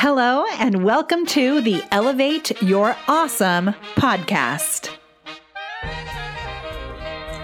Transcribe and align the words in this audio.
Hello, 0.00 0.44
and 0.60 0.84
welcome 0.84 1.26
to 1.26 1.60
the 1.60 1.82
Elevate 1.90 2.62
Your 2.62 2.94
Awesome 3.08 3.74
podcast. 3.96 4.97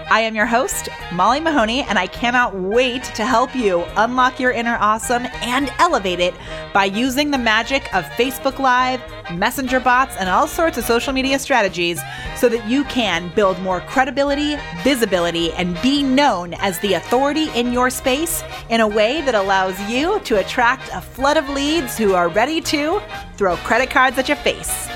I 0.09 0.19
am 0.19 0.35
your 0.35 0.45
host, 0.45 0.87
Molly 1.13 1.39
Mahoney, 1.39 1.81
and 1.81 1.97
I 1.97 2.05
cannot 2.05 2.55
wait 2.55 3.03
to 3.15 3.25
help 3.25 3.55
you 3.55 3.83
unlock 3.95 4.39
your 4.39 4.51
inner 4.51 4.77
awesome 4.79 5.25
and 5.41 5.73
elevate 5.79 6.19
it 6.19 6.35
by 6.73 6.85
using 6.85 7.31
the 7.31 7.39
magic 7.39 7.91
of 7.95 8.05
Facebook 8.11 8.59
Live, 8.59 9.01
Messenger 9.33 9.79
bots, 9.79 10.15
and 10.17 10.29
all 10.29 10.45
sorts 10.45 10.77
of 10.77 10.83
social 10.83 11.11
media 11.11 11.39
strategies 11.39 11.99
so 12.37 12.47
that 12.49 12.67
you 12.67 12.83
can 12.83 13.33
build 13.33 13.59
more 13.61 13.81
credibility, 13.81 14.57
visibility, 14.83 15.51
and 15.53 15.81
be 15.81 16.03
known 16.03 16.53
as 16.55 16.77
the 16.79 16.93
authority 16.93 17.49
in 17.55 17.73
your 17.73 17.89
space 17.89 18.43
in 18.69 18.81
a 18.81 18.87
way 18.87 19.21
that 19.21 19.33
allows 19.33 19.79
you 19.89 20.19
to 20.19 20.39
attract 20.39 20.87
a 20.93 21.01
flood 21.01 21.37
of 21.37 21.49
leads 21.49 21.97
who 21.97 22.13
are 22.13 22.29
ready 22.29 22.61
to 22.61 23.01
throw 23.37 23.55
credit 23.57 23.89
cards 23.89 24.19
at 24.19 24.27
your 24.27 24.37
face. 24.37 24.87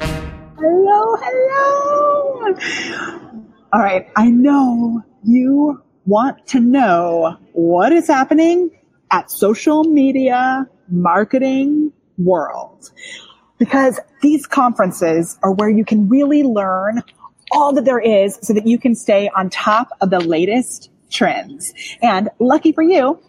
Hello, 0.00 1.16
hello. 1.16 3.24
All 3.70 3.80
right, 3.80 4.08
I 4.16 4.30
know 4.30 5.02
you 5.24 5.82
want 6.06 6.46
to 6.48 6.60
know 6.60 7.36
what 7.52 7.92
is 7.92 8.08
happening 8.08 8.70
at 9.10 9.30
social 9.30 9.84
media 9.84 10.66
marketing 10.88 11.92
world 12.16 12.90
because 13.58 14.00
these 14.22 14.46
conferences 14.46 15.38
are 15.42 15.52
where 15.52 15.68
you 15.68 15.84
can 15.84 16.08
really 16.08 16.42
learn 16.42 17.02
all 17.52 17.74
that 17.74 17.84
there 17.84 17.98
is 17.98 18.38
so 18.40 18.54
that 18.54 18.66
you 18.66 18.78
can 18.78 18.94
stay 18.94 19.28
on 19.36 19.50
top 19.50 19.90
of 20.00 20.08
the 20.08 20.20
latest 20.20 20.90
trends. 21.10 21.74
And 22.00 22.30
lucky 22.38 22.72
for 22.72 22.82
you, 22.82 23.20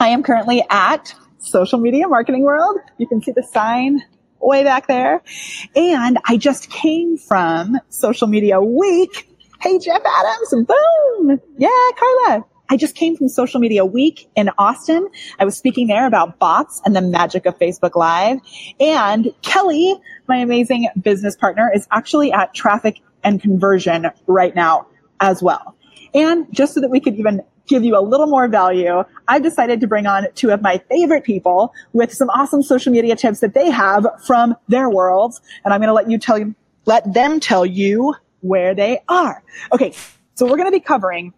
I 0.00 0.08
am 0.08 0.22
currently 0.22 0.64
at 0.70 1.14
social 1.40 1.78
media 1.78 2.08
marketing 2.08 2.42
world. 2.42 2.78
You 2.96 3.06
can 3.06 3.22
see 3.22 3.32
the 3.32 3.46
sign 3.52 4.02
way 4.40 4.64
back 4.64 4.86
there. 4.86 5.22
And 5.76 6.18
I 6.24 6.38
just 6.38 6.70
came 6.70 7.18
from 7.18 7.78
social 7.90 8.28
media 8.28 8.62
week 8.62 9.28
Hey, 9.64 9.78
Jeff 9.78 10.02
Adams. 10.04 10.66
Boom. 10.68 11.40
Yeah, 11.56 11.70
Carla. 11.96 12.44
I 12.68 12.76
just 12.76 12.94
came 12.94 13.16
from 13.16 13.30
social 13.30 13.60
media 13.60 13.82
week 13.82 14.28
in 14.36 14.50
Austin. 14.58 15.08
I 15.38 15.46
was 15.46 15.56
speaking 15.56 15.86
there 15.86 16.06
about 16.06 16.38
bots 16.38 16.82
and 16.84 16.94
the 16.94 17.00
magic 17.00 17.46
of 17.46 17.58
Facebook 17.58 17.96
Live. 17.96 18.40
And 18.78 19.32
Kelly, 19.40 19.98
my 20.28 20.36
amazing 20.36 20.90
business 21.00 21.34
partner, 21.34 21.70
is 21.74 21.88
actually 21.90 22.30
at 22.30 22.52
traffic 22.52 23.00
and 23.22 23.40
conversion 23.40 24.10
right 24.26 24.54
now 24.54 24.86
as 25.20 25.42
well. 25.42 25.74
And 26.12 26.46
just 26.52 26.74
so 26.74 26.82
that 26.82 26.90
we 26.90 27.00
could 27.00 27.14
even 27.14 27.40
give 27.66 27.84
you 27.84 27.96
a 27.98 28.04
little 28.04 28.26
more 28.26 28.48
value, 28.48 29.02
I've 29.28 29.42
decided 29.42 29.80
to 29.80 29.86
bring 29.86 30.06
on 30.06 30.26
two 30.34 30.50
of 30.50 30.60
my 30.60 30.76
favorite 30.90 31.24
people 31.24 31.72
with 31.94 32.12
some 32.12 32.28
awesome 32.28 32.62
social 32.62 32.92
media 32.92 33.16
tips 33.16 33.40
that 33.40 33.54
they 33.54 33.70
have 33.70 34.06
from 34.26 34.56
their 34.68 34.90
worlds. 34.90 35.40
And 35.64 35.72
I'm 35.72 35.80
going 35.80 35.88
to 35.88 35.94
let 35.94 36.10
you 36.10 36.18
tell 36.18 36.38
you, 36.38 36.54
let 36.84 37.14
them 37.14 37.40
tell 37.40 37.64
you 37.64 38.14
where 38.44 38.74
they 38.74 39.00
are. 39.08 39.42
Okay. 39.72 39.94
So 40.34 40.44
we're 40.44 40.56
going 40.56 40.66
to 40.66 40.72
be 40.72 40.80
covering 40.80 41.32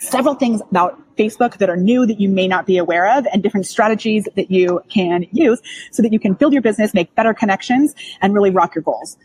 several 0.00 0.34
things 0.34 0.60
about 0.70 1.00
Facebook 1.16 1.58
that 1.58 1.68
are 1.68 1.76
new 1.76 2.06
that 2.06 2.18
you 2.18 2.28
may 2.28 2.48
not 2.48 2.66
be 2.66 2.78
aware 2.78 3.18
of 3.18 3.26
and 3.32 3.42
different 3.42 3.66
strategies 3.66 4.26
that 4.34 4.50
you 4.50 4.80
can 4.88 5.26
use 5.32 5.60
so 5.92 6.02
that 6.02 6.12
you 6.12 6.18
can 6.18 6.32
build 6.32 6.52
your 6.52 6.62
business, 6.62 6.94
make 6.94 7.14
better 7.14 7.34
connections 7.34 7.94
and 8.22 8.34
really 8.34 8.50
rock 8.50 8.74
your 8.74 8.82
goals. 8.82 9.16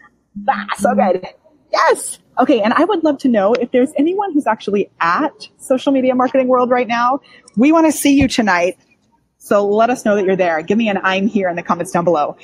Ah, 0.47 0.67
so 0.77 0.93
good. 0.93 1.25
Yes. 1.71 2.19
Okay. 2.37 2.61
And 2.61 2.73
I 2.73 2.83
would 2.83 3.03
love 3.03 3.17
to 3.19 3.27
know 3.27 3.53
if 3.53 3.71
there's 3.71 3.91
anyone 3.97 4.33
who's 4.33 4.47
actually 4.47 4.89
at 4.99 5.47
social 5.57 5.91
media 5.91 6.15
marketing 6.15 6.47
world 6.47 6.69
right 6.69 6.87
now. 6.87 7.21
We 7.55 7.71
want 7.71 7.85
to 7.85 7.91
see 7.91 8.19
you 8.19 8.27
tonight. 8.27 8.77
So 9.37 9.67
let 9.67 9.89
us 9.89 10.03
know 10.03 10.15
that 10.15 10.25
you're 10.25 10.35
there. 10.35 10.61
Give 10.61 10.77
me 10.77 10.89
an 10.89 10.99
I'm 11.01 11.27
here 11.27 11.49
in 11.49 11.55
the 11.55 11.63
comments 11.63 11.91
down 11.91 12.03
below. 12.03 12.37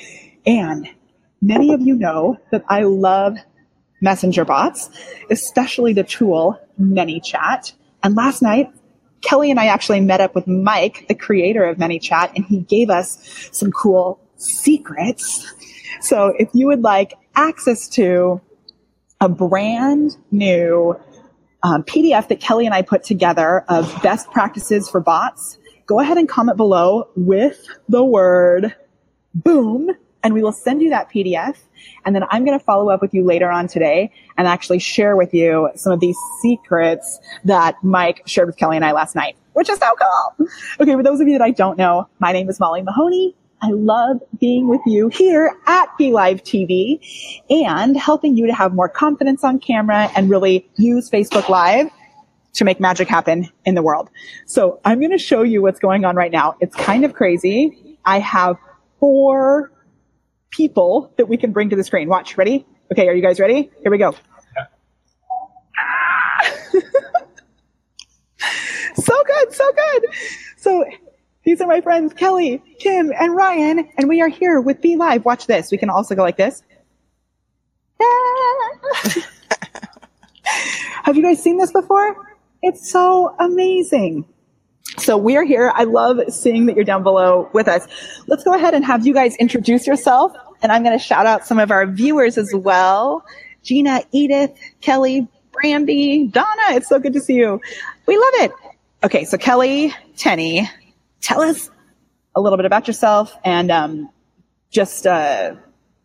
And 0.46 0.88
many 1.42 1.74
of 1.74 1.80
you 1.80 1.94
know 1.94 2.38
that 2.52 2.64
I 2.68 2.82
love 2.82 3.36
messenger 4.00 4.44
bots, 4.44 4.90
especially 5.30 5.92
the 5.92 6.04
tool 6.04 6.58
ManyChat. 6.80 7.72
And 8.02 8.14
last 8.14 8.42
night, 8.42 8.70
Kelly 9.22 9.50
and 9.50 9.58
I 9.58 9.66
actually 9.66 10.00
met 10.00 10.20
up 10.20 10.34
with 10.34 10.46
Mike, 10.46 11.06
the 11.08 11.14
creator 11.14 11.64
of 11.64 11.78
ManyChat, 11.78 12.32
and 12.36 12.44
he 12.44 12.60
gave 12.60 12.90
us 12.90 13.48
some 13.52 13.72
cool 13.72 14.20
secrets. 14.36 15.52
So 16.00 16.34
if 16.38 16.48
you 16.52 16.66
would 16.66 16.82
like 16.82 17.14
access 17.34 17.88
to 17.90 18.40
a 19.20 19.28
brand 19.28 20.16
new 20.30 20.98
um, 21.62 21.82
PDF 21.82 22.28
that 22.28 22.40
Kelly 22.40 22.66
and 22.66 22.74
I 22.74 22.82
put 22.82 23.02
together 23.02 23.64
of 23.68 24.02
best 24.02 24.30
practices 24.30 24.88
for 24.88 25.00
bots, 25.00 25.58
go 25.86 26.00
ahead 26.00 26.18
and 26.18 26.28
comment 26.28 26.56
below 26.56 27.08
with 27.16 27.66
the 27.88 28.04
word 28.04 28.74
boom 29.34 29.90
and 30.26 30.34
we 30.34 30.42
will 30.42 30.50
send 30.50 30.82
you 30.82 30.90
that 30.90 31.08
PDF. 31.08 31.56
And 32.04 32.12
then 32.12 32.24
I'm 32.30 32.44
going 32.44 32.58
to 32.58 32.64
follow 32.64 32.90
up 32.90 33.00
with 33.00 33.14
you 33.14 33.24
later 33.24 33.48
on 33.48 33.68
today 33.68 34.10
and 34.36 34.48
actually 34.48 34.80
share 34.80 35.14
with 35.14 35.32
you 35.32 35.70
some 35.76 35.92
of 35.92 36.00
these 36.00 36.16
secrets 36.42 37.20
that 37.44 37.76
Mike 37.84 38.22
shared 38.26 38.48
with 38.48 38.56
Kelly 38.56 38.74
and 38.74 38.84
I 38.84 38.90
last 38.90 39.14
night, 39.14 39.36
which 39.52 39.68
is 39.68 39.78
so 39.78 39.92
cool. 39.94 40.48
Okay. 40.80 40.94
For 40.94 41.04
those 41.04 41.20
of 41.20 41.28
you 41.28 41.38
that 41.38 41.44
I 41.44 41.52
don't 41.52 41.78
know, 41.78 42.08
my 42.18 42.32
name 42.32 42.50
is 42.50 42.58
Molly 42.58 42.82
Mahoney. 42.82 43.36
I 43.62 43.70
love 43.70 44.20
being 44.40 44.66
with 44.66 44.80
you 44.84 45.08
here 45.08 45.54
at 45.66 45.96
Be 45.96 46.10
Live 46.10 46.42
TV 46.42 46.98
and 47.48 47.96
helping 47.96 48.36
you 48.36 48.48
to 48.48 48.52
have 48.52 48.74
more 48.74 48.88
confidence 48.88 49.44
on 49.44 49.60
camera 49.60 50.10
and 50.16 50.28
really 50.28 50.68
use 50.74 51.08
Facebook 51.08 51.48
Live 51.48 51.88
to 52.54 52.64
make 52.64 52.80
magic 52.80 53.06
happen 53.06 53.48
in 53.64 53.76
the 53.76 53.82
world. 53.82 54.10
So 54.44 54.80
I'm 54.84 54.98
going 54.98 55.12
to 55.12 55.18
show 55.18 55.42
you 55.44 55.62
what's 55.62 55.78
going 55.78 56.04
on 56.04 56.16
right 56.16 56.32
now. 56.32 56.56
It's 56.60 56.74
kind 56.74 57.04
of 57.04 57.14
crazy. 57.14 57.96
I 58.04 58.18
have 58.18 58.56
four 58.98 59.70
people 60.50 61.12
that 61.16 61.28
we 61.28 61.36
can 61.36 61.52
bring 61.52 61.70
to 61.70 61.76
the 61.76 61.84
screen. 61.84 62.08
Watch, 62.08 62.36
ready? 62.36 62.66
Okay, 62.92 63.08
are 63.08 63.14
you 63.14 63.22
guys 63.22 63.40
ready? 63.40 63.70
Here 63.82 63.90
we 63.90 63.98
go. 63.98 64.12
so 68.94 69.22
good, 69.26 69.52
so 69.52 69.72
good. 69.72 70.04
So 70.56 70.84
these 71.44 71.60
are 71.60 71.66
my 71.66 71.80
friends, 71.80 72.12
Kelly, 72.12 72.62
Kim, 72.78 73.12
and 73.18 73.34
Ryan, 73.34 73.88
and 73.96 74.08
we 74.08 74.20
are 74.20 74.28
here 74.28 74.60
with 74.60 74.80
Be 74.80 74.96
Live. 74.96 75.24
Watch 75.24 75.46
this. 75.46 75.70
We 75.70 75.78
can 75.78 75.90
also 75.90 76.14
go 76.14 76.22
like 76.22 76.36
this. 76.36 76.62
Have 81.04 81.16
you 81.16 81.22
guys 81.22 81.42
seen 81.42 81.56
this 81.56 81.72
before? 81.72 82.36
It's 82.62 82.90
so 82.90 83.34
amazing. 83.38 84.26
So 84.98 85.16
we 85.16 85.36
are 85.36 85.44
here. 85.44 85.70
I 85.74 85.84
love 85.84 86.20
seeing 86.30 86.66
that 86.66 86.74
you're 86.74 86.84
down 86.84 87.02
below 87.02 87.48
with 87.52 87.68
us. 87.68 87.86
Let's 88.26 88.44
go 88.44 88.54
ahead 88.54 88.74
and 88.74 88.84
have 88.84 89.06
you 89.06 89.12
guys 89.12 89.36
introduce 89.36 89.86
yourself. 89.86 90.32
And 90.62 90.72
I'm 90.72 90.82
going 90.82 90.98
to 90.98 91.04
shout 91.04 91.26
out 91.26 91.46
some 91.46 91.58
of 91.58 91.70
our 91.70 91.86
viewers 91.86 92.38
as 92.38 92.54
well. 92.54 93.24
Gina, 93.62 94.02
Edith, 94.12 94.58
Kelly, 94.80 95.28
Brandy, 95.52 96.26
Donna. 96.28 96.62
It's 96.70 96.88
so 96.88 96.98
good 96.98 97.12
to 97.12 97.20
see 97.20 97.34
you. 97.34 97.60
We 98.06 98.16
love 98.16 98.32
it. 98.34 98.52
Okay. 99.04 99.24
So 99.24 99.36
Kelly, 99.36 99.92
Tenney, 100.16 100.68
tell 101.20 101.42
us 101.42 101.70
a 102.34 102.40
little 102.40 102.56
bit 102.56 102.66
about 102.66 102.86
yourself 102.86 103.34
and, 103.44 103.70
um, 103.70 104.10
just, 104.70 105.06
uh, 105.06 105.54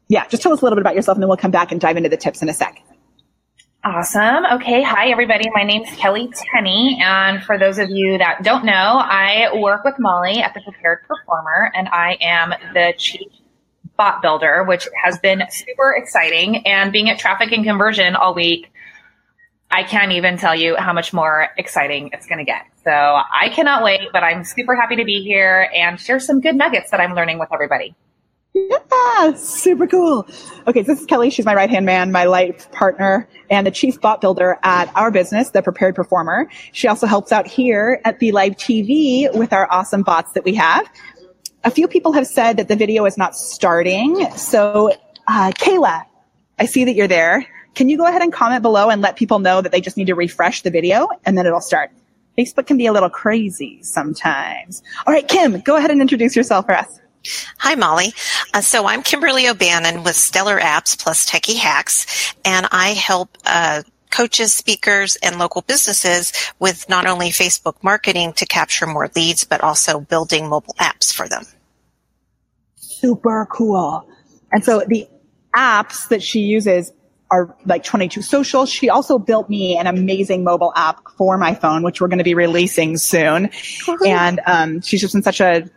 yeah, 0.09 0.27
just 0.27 0.43
tell 0.43 0.53
us 0.53 0.61
a 0.61 0.65
little 0.65 0.75
bit 0.75 0.81
about 0.81 0.95
yourself 0.95 1.15
and 1.15 1.23
then 1.23 1.29
we'll 1.29 1.37
come 1.37 1.51
back 1.51 1.71
and 1.71 1.79
dive 1.79 1.97
into 1.97 2.09
the 2.09 2.17
tips 2.17 2.41
in 2.41 2.49
a 2.49 2.53
sec. 2.53 2.81
Awesome. 3.83 4.45
Okay. 4.45 4.83
Hi, 4.83 5.09
everybody. 5.09 5.49
My 5.55 5.63
name's 5.63 5.89
Kelly 5.97 6.31
Tenney. 6.35 6.99
And 7.03 7.43
for 7.43 7.57
those 7.57 7.79
of 7.79 7.89
you 7.89 8.19
that 8.19 8.43
don't 8.43 8.63
know, 8.63 8.71
I 8.71 9.49
work 9.55 9.83
with 9.83 9.95
Molly 9.97 10.37
at 10.37 10.53
the 10.53 10.61
Prepared 10.61 10.99
Performer, 11.07 11.71
and 11.73 11.89
I 11.89 12.15
am 12.21 12.53
the 12.75 12.93
chief 12.95 13.31
bot 13.97 14.21
builder, 14.21 14.63
which 14.65 14.87
has 15.03 15.17
been 15.17 15.41
super 15.49 15.95
exciting. 15.97 16.67
And 16.67 16.91
being 16.91 17.09
at 17.09 17.17
traffic 17.17 17.51
and 17.53 17.63
conversion 17.63 18.15
all 18.15 18.35
week, 18.35 18.71
I 19.71 19.81
can't 19.81 20.11
even 20.11 20.37
tell 20.37 20.53
you 20.53 20.75
how 20.75 20.93
much 20.93 21.11
more 21.11 21.47
exciting 21.57 22.11
it's 22.13 22.27
going 22.27 22.37
to 22.37 22.45
get. 22.45 22.61
So 22.83 22.91
I 22.91 23.49
cannot 23.49 23.83
wait, 23.83 24.09
but 24.13 24.21
I'm 24.21 24.43
super 24.43 24.75
happy 24.75 24.97
to 24.97 25.05
be 25.05 25.23
here 25.23 25.71
and 25.73 25.99
share 25.99 26.19
some 26.19 26.39
good 26.39 26.55
nuggets 26.55 26.91
that 26.91 26.99
I'm 26.99 27.15
learning 27.15 27.39
with 27.39 27.49
everybody. 27.51 27.95
Yeah, 28.53 29.33
super 29.35 29.87
cool. 29.87 30.27
Okay, 30.67 30.81
this 30.81 30.99
is 30.99 31.05
Kelly. 31.05 31.29
She's 31.29 31.45
my 31.45 31.55
right 31.55 31.69
hand 31.69 31.85
man, 31.85 32.11
my 32.11 32.25
life 32.25 32.69
partner, 32.71 33.27
and 33.49 33.65
the 33.65 33.71
chief 33.71 34.01
bot 34.01 34.19
builder 34.19 34.59
at 34.63 34.91
our 34.95 35.09
business, 35.09 35.51
The 35.51 35.61
Prepared 35.61 35.95
Performer. 35.95 36.49
She 36.73 36.87
also 36.87 37.07
helps 37.07 37.31
out 37.31 37.47
here 37.47 38.01
at 38.03 38.19
Be 38.19 38.33
Live 38.33 38.57
TV 38.57 39.33
with 39.33 39.53
our 39.53 39.71
awesome 39.71 40.03
bots 40.03 40.33
that 40.33 40.43
we 40.43 40.53
have. 40.55 40.89
A 41.63 41.71
few 41.71 41.87
people 41.87 42.11
have 42.11 42.27
said 42.27 42.57
that 42.57 42.67
the 42.67 42.75
video 42.75 43.05
is 43.05 43.17
not 43.17 43.37
starting. 43.37 44.29
So, 44.35 44.91
uh, 45.27 45.51
Kayla, 45.51 46.03
I 46.59 46.65
see 46.65 46.83
that 46.83 46.93
you're 46.93 47.07
there. 47.07 47.45
Can 47.75 47.87
you 47.87 47.97
go 47.97 48.05
ahead 48.05 48.21
and 48.21 48.33
comment 48.33 48.63
below 48.63 48.89
and 48.89 49.01
let 49.01 49.15
people 49.15 49.39
know 49.39 49.61
that 49.61 49.71
they 49.71 49.79
just 49.79 49.95
need 49.95 50.07
to 50.07 50.15
refresh 50.15 50.61
the 50.61 50.71
video 50.71 51.07
and 51.25 51.37
then 51.37 51.45
it'll 51.45 51.61
start? 51.61 51.91
Facebook 52.37 52.65
can 52.65 52.77
be 52.77 52.85
a 52.85 52.91
little 52.91 53.09
crazy 53.09 53.81
sometimes. 53.83 54.83
All 55.05 55.13
right, 55.13 55.27
Kim, 55.27 55.61
go 55.61 55.77
ahead 55.77 55.91
and 55.91 56.01
introduce 56.01 56.35
yourself 56.35 56.65
for 56.65 56.75
us. 56.75 57.00
Hi, 57.59 57.75
Molly. 57.75 58.13
Uh, 58.53 58.61
so 58.61 58.87
I'm 58.87 59.03
Kimberly 59.03 59.47
O'Bannon 59.47 60.03
with 60.03 60.15
Stellar 60.15 60.59
Apps 60.59 61.01
plus 61.01 61.29
Techie 61.29 61.57
Hacks, 61.57 62.33
and 62.43 62.67
I 62.71 62.89
help 62.89 63.37
uh, 63.45 63.83
coaches, 64.09 64.53
speakers, 64.53 65.17
and 65.17 65.37
local 65.37 65.61
businesses 65.61 66.33
with 66.59 66.89
not 66.89 67.05
only 67.05 67.29
Facebook 67.29 67.75
marketing 67.83 68.33
to 68.33 68.45
capture 68.45 68.87
more 68.87 69.09
leads, 69.15 69.43
but 69.43 69.61
also 69.61 69.99
building 69.99 70.49
mobile 70.49 70.75
apps 70.79 71.13
for 71.13 71.27
them. 71.27 71.43
super 72.75 73.47
cool. 73.51 74.07
And 74.51 74.63
so 74.63 74.83
the 74.87 75.07
apps 75.55 76.07
that 76.09 76.21
she 76.21 76.41
uses 76.41 76.91
are 77.31 77.55
like 77.65 77.83
22 77.83 78.21
social. 78.21 78.65
She 78.65 78.89
also 78.89 79.17
built 79.17 79.49
me 79.49 79.77
an 79.77 79.87
amazing 79.87 80.43
mobile 80.43 80.73
app 80.75 80.99
for 81.17 81.37
my 81.37 81.55
phone, 81.55 81.81
which 81.83 82.01
we're 82.01 82.09
going 82.09 82.17
to 82.17 82.23
be 82.25 82.33
releasing 82.33 82.97
soon. 82.97 83.49
And 84.05 84.41
um, 84.45 84.81
she's 84.81 85.01
just 85.01 85.13
been 85.13 85.23
such 85.23 85.39
a 85.39 85.69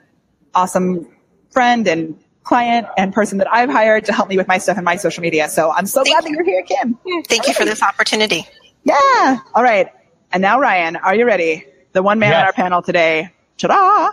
awesome 0.55 1.07
friend 1.55 1.89
and 1.89 2.19
client 2.43 2.87
and 2.99 3.15
person 3.15 3.39
that 3.39 3.51
I've 3.51 3.71
hired 3.71 4.05
to 4.07 4.13
help 4.13 4.29
me 4.29 4.37
with 4.37 4.47
my 4.47 4.59
stuff 4.59 4.77
and 4.77 4.85
my 4.85 4.97
social 4.97 5.23
media. 5.23 5.49
So 5.49 5.71
I'm 5.71 5.87
so 5.87 6.03
Thank 6.05 6.15
glad 6.15 6.25
that 6.25 6.31
you're 6.31 6.45
here, 6.45 6.63
Kim. 6.63 6.99
Thank 7.27 7.47
you 7.47 7.55
for 7.55 7.65
this 7.65 7.83
opportunity. 7.83 8.47
Yeah. 8.83 9.39
All 9.55 9.63
right. 9.63 9.89
And 10.31 10.43
now, 10.43 10.61
Ryan, 10.61 10.97
are 10.97 11.15
you 11.15 11.25
ready? 11.25 11.65
The 11.93 12.03
one 12.03 12.19
man 12.19 12.35
on 12.35 12.45
our 12.45 12.53
panel 12.53 12.83
today. 12.83 13.31
Ta-da! 13.57 14.11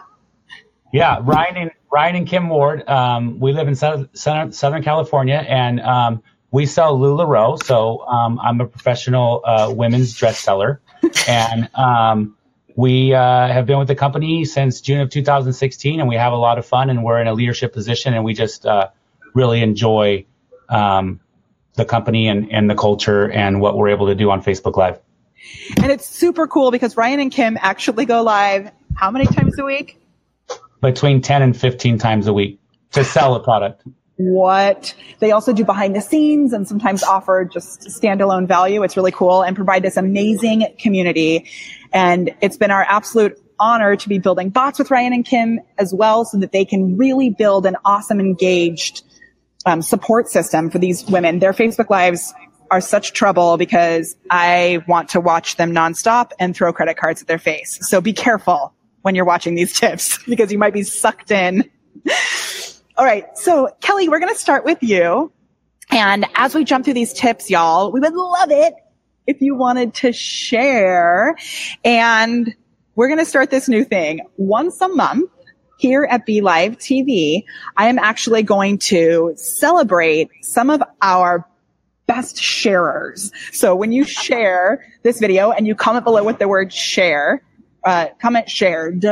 Yeah, 0.93 1.19
Ryan 1.21 1.57
and 1.57 1.71
Ryan 1.91 2.15
and 2.17 2.27
Kim 2.27 2.47
Ward. 2.49 2.87
Um, 2.87 3.39
we 3.39 3.53
live 3.53 3.67
in 3.67 3.75
South, 3.75 4.07
Southern, 4.13 4.51
Southern 4.51 4.83
California, 4.83 5.43
and 5.47 5.79
um, 5.79 6.23
we 6.51 6.65
sell 6.65 6.97
Lularoe. 6.97 7.61
So 7.63 8.01
um, 8.01 8.39
I'm 8.39 8.61
a 8.61 8.67
professional 8.67 9.41
uh, 9.43 9.73
women's 9.75 10.13
dress 10.13 10.39
seller, 10.39 10.81
and 11.27 11.69
um, 11.75 12.37
we 12.81 13.13
uh, 13.13 13.47
have 13.47 13.67
been 13.67 13.77
with 13.77 13.87
the 13.87 13.95
company 13.95 14.43
since 14.43 14.81
June 14.81 15.01
of 15.01 15.11
2016, 15.11 15.99
and 15.99 16.09
we 16.09 16.15
have 16.15 16.33
a 16.33 16.35
lot 16.35 16.57
of 16.57 16.65
fun, 16.65 16.89
and 16.89 17.03
we're 17.03 17.21
in 17.21 17.27
a 17.27 17.33
leadership 17.33 17.73
position, 17.73 18.15
and 18.15 18.25
we 18.25 18.33
just 18.33 18.65
uh, 18.65 18.89
really 19.35 19.61
enjoy 19.61 20.25
um, 20.67 21.19
the 21.75 21.85
company 21.85 22.27
and, 22.27 22.51
and 22.51 22.67
the 22.67 22.73
culture 22.73 23.29
and 23.29 23.61
what 23.61 23.77
we're 23.77 23.89
able 23.89 24.07
to 24.07 24.15
do 24.15 24.31
on 24.31 24.41
Facebook 24.41 24.77
Live. 24.77 24.99
And 25.77 25.91
it's 25.91 26.07
super 26.07 26.47
cool 26.47 26.71
because 26.71 26.97
Ryan 26.97 27.19
and 27.19 27.31
Kim 27.31 27.55
actually 27.61 28.05
go 28.05 28.23
live 28.23 28.71
how 28.95 29.11
many 29.11 29.27
times 29.27 29.59
a 29.59 29.63
week? 29.63 30.01
Between 30.81 31.21
10 31.21 31.43
and 31.43 31.55
15 31.55 31.99
times 31.99 32.25
a 32.25 32.33
week 32.33 32.59
to 32.93 33.03
sell 33.03 33.35
a 33.35 33.43
product. 33.43 33.83
What? 34.15 34.95
They 35.19 35.31
also 35.31 35.53
do 35.53 35.65
behind 35.65 35.95
the 35.95 36.01
scenes 36.01 36.53
and 36.53 36.67
sometimes 36.67 37.03
offer 37.03 37.45
just 37.45 37.81
standalone 37.81 38.47
value. 38.47 38.83
It's 38.83 38.97
really 38.97 39.11
cool 39.11 39.43
and 39.43 39.55
provide 39.55 39.83
this 39.83 39.97
amazing 39.97 40.65
community. 40.79 41.47
And 41.93 42.33
it's 42.41 42.57
been 42.57 42.71
our 42.71 42.83
absolute 42.83 43.37
honor 43.59 43.95
to 43.95 44.09
be 44.09 44.17
building 44.17 44.49
bots 44.49 44.79
with 44.79 44.89
Ryan 44.89 45.13
and 45.13 45.25
Kim 45.25 45.59
as 45.77 45.93
well 45.93 46.25
so 46.25 46.37
that 46.39 46.51
they 46.51 46.65
can 46.65 46.97
really 46.97 47.29
build 47.29 47.65
an 47.65 47.75
awesome 47.85 48.19
engaged 48.19 49.03
um, 49.65 49.81
support 49.81 50.27
system 50.27 50.69
for 50.69 50.79
these 50.79 51.05
women. 51.05 51.39
Their 51.39 51.53
Facebook 51.53 51.89
lives 51.89 52.33
are 52.71 52.81
such 52.81 53.13
trouble 53.13 53.57
because 53.57 54.15
I 54.29 54.83
want 54.87 55.09
to 55.09 55.21
watch 55.21 55.57
them 55.57 55.73
nonstop 55.73 56.31
and 56.39 56.55
throw 56.55 56.73
credit 56.73 56.97
cards 56.97 57.21
at 57.21 57.27
their 57.27 57.37
face. 57.37 57.77
So 57.87 58.01
be 58.01 58.13
careful 58.13 58.73
when 59.01 59.13
you're 59.13 59.25
watching 59.25 59.55
these 59.55 59.73
tips 59.79 60.17
because 60.25 60.51
you 60.51 60.57
might 60.57 60.73
be 60.73 60.83
sucked 60.83 61.31
in. 61.31 61.69
All 62.97 63.05
right. 63.05 63.25
So 63.37 63.69
Kelly, 63.81 64.09
we're 64.09 64.19
going 64.19 64.33
to 64.33 64.39
start 64.39 64.65
with 64.65 64.81
you. 64.81 65.31
And 65.91 66.25
as 66.35 66.55
we 66.55 66.63
jump 66.63 66.85
through 66.85 66.93
these 66.93 67.13
tips, 67.13 67.49
y'all, 67.49 67.91
we 67.91 67.99
would 67.99 68.13
love 68.13 68.51
it 68.51 68.73
if 69.27 69.41
you 69.41 69.55
wanted 69.55 69.93
to 69.95 70.11
share. 70.11 71.35
And 71.83 72.55
we're 72.95 73.07
going 73.07 73.19
to 73.19 73.25
start 73.25 73.49
this 73.49 73.67
new 73.67 73.83
thing 73.83 74.21
once 74.37 74.79
a 74.81 74.87
month 74.87 75.29
here 75.77 76.07
at 76.09 76.25
Be 76.25 76.41
Live 76.41 76.77
TV. 76.77 77.43
I 77.77 77.87
am 77.87 77.97
actually 77.97 78.43
going 78.43 78.77
to 78.79 79.33
celebrate 79.35 80.29
some 80.41 80.69
of 80.69 80.83
our 81.01 81.47
best 82.05 82.37
sharers. 82.37 83.31
So 83.51 83.75
when 83.75 83.91
you 83.91 84.03
share 84.03 84.85
this 85.03 85.19
video 85.19 85.51
and 85.51 85.65
you 85.65 85.75
comment 85.75 86.03
below 86.03 86.23
with 86.23 86.39
the 86.39 86.47
word 86.47 86.73
share, 86.73 87.41
uh, 87.85 88.07
comment 88.21 88.49
shared, 88.49 89.05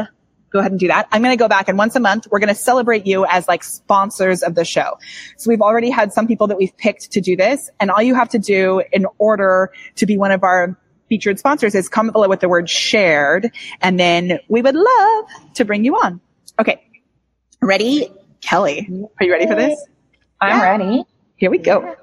go 0.52 0.60
ahead 0.60 0.72
and 0.72 0.80
do 0.80 0.88
that. 0.88 1.08
I'm 1.12 1.22
going 1.22 1.38
to 1.38 1.42
go 1.42 1.48
back 1.48 1.68
and 1.68 1.78
once 1.78 1.96
a 1.96 2.00
month, 2.00 2.28
we're 2.30 2.40
going 2.40 2.50
to 2.50 2.56
celebrate 2.56 3.06
you 3.06 3.26
as 3.26 3.48
like 3.48 3.64
sponsors 3.64 4.44
of 4.44 4.56
the 4.56 4.66
show. 4.66 4.98
So 5.38 5.50
we've 5.50 5.62
already 5.62 5.90
had 5.90 6.14
some 6.14 6.28
people 6.28 6.48
that 6.48 6.58
we've 6.58 6.76
picked 6.78 7.12
to 7.12 7.22
do 7.22 7.36
this. 7.36 7.70
And 7.80 7.92
all 7.92 8.02
you 8.02 8.16
have 8.16 8.30
to 8.30 8.40
do 8.40 8.82
in 8.92 9.06
order 9.18 9.72
to 9.96 10.06
be 10.06 10.18
one 10.18 10.32
of 10.32 10.44
our 10.44 10.78
featured 11.08 11.40
sponsors 11.40 11.76
is 11.76 11.90
comment 11.90 12.14
below 12.14 12.30
with 12.30 12.40
the 12.40 12.50
word 12.50 12.70
shared. 12.70 13.52
And 13.82 14.00
then 14.00 14.40
we 14.48 14.62
would 14.62 14.76
love 14.76 15.26
to 15.56 15.66
bring 15.66 15.84
you 15.84 15.96
on. 15.96 16.22
Okay. 16.60 16.82
Ready? 17.62 18.12
Kelly, 18.42 18.88
are 19.20 19.26
you 19.26 19.32
ready 19.32 19.48
for 19.48 19.56
this? 19.56 19.84
I'm 20.40 20.58
Yeah. 20.58 20.64
ready. 20.64 21.04
Here 21.36 21.52
we 21.52 21.58
go. 21.58 21.96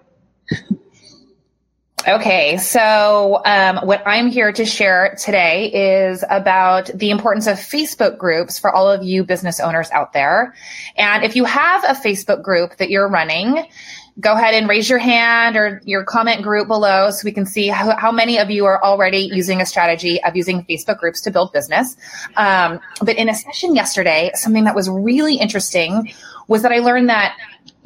Okay, 2.08 2.56
so 2.58 3.43
um, 3.44 3.79
what 3.79 4.00
I'm 4.06 4.29
here 4.29 4.53
to 4.53 4.64
share 4.64 5.17
today 5.19 6.05
is 6.05 6.23
about 6.31 6.88
the 6.94 7.11
importance 7.11 7.49
of 7.49 7.56
Facebook 7.56 8.17
groups 8.17 8.61
for 8.61 8.70
all 8.73 8.88
of 8.88 9.03
you 9.03 9.25
business 9.25 9.58
owners 9.58 9.91
out 9.91 10.12
there. 10.12 10.55
And 10.97 11.25
if 11.25 11.35
you 11.35 11.44
have 11.44 11.82
a 11.82 11.94
Facebook 11.94 12.44
group 12.44 12.76
that 12.76 12.91
you're 12.91 13.08
running, 13.08 13.67
go 14.20 14.35
ahead 14.35 14.55
and 14.55 14.69
raise 14.69 14.88
your 14.88 15.00
hand 15.00 15.56
or 15.56 15.82
your 15.85 16.05
comment 16.05 16.43
group 16.43 16.69
below 16.69 17.11
so 17.11 17.23
we 17.25 17.32
can 17.32 17.44
see 17.44 17.67
how, 17.67 17.97
how 17.97 18.12
many 18.12 18.38
of 18.38 18.50
you 18.50 18.67
are 18.67 18.81
already 18.85 19.29
using 19.32 19.61
a 19.61 19.67
strategy 19.67 20.23
of 20.23 20.37
using 20.37 20.64
Facebook 20.64 20.99
groups 20.99 21.20
to 21.23 21.32
build 21.32 21.53
business. 21.53 21.97
Um, 22.37 22.79
but 23.03 23.17
in 23.17 23.29
a 23.29 23.35
session 23.35 23.75
yesterday, 23.75 24.31
something 24.35 24.62
that 24.62 24.76
was 24.76 24.88
really 24.88 25.35
interesting 25.35 26.14
was 26.47 26.62
that 26.62 26.70
I 26.70 26.79
learned 26.79 27.08
that 27.08 27.37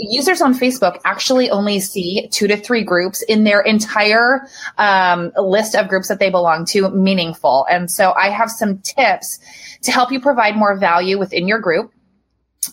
users 0.01 0.41
on 0.41 0.55
Facebook 0.55 0.99
actually 1.05 1.51
only 1.51 1.81
see 1.81 2.29
two 2.31 2.49
to 2.49 2.57
three 2.57 2.83
groups 2.83 3.23
in 3.23 3.45
their 3.45 3.61
entire 3.61 4.47
um, 4.79 5.33
list 5.37 5.75
of 5.75 5.89
groups 5.89 6.09
that 6.09 6.19
they 6.19 6.31
belong 6.31 6.65
to 6.67 6.89
meaningful. 6.91 7.67
And 7.71 7.91
so 7.91 8.13
I 8.13 8.31
have 8.31 8.51
some 8.51 8.79
tips 8.79 9.39
to 9.83 9.93
help 9.93 10.11
you 10.11 10.21
provide 10.21 10.57
more 10.57 10.77
value 10.77 11.19
within 11.19 11.47
your 11.47 11.59
group. 11.59 11.93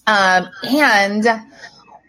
Um, 0.05 0.49
and 0.63 1.25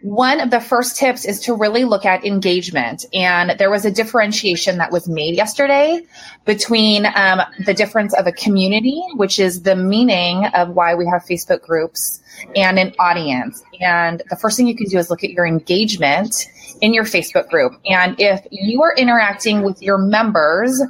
one 0.00 0.40
of 0.40 0.50
the 0.50 0.60
first 0.60 0.96
tips 0.96 1.24
is 1.24 1.40
to 1.40 1.54
really 1.54 1.84
look 1.84 2.04
at 2.04 2.24
engagement. 2.24 3.04
And 3.12 3.58
there 3.58 3.70
was 3.70 3.84
a 3.84 3.90
differentiation 3.90 4.78
that 4.78 4.92
was 4.92 5.08
made 5.08 5.34
yesterday 5.34 6.02
between 6.44 7.06
um, 7.14 7.40
the 7.66 7.74
difference 7.74 8.14
of 8.14 8.26
a 8.26 8.32
community, 8.32 9.02
which 9.14 9.38
is 9.40 9.62
the 9.62 9.74
meaning 9.74 10.46
of 10.54 10.70
why 10.70 10.94
we 10.94 11.06
have 11.06 11.22
Facebook 11.22 11.62
groups, 11.62 12.20
and 12.54 12.78
an 12.78 12.94
audience. 13.00 13.62
And 13.80 14.22
the 14.30 14.36
first 14.36 14.56
thing 14.56 14.68
you 14.68 14.76
can 14.76 14.86
do 14.86 14.98
is 14.98 15.10
look 15.10 15.24
at 15.24 15.30
your 15.30 15.46
engagement 15.46 16.48
in 16.80 16.94
your 16.94 17.04
Facebook 17.04 17.48
group. 17.48 17.72
And 17.86 18.14
if 18.20 18.46
you 18.52 18.82
are 18.82 18.94
interacting 18.94 19.62
with 19.62 19.82
your 19.82 19.98
members 19.98 20.80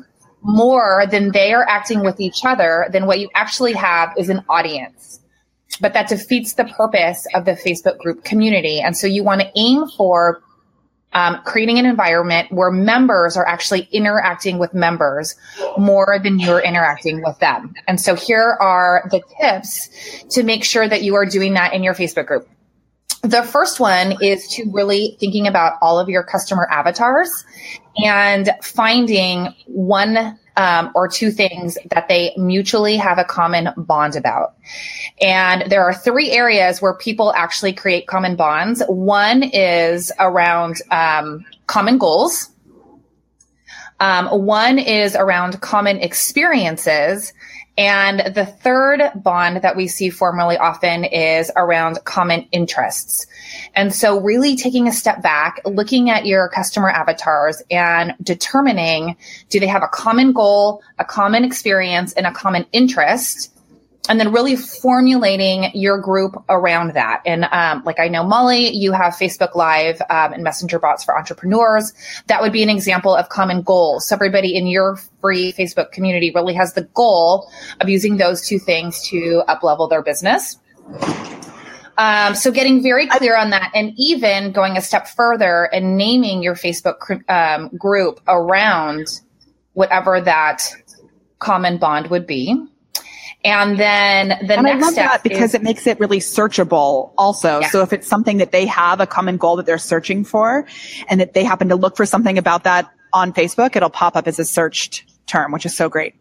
more 0.42 1.04
than 1.10 1.32
they 1.32 1.54
are 1.54 1.66
acting 1.66 2.04
with 2.04 2.20
each 2.20 2.44
other, 2.44 2.88
then 2.92 3.06
what 3.06 3.18
you 3.18 3.30
actually 3.34 3.72
have 3.72 4.12
is 4.18 4.28
an 4.28 4.44
audience 4.48 5.07
but 5.80 5.92
that 5.94 6.08
defeats 6.08 6.54
the 6.54 6.64
purpose 6.64 7.26
of 7.34 7.44
the 7.44 7.52
Facebook 7.52 7.98
group 7.98 8.24
community. 8.24 8.80
And 8.80 8.96
so 8.96 9.06
you 9.06 9.22
want 9.22 9.40
to 9.40 9.50
aim 9.56 9.86
for 9.96 10.42
um, 11.12 11.40
creating 11.44 11.78
an 11.78 11.86
environment 11.86 12.52
where 12.52 12.70
members 12.70 13.36
are 13.36 13.46
actually 13.46 13.88
interacting 13.92 14.58
with 14.58 14.74
members 14.74 15.34
more 15.78 16.18
than 16.22 16.38
you're 16.38 16.60
interacting 16.60 17.22
with 17.22 17.38
them. 17.38 17.74
And 17.86 18.00
so 18.00 18.14
here 18.14 18.56
are 18.60 19.08
the 19.10 19.22
tips 19.40 19.88
to 20.30 20.42
make 20.42 20.64
sure 20.64 20.86
that 20.86 21.02
you 21.02 21.14
are 21.14 21.24
doing 21.24 21.54
that 21.54 21.72
in 21.72 21.82
your 21.82 21.94
Facebook 21.94 22.26
group. 22.26 22.48
The 23.22 23.42
first 23.42 23.80
one 23.80 24.22
is 24.22 24.46
to 24.48 24.70
really 24.70 25.16
thinking 25.18 25.48
about 25.48 25.78
all 25.80 25.98
of 25.98 26.08
your 26.08 26.22
customer 26.22 26.68
avatars 26.70 27.44
and 27.96 28.50
finding 28.62 29.54
one 29.66 30.38
um, 30.58 30.90
or 30.94 31.08
two 31.08 31.30
things 31.30 31.78
that 31.92 32.08
they 32.08 32.34
mutually 32.36 32.96
have 32.96 33.16
a 33.16 33.24
common 33.24 33.68
bond 33.76 34.16
about. 34.16 34.54
And 35.22 35.70
there 35.70 35.84
are 35.84 35.94
three 35.94 36.32
areas 36.32 36.82
where 36.82 36.94
people 36.94 37.32
actually 37.34 37.72
create 37.72 38.08
common 38.08 38.34
bonds. 38.34 38.82
One 38.88 39.44
is 39.44 40.12
around 40.18 40.82
um, 40.90 41.46
common 41.68 41.96
goals. 41.96 42.50
Um, 44.00 44.26
one 44.26 44.78
is 44.78 45.14
around 45.14 45.60
common 45.60 45.98
experiences. 45.98 47.32
And 47.78 48.34
the 48.34 48.44
third 48.44 49.12
bond 49.14 49.62
that 49.62 49.76
we 49.76 49.86
see 49.86 50.10
formally 50.10 50.58
often 50.58 51.04
is 51.04 51.52
around 51.54 52.00
common 52.04 52.48
interests. 52.50 53.28
And 53.74 53.94
so 53.94 54.20
really 54.20 54.56
taking 54.56 54.88
a 54.88 54.92
step 54.92 55.22
back, 55.22 55.60
looking 55.64 56.10
at 56.10 56.26
your 56.26 56.48
customer 56.48 56.90
avatars 56.90 57.62
and 57.70 58.14
determining, 58.20 59.16
do 59.48 59.60
they 59.60 59.68
have 59.68 59.84
a 59.84 59.88
common 59.88 60.32
goal, 60.32 60.82
a 60.98 61.04
common 61.04 61.44
experience, 61.44 62.12
and 62.14 62.26
a 62.26 62.32
common 62.32 62.66
interest? 62.72 63.54
And 64.08 64.18
then 64.18 64.32
really 64.32 64.56
formulating 64.56 65.70
your 65.74 65.98
group 65.98 66.34
around 66.48 66.94
that. 66.94 67.20
And 67.26 67.44
um, 67.44 67.82
like 67.84 68.00
I 68.00 68.08
know, 68.08 68.24
Molly, 68.24 68.70
you 68.70 68.92
have 68.92 69.14
Facebook 69.14 69.54
Live 69.54 70.00
um, 70.08 70.32
and 70.32 70.42
Messenger 70.42 70.78
bots 70.78 71.04
for 71.04 71.16
entrepreneurs. 71.16 71.92
That 72.26 72.40
would 72.40 72.52
be 72.52 72.62
an 72.62 72.70
example 72.70 73.14
of 73.14 73.28
common 73.28 73.62
goals. 73.62 74.08
So 74.08 74.14
everybody 74.14 74.56
in 74.56 74.66
your 74.66 74.96
free 75.20 75.52
Facebook 75.52 75.92
community 75.92 76.32
really 76.34 76.54
has 76.54 76.72
the 76.72 76.84
goal 76.94 77.50
of 77.80 77.88
using 77.88 78.16
those 78.16 78.46
two 78.46 78.58
things 78.58 79.06
to 79.08 79.42
uplevel 79.48 79.90
their 79.90 80.02
business. 80.02 80.58
Um, 81.98 82.36
so 82.36 82.52
getting 82.52 82.80
very 82.80 83.08
clear 83.08 83.36
on 83.36 83.50
that, 83.50 83.72
and 83.74 83.92
even 83.96 84.52
going 84.52 84.76
a 84.76 84.80
step 84.80 85.08
further 85.08 85.64
and 85.64 85.96
naming 85.96 86.44
your 86.44 86.54
Facebook 86.54 87.20
um, 87.28 87.76
group 87.76 88.20
around 88.28 89.20
whatever 89.72 90.20
that 90.20 90.62
common 91.40 91.78
bond 91.78 92.08
would 92.08 92.26
be. 92.26 92.56
And 93.44 93.78
then 93.78 94.28
the 94.46 94.54
and 94.54 94.64
next 94.64 94.82
I 94.82 94.86
love 94.86 94.92
step 94.92 95.10
that 95.10 95.22
because 95.22 95.50
is, 95.50 95.54
it 95.54 95.62
makes 95.62 95.86
it 95.86 96.00
really 96.00 96.18
searchable 96.18 97.12
also. 97.16 97.60
Yeah. 97.60 97.70
So 97.70 97.82
if 97.82 97.92
it's 97.92 98.08
something 98.08 98.38
that 98.38 98.50
they 98.50 98.66
have 98.66 99.00
a 99.00 99.06
common 99.06 99.36
goal 99.36 99.56
that 99.56 99.66
they're 99.66 99.78
searching 99.78 100.24
for 100.24 100.66
and 101.08 101.20
that 101.20 101.34
they 101.34 101.44
happen 101.44 101.68
to 101.68 101.76
look 101.76 101.96
for 101.96 102.04
something 102.04 102.36
about 102.36 102.64
that 102.64 102.90
on 103.12 103.32
Facebook, 103.32 103.76
it'll 103.76 103.90
pop 103.90 104.16
up 104.16 104.26
as 104.26 104.38
a 104.38 104.44
searched 104.44 105.04
term, 105.26 105.52
which 105.52 105.64
is 105.64 105.76
so 105.76 105.88
great. 105.88 106.14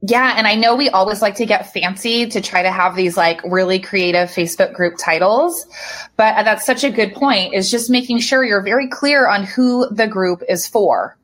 Yeah, 0.00 0.34
and 0.36 0.46
I 0.46 0.54
know 0.54 0.76
we 0.76 0.88
always 0.90 1.20
like 1.20 1.34
to 1.36 1.46
get 1.46 1.72
fancy 1.72 2.28
to 2.28 2.40
try 2.40 2.62
to 2.62 2.70
have 2.70 2.94
these 2.94 3.16
like 3.16 3.42
really 3.42 3.80
creative 3.80 4.28
Facebook 4.28 4.72
group 4.72 4.94
titles, 4.96 5.66
but 6.16 6.44
that's 6.44 6.64
such 6.64 6.84
a 6.84 6.90
good 6.90 7.14
point 7.14 7.52
is 7.52 7.68
just 7.68 7.90
making 7.90 8.20
sure 8.20 8.44
you're 8.44 8.62
very 8.62 8.88
clear 8.88 9.26
on 9.26 9.42
who 9.42 9.92
the 9.92 10.06
group 10.06 10.44
is 10.48 10.68
for. 10.68 11.16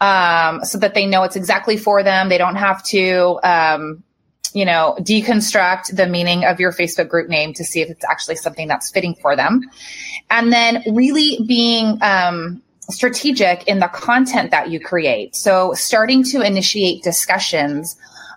Um, 0.00 0.62
so 0.64 0.76
that 0.78 0.92
they 0.92 1.06
know 1.06 1.22
it's 1.22 1.36
exactly 1.36 1.78
for 1.78 2.02
them. 2.02 2.28
They 2.28 2.36
don't 2.36 2.56
have 2.56 2.82
to, 2.88 3.38
um, 3.42 4.02
you 4.56 4.64
know, 4.64 4.96
deconstruct 5.00 5.94
the 5.94 6.06
meaning 6.06 6.46
of 6.46 6.58
your 6.58 6.72
Facebook 6.72 7.10
group 7.10 7.28
name 7.28 7.52
to 7.52 7.62
see 7.62 7.82
if 7.82 7.90
it's 7.90 8.06
actually 8.06 8.36
something 8.36 8.66
that's 8.66 8.90
fitting 8.90 9.14
for 9.14 9.36
them. 9.36 9.60
And 10.30 10.50
then 10.50 10.82
really 10.94 11.40
being, 11.46 11.98
um, 12.00 12.62
strategic 12.88 13.68
in 13.68 13.80
the 13.80 13.88
content 13.88 14.52
that 14.52 14.70
you 14.70 14.80
create. 14.80 15.36
So 15.36 15.74
starting 15.74 16.24
to 16.24 16.40
initiate 16.40 17.02
discussions 17.02 17.96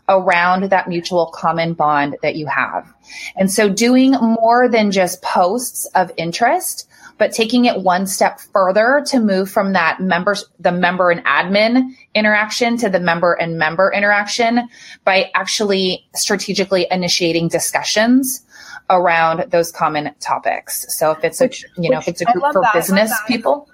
around 0.09 0.63
that 0.63 0.89
mutual 0.89 1.27
common 1.27 1.73
bond 1.73 2.17
that 2.21 2.35
you 2.35 2.47
have. 2.47 2.91
And 3.37 3.49
so 3.49 3.69
doing 3.69 4.11
more 4.11 4.67
than 4.67 4.91
just 4.91 5.21
posts 5.21 5.85
of 5.95 6.11
interest, 6.17 6.88
but 7.19 7.33
taking 7.33 7.65
it 7.65 7.81
one 7.81 8.07
step 8.07 8.39
further 8.39 9.03
to 9.05 9.19
move 9.19 9.51
from 9.51 9.73
that 9.73 9.99
members, 9.99 10.45
the 10.59 10.71
member 10.71 11.11
and 11.11 11.23
admin 11.25 11.91
interaction 12.15 12.77
to 12.77 12.89
the 12.89 12.99
member 12.99 13.33
and 13.33 13.59
member 13.59 13.91
interaction 13.93 14.67
by 15.03 15.29
actually 15.35 16.07
strategically 16.15 16.87
initiating 16.89 17.49
discussions 17.49 18.43
around 18.89 19.51
those 19.51 19.71
common 19.71 20.15
topics. 20.19 20.85
So 20.97 21.11
if 21.11 21.23
it's 21.23 21.41
a, 21.41 21.49
you 21.77 21.91
know, 21.91 21.99
if 21.99 22.07
it's 22.07 22.21
a 22.21 22.25
group 22.25 22.43
for 22.51 22.61
that. 22.61 22.73
Business 22.73 23.13
people. 23.27 23.67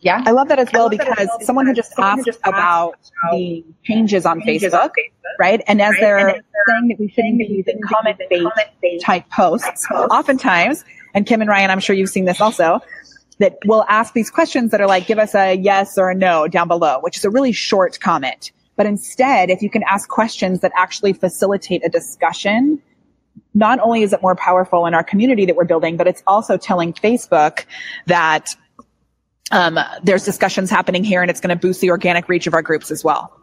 Yeah. 0.00 0.22
I 0.26 0.32
love 0.32 0.48
that 0.48 0.58
as 0.58 0.68
well 0.72 0.84
love 0.84 0.92
that 0.92 0.98
because 0.98 1.28
well 1.28 1.46
someone 1.46 1.66
had 1.66 1.76
just 1.76 1.94
someone 1.94 2.18
asked 2.18 2.26
just 2.26 2.38
asked 2.38 2.40
about 2.44 2.94
about 2.94 2.94
the 3.30 3.64
changes 3.84 4.26
on 4.26 4.40
changes 4.40 4.72
Facebook, 4.72 4.82
on 4.82 4.88
Facebook, 4.88 5.38
right? 5.38 5.62
And 5.68 5.80
as 5.80 5.90
right? 5.90 6.00
they're 6.00 6.28
And 6.28 6.38
as 6.38 6.42
they're 6.52 6.74
saying 6.74 6.88
that 6.88 6.98
we 6.98 7.08
shouldn't 7.08 7.38
be 7.38 7.44
using 7.44 7.80
comment-based 7.86 8.42
comment-based 8.42 9.04
type 9.04 9.28
posts, 9.30 9.86
posts. 9.86 10.12
oftentimes, 10.12 10.84
and 11.14 11.26
Kim 11.26 11.40
and 11.40 11.48
Ryan, 11.48 11.70
I'm 11.70 11.80
sure 11.80 11.94
you've 11.94 12.10
seen 12.10 12.24
this 12.24 12.40
also, 12.40 12.80
that 13.38 13.58
we'll 13.64 13.84
ask 13.88 14.14
these 14.14 14.30
questions 14.30 14.70
that 14.70 14.80
are 14.80 14.86
like, 14.86 15.06
give 15.06 15.18
us 15.18 15.34
a 15.34 15.54
yes 15.54 15.98
or 15.98 16.10
a 16.10 16.14
no 16.14 16.48
down 16.48 16.68
below, 16.68 16.98
which 17.00 17.16
is 17.16 17.24
a 17.24 17.30
really 17.30 17.52
short 17.52 17.98
comment. 18.00 18.52
But 18.76 18.86
instead, 18.86 19.50
if 19.50 19.62
you 19.62 19.70
can 19.70 19.82
ask 19.84 20.08
questions 20.08 20.60
that 20.60 20.72
actually 20.76 21.12
facilitate 21.12 21.84
a 21.84 21.88
discussion, 21.88 22.80
not 23.54 23.78
only 23.80 24.02
is 24.02 24.12
it 24.12 24.22
more 24.22 24.34
powerful 24.34 24.86
in 24.86 24.94
our 24.94 25.04
community 25.04 25.44
that 25.46 25.56
we're 25.56 25.64
building, 25.64 25.96
but 25.96 26.06
it's 26.06 26.22
also 26.26 26.56
telling 26.56 26.92
Facebook 26.92 27.64
that 28.06 28.56
um, 29.50 29.78
there's 30.02 30.24
discussions 30.24 30.70
happening 30.70 31.04
here 31.04 31.20
and 31.20 31.30
it's 31.30 31.40
going 31.40 31.54
to 31.54 31.60
boost 31.60 31.80
the 31.80 31.90
organic 31.90 32.28
reach 32.28 32.46
of 32.46 32.54
our 32.54 32.62
groups 32.62 32.90
as 32.90 33.04
well. 33.04 33.41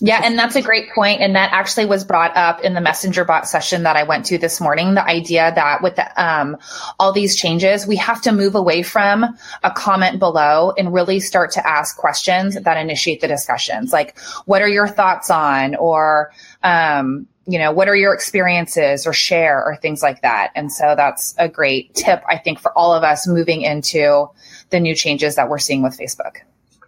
Yeah, 0.00 0.20
and 0.22 0.38
that's 0.38 0.56
a 0.56 0.62
great 0.62 0.90
point. 0.94 1.22
And 1.22 1.36
that 1.36 1.52
actually 1.52 1.86
was 1.86 2.04
brought 2.04 2.36
up 2.36 2.60
in 2.60 2.74
the 2.74 2.80
messenger 2.80 3.24
bot 3.24 3.48
session 3.48 3.84
that 3.84 3.96
I 3.96 4.02
went 4.02 4.26
to 4.26 4.38
this 4.38 4.60
morning. 4.60 4.94
The 4.94 5.04
idea 5.04 5.52
that 5.54 5.82
with 5.82 5.96
the, 5.96 6.22
um, 6.22 6.58
all 6.98 7.12
these 7.12 7.34
changes, 7.34 7.86
we 7.86 7.96
have 7.96 8.20
to 8.22 8.32
move 8.32 8.54
away 8.54 8.82
from 8.82 9.24
a 9.64 9.70
comment 9.70 10.18
below 10.18 10.72
and 10.76 10.92
really 10.92 11.20
start 11.20 11.52
to 11.52 11.66
ask 11.66 11.96
questions 11.96 12.60
that 12.60 12.76
initiate 12.76 13.20
the 13.20 13.28
discussions. 13.28 13.92
Like, 13.92 14.18
what 14.44 14.60
are 14.60 14.68
your 14.68 14.86
thoughts 14.86 15.30
on, 15.30 15.74
or, 15.76 16.32
um, 16.62 17.26
you 17.46 17.58
know, 17.58 17.72
what 17.72 17.88
are 17.88 17.96
your 17.96 18.12
experiences 18.12 19.06
or 19.06 19.12
share 19.12 19.64
or 19.64 19.76
things 19.76 20.02
like 20.02 20.22
that. 20.22 20.50
And 20.56 20.70
so 20.70 20.94
that's 20.96 21.34
a 21.38 21.48
great 21.48 21.94
tip, 21.94 22.22
I 22.28 22.38
think, 22.38 22.58
for 22.58 22.76
all 22.76 22.92
of 22.92 23.04
us 23.04 23.26
moving 23.26 23.62
into 23.62 24.28
the 24.70 24.80
new 24.80 24.94
changes 24.94 25.36
that 25.36 25.48
we're 25.48 25.58
seeing 25.58 25.82
with 25.82 25.96
Facebook. 25.96 26.38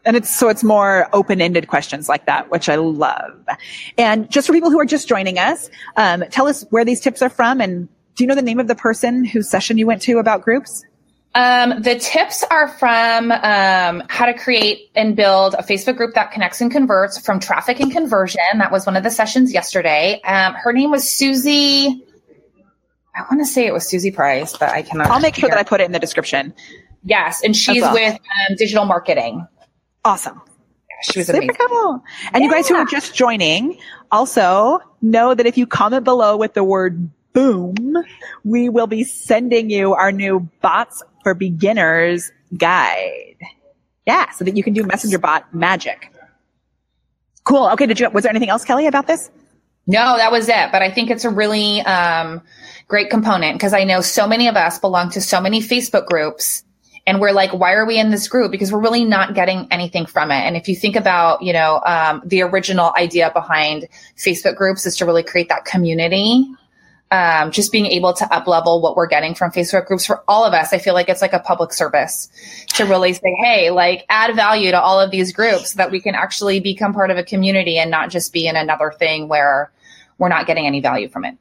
And 0.08 0.16
it's 0.16 0.34
so 0.34 0.48
it's 0.48 0.64
more 0.64 1.06
open-ended 1.12 1.68
questions 1.68 2.08
like 2.08 2.24
that, 2.24 2.50
which 2.50 2.70
I 2.70 2.76
love. 2.76 3.44
And 3.98 4.30
just 4.30 4.46
for 4.46 4.54
people 4.54 4.70
who 4.70 4.80
are 4.80 4.86
just 4.86 5.06
joining 5.06 5.38
us, 5.38 5.68
um, 5.98 6.24
tell 6.30 6.48
us 6.48 6.64
where 6.70 6.82
these 6.82 6.98
tips 6.98 7.20
are 7.20 7.28
from, 7.28 7.60
and 7.60 7.90
do 8.14 8.24
you 8.24 8.26
know 8.26 8.34
the 8.34 8.40
name 8.40 8.58
of 8.58 8.68
the 8.68 8.74
person 8.74 9.22
whose 9.22 9.50
session 9.50 9.76
you 9.76 9.86
went 9.86 10.00
to 10.02 10.18
about 10.18 10.40
groups? 10.40 10.82
Um, 11.34 11.82
the 11.82 11.98
tips 11.98 12.42
are 12.50 12.68
from 12.68 13.30
um, 13.30 14.02
how 14.08 14.24
to 14.24 14.32
create 14.32 14.90
and 14.94 15.14
build 15.14 15.52
a 15.52 15.62
Facebook 15.62 15.98
group 15.98 16.14
that 16.14 16.32
connects 16.32 16.62
and 16.62 16.72
converts 16.72 17.18
from 17.18 17.38
traffic 17.38 17.78
and 17.78 17.92
conversion. 17.92 18.40
That 18.54 18.72
was 18.72 18.86
one 18.86 18.96
of 18.96 19.02
the 19.02 19.10
sessions 19.10 19.52
yesterday. 19.52 20.22
Um, 20.22 20.54
her 20.54 20.72
name 20.72 20.90
was 20.90 21.08
Susie. 21.08 22.02
I 23.14 23.20
want 23.30 23.40
to 23.40 23.44
say 23.44 23.66
it 23.66 23.74
was 23.74 23.86
Susie 23.86 24.10
Price, 24.10 24.56
but 24.56 24.70
I 24.70 24.80
cannot. 24.80 25.08
I'll 25.08 25.20
make 25.20 25.34
sure 25.34 25.50
that 25.50 25.58
I 25.58 25.64
put 25.64 25.82
it 25.82 25.84
in 25.84 25.92
the 25.92 25.98
description. 25.98 26.54
yes, 27.04 27.42
and 27.44 27.54
she's 27.54 27.82
with 27.92 28.14
um, 28.14 28.56
digital 28.56 28.86
marketing. 28.86 29.46
Awesome. 30.04 30.40
She 31.02 31.20
was 31.20 31.26
Super 31.26 31.38
amazing. 31.38 31.56
cool. 31.68 32.02
And 32.32 32.42
you 32.42 32.50
guys 32.50 32.68
who 32.68 32.74
are 32.74 32.84
just 32.84 33.14
joining, 33.14 33.78
also 34.10 34.80
know 35.00 35.34
that 35.34 35.46
if 35.46 35.56
you 35.56 35.66
comment 35.66 36.04
below 36.04 36.36
with 36.36 36.54
the 36.54 36.64
word 36.64 37.10
boom, 37.32 37.96
we 38.44 38.68
will 38.68 38.88
be 38.88 39.04
sending 39.04 39.70
you 39.70 39.94
our 39.94 40.10
new 40.10 40.48
bots 40.60 41.02
for 41.22 41.34
beginners 41.34 42.32
guide. 42.56 43.36
Yeah, 44.06 44.30
so 44.30 44.44
that 44.44 44.56
you 44.56 44.62
can 44.64 44.72
do 44.72 44.82
messenger 44.84 45.18
bot 45.18 45.54
magic. 45.54 46.12
Cool. 47.44 47.68
Okay, 47.70 47.86
did 47.86 48.00
you 48.00 48.10
was 48.10 48.24
there 48.24 48.30
anything 48.30 48.48
else, 48.48 48.64
Kelly, 48.64 48.86
about 48.86 49.06
this? 49.06 49.30
No, 49.86 50.16
that 50.16 50.32
was 50.32 50.48
it. 50.48 50.72
But 50.72 50.82
I 50.82 50.90
think 50.90 51.10
it's 51.10 51.24
a 51.24 51.30
really 51.30 51.80
um, 51.82 52.42
great 52.88 53.08
component 53.08 53.54
because 53.54 53.72
I 53.72 53.84
know 53.84 54.00
so 54.00 54.26
many 54.26 54.48
of 54.48 54.56
us 54.56 54.78
belong 54.78 55.10
to 55.10 55.20
so 55.20 55.40
many 55.40 55.60
Facebook 55.60 56.06
groups. 56.06 56.64
And 57.08 57.22
we're 57.22 57.32
like, 57.32 57.54
why 57.54 57.72
are 57.72 57.86
we 57.86 57.98
in 57.98 58.10
this 58.10 58.28
group? 58.28 58.50
Because 58.50 58.70
we're 58.70 58.82
really 58.82 59.02
not 59.02 59.34
getting 59.34 59.66
anything 59.70 60.04
from 60.04 60.30
it. 60.30 60.40
And 60.40 60.58
if 60.58 60.68
you 60.68 60.76
think 60.76 60.94
about, 60.94 61.40
you 61.40 61.54
know, 61.54 61.80
um, 61.86 62.20
the 62.22 62.42
original 62.42 62.92
idea 62.98 63.30
behind 63.32 63.88
Facebook 64.14 64.56
groups 64.56 64.84
is 64.84 64.98
to 64.98 65.06
really 65.06 65.22
create 65.22 65.48
that 65.48 65.64
community. 65.64 66.46
Um, 67.10 67.50
just 67.50 67.72
being 67.72 67.86
able 67.86 68.12
to 68.12 68.30
up 68.30 68.46
level 68.46 68.82
what 68.82 68.94
we're 68.94 69.06
getting 69.06 69.34
from 69.34 69.50
Facebook 69.50 69.86
groups 69.86 70.04
for 70.04 70.22
all 70.28 70.44
of 70.44 70.52
us. 70.52 70.74
I 70.74 70.78
feel 70.78 70.92
like 70.92 71.08
it's 71.08 71.22
like 71.22 71.32
a 71.32 71.38
public 71.38 71.72
service 71.72 72.28
to 72.74 72.84
really 72.84 73.14
say, 73.14 73.34
Hey, 73.42 73.70
like 73.70 74.04
add 74.10 74.36
value 74.36 74.70
to 74.72 74.78
all 74.78 75.00
of 75.00 75.10
these 75.10 75.32
groups 75.32 75.72
so 75.72 75.78
that 75.78 75.90
we 75.90 76.02
can 76.02 76.14
actually 76.14 76.60
become 76.60 76.92
part 76.92 77.10
of 77.10 77.16
a 77.16 77.24
community 77.24 77.78
and 77.78 77.90
not 77.90 78.10
just 78.10 78.34
be 78.34 78.46
in 78.46 78.54
another 78.54 78.92
thing 78.98 79.28
where 79.28 79.72
we're 80.18 80.28
not 80.28 80.46
getting 80.46 80.66
any 80.66 80.80
value 80.80 81.08
from 81.08 81.24
it. 81.24 81.38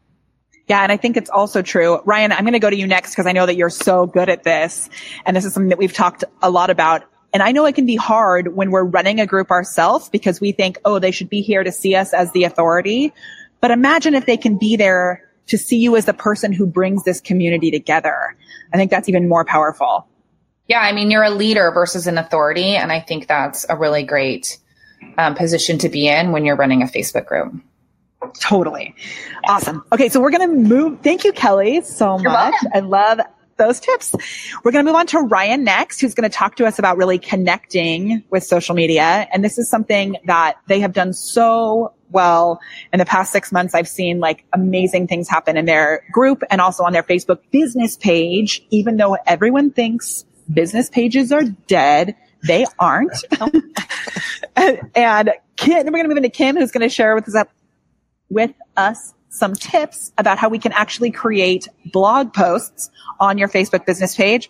Yeah, 0.67 0.83
and 0.83 0.91
I 0.91 0.97
think 0.97 1.15
it's 1.15 1.29
also 1.29 1.61
true. 1.61 2.01
Ryan, 2.03 2.33
I'm 2.33 2.41
going 2.41 2.53
to 2.53 2.59
go 2.59 2.69
to 2.69 2.75
you 2.75 2.87
next 2.87 3.11
because 3.11 3.25
I 3.25 3.31
know 3.31 3.45
that 3.45 3.55
you're 3.55 3.69
so 3.69 4.05
good 4.05 4.27
at 4.27 4.43
this. 4.43 4.89
And 5.25 5.35
this 5.35 5.45
is 5.45 5.53
something 5.53 5.69
that 5.69 5.77
we've 5.77 5.93
talked 5.93 6.25
a 6.41 6.49
lot 6.49 6.69
about. 6.69 7.03
And 7.33 7.41
I 7.41 7.51
know 7.51 7.65
it 7.65 7.75
can 7.75 7.85
be 7.85 7.95
hard 7.95 8.55
when 8.55 8.71
we're 8.71 8.83
running 8.83 9.19
a 9.19 9.25
group 9.25 9.49
ourselves 9.49 10.09
because 10.09 10.41
we 10.41 10.51
think, 10.51 10.77
oh, 10.83 10.99
they 10.99 11.11
should 11.11 11.29
be 11.29 11.41
here 11.41 11.63
to 11.63 11.71
see 11.71 11.95
us 11.95 12.13
as 12.13 12.31
the 12.33 12.43
authority. 12.43 13.13
But 13.61 13.71
imagine 13.71 14.13
if 14.13 14.25
they 14.25 14.37
can 14.37 14.57
be 14.57 14.75
there 14.75 15.23
to 15.47 15.57
see 15.57 15.77
you 15.77 15.95
as 15.95 16.05
the 16.05 16.13
person 16.13 16.51
who 16.51 16.65
brings 16.65 17.03
this 17.03 17.21
community 17.21 17.71
together. 17.71 18.35
I 18.73 18.77
think 18.77 18.91
that's 18.91 19.07
even 19.07 19.29
more 19.29 19.45
powerful. 19.45 20.07
Yeah, 20.67 20.81
I 20.81 20.91
mean, 20.91 21.09
you're 21.09 21.23
a 21.23 21.29
leader 21.29 21.71
versus 21.71 22.07
an 22.07 22.17
authority. 22.17 22.75
And 22.75 22.91
I 22.91 22.99
think 22.99 23.27
that's 23.27 23.65
a 23.69 23.77
really 23.77 24.03
great 24.03 24.57
um, 25.17 25.35
position 25.35 25.77
to 25.79 25.89
be 25.89 26.07
in 26.09 26.31
when 26.33 26.43
you're 26.43 26.57
running 26.57 26.81
a 26.81 26.85
Facebook 26.85 27.25
group. 27.25 27.53
Totally. 28.39 28.95
Awesome. 29.47 29.83
Okay. 29.91 30.09
So 30.09 30.19
we're 30.21 30.31
going 30.31 30.49
to 30.49 30.55
move. 30.69 30.99
Thank 31.01 31.23
you, 31.23 31.31
Kelly, 31.31 31.81
so 31.81 32.19
You're 32.19 32.31
much. 32.31 32.53
welcome. 32.63 32.71
I 32.73 32.79
love 32.79 33.19
those 33.57 33.79
tips. 33.79 34.15
We're 34.63 34.71
going 34.71 34.85
to 34.85 34.89
move 34.89 34.95
on 34.95 35.07
to 35.07 35.19
Ryan 35.19 35.63
next, 35.63 35.99
who's 35.99 36.13
going 36.13 36.29
to 36.29 36.35
talk 36.35 36.55
to 36.57 36.65
us 36.65 36.79
about 36.79 36.97
really 36.97 37.17
connecting 37.19 38.23
with 38.29 38.43
social 38.43 38.75
media. 38.75 39.27
And 39.33 39.43
this 39.43 39.57
is 39.57 39.69
something 39.69 40.15
that 40.25 40.57
they 40.67 40.79
have 40.79 40.93
done 40.93 41.13
so 41.13 41.93
well 42.09 42.59
in 42.93 42.99
the 42.99 43.05
past 43.05 43.31
six 43.31 43.51
months. 43.51 43.73
I've 43.73 43.87
seen 43.87 44.19
like 44.19 44.45
amazing 44.53 45.07
things 45.07 45.27
happen 45.27 45.57
in 45.57 45.65
their 45.65 46.03
group 46.11 46.43
and 46.49 46.61
also 46.61 46.83
on 46.83 46.93
their 46.93 47.03
Facebook 47.03 47.39
business 47.51 47.97
page, 47.97 48.65
even 48.69 48.97
though 48.97 49.17
everyone 49.25 49.71
thinks 49.71 50.23
business 50.53 50.89
pages 50.89 51.31
are 51.31 51.43
dead. 51.43 52.15
They 52.43 52.65
aren't. 52.79 53.25
and, 54.55 54.79
and 54.95 55.31
Kim, 55.57 55.85
we're 55.85 55.91
going 55.91 56.03
to 56.03 56.09
move 56.09 56.17
into 56.17 56.29
Kim, 56.29 56.55
who's 56.55 56.71
going 56.71 56.87
to 56.87 56.93
share 56.93 57.15
with 57.15 57.27
us 57.27 57.47
with 58.29 58.53
us 58.75 59.13
some 59.29 59.53
tips 59.53 60.11
about 60.17 60.37
how 60.37 60.49
we 60.49 60.59
can 60.59 60.71
actually 60.71 61.11
create 61.11 61.67
blog 61.91 62.33
posts 62.33 62.89
on 63.19 63.37
your 63.37 63.47
Facebook 63.47 63.85
business 63.85 64.15
page. 64.15 64.49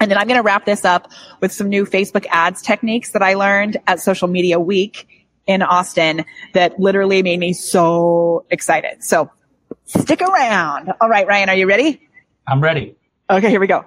And 0.00 0.10
then 0.10 0.18
I'm 0.18 0.26
going 0.26 0.38
to 0.38 0.42
wrap 0.42 0.64
this 0.64 0.84
up 0.84 1.10
with 1.40 1.52
some 1.52 1.68
new 1.68 1.84
Facebook 1.84 2.26
ads 2.30 2.62
techniques 2.62 3.12
that 3.12 3.22
I 3.22 3.34
learned 3.34 3.76
at 3.86 4.00
Social 4.00 4.28
Media 4.28 4.58
Week 4.58 5.08
in 5.46 5.62
Austin 5.62 6.24
that 6.54 6.78
literally 6.80 7.22
made 7.22 7.38
me 7.38 7.52
so 7.52 8.44
excited. 8.50 9.04
So 9.04 9.30
stick 9.84 10.20
around. 10.22 10.92
All 11.00 11.08
right, 11.08 11.26
Ryan, 11.26 11.48
are 11.50 11.54
you 11.54 11.68
ready? 11.68 12.00
I'm 12.48 12.60
ready. 12.60 12.96
Okay, 13.30 13.50
here 13.50 13.60
we 13.60 13.66
go. 13.66 13.84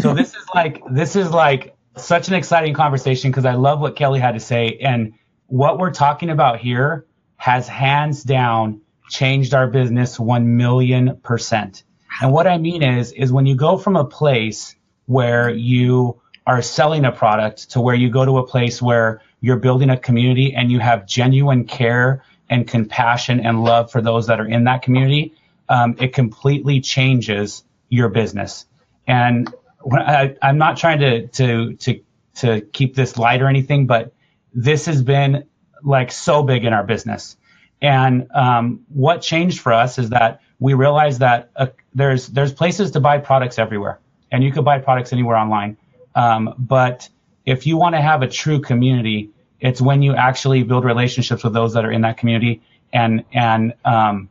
so 0.00 0.14
this 0.14 0.34
is 0.34 0.44
like 0.54 0.82
this 0.90 1.16
is 1.16 1.30
like 1.30 1.74
such 1.96 2.28
an 2.28 2.34
exciting 2.34 2.74
conversation 2.74 3.30
because 3.30 3.44
I 3.44 3.54
love 3.54 3.80
what 3.80 3.96
Kelly 3.96 4.20
had 4.20 4.32
to 4.32 4.40
say 4.40 4.78
and 4.82 5.14
what 5.46 5.78
we're 5.78 5.92
talking 5.92 6.30
about 6.30 6.58
here 6.58 7.06
has 7.42 7.66
hands 7.66 8.22
down 8.22 8.80
changed 9.10 9.52
our 9.52 9.66
business 9.66 10.16
1 10.16 10.56
million 10.56 11.16
percent. 11.24 11.82
And 12.20 12.32
what 12.32 12.46
I 12.46 12.56
mean 12.56 12.84
is, 12.84 13.10
is 13.10 13.32
when 13.32 13.46
you 13.46 13.56
go 13.56 13.76
from 13.76 13.96
a 13.96 14.04
place 14.04 14.76
where 15.06 15.50
you 15.50 16.20
are 16.46 16.62
selling 16.62 17.04
a 17.04 17.10
product 17.10 17.72
to 17.72 17.80
where 17.80 17.96
you 17.96 18.10
go 18.10 18.24
to 18.24 18.38
a 18.38 18.46
place 18.46 18.80
where 18.80 19.22
you're 19.40 19.56
building 19.56 19.90
a 19.90 19.98
community 19.98 20.54
and 20.54 20.70
you 20.70 20.78
have 20.78 21.04
genuine 21.04 21.64
care 21.64 22.22
and 22.48 22.68
compassion 22.68 23.40
and 23.40 23.64
love 23.64 23.90
for 23.90 24.00
those 24.00 24.28
that 24.28 24.38
are 24.38 24.46
in 24.46 24.62
that 24.62 24.82
community, 24.82 25.34
um, 25.68 25.96
it 25.98 26.14
completely 26.14 26.80
changes 26.80 27.64
your 27.88 28.08
business. 28.08 28.66
And 29.08 29.52
I, 29.90 30.36
I'm 30.40 30.58
not 30.58 30.76
trying 30.76 31.00
to, 31.00 31.26
to, 31.26 31.74
to, 31.74 32.00
to 32.36 32.60
keep 32.60 32.94
this 32.94 33.18
light 33.18 33.42
or 33.42 33.48
anything, 33.48 33.88
but 33.88 34.12
this 34.54 34.86
has 34.86 35.02
been 35.02 35.48
like 35.82 36.12
so 36.12 36.42
big 36.42 36.64
in 36.64 36.72
our 36.72 36.84
business. 36.84 37.36
And 37.80 38.28
um, 38.32 38.84
what 38.88 39.22
changed 39.22 39.60
for 39.60 39.72
us 39.72 39.98
is 39.98 40.10
that 40.10 40.40
we 40.60 40.74
realized 40.74 41.20
that 41.20 41.50
uh, 41.56 41.66
there's 41.94 42.28
there's 42.28 42.52
places 42.52 42.92
to 42.92 43.00
buy 43.00 43.18
products 43.18 43.58
everywhere, 43.58 43.98
and 44.30 44.44
you 44.44 44.52
could 44.52 44.64
buy 44.64 44.78
products 44.78 45.12
anywhere 45.12 45.36
online. 45.36 45.76
Um, 46.14 46.54
but 46.56 47.08
if 47.44 47.66
you 47.66 47.76
want 47.76 47.96
to 47.96 48.00
have 48.00 48.22
a 48.22 48.28
true 48.28 48.60
community, 48.60 49.30
it's 49.60 49.80
when 49.80 50.02
you 50.02 50.14
actually 50.14 50.62
build 50.62 50.84
relationships 50.84 51.42
with 51.42 51.52
those 51.52 51.74
that 51.74 51.84
are 51.84 51.90
in 51.90 52.02
that 52.02 52.18
community 52.18 52.62
and 52.92 53.24
and 53.32 53.74
um, 53.84 54.28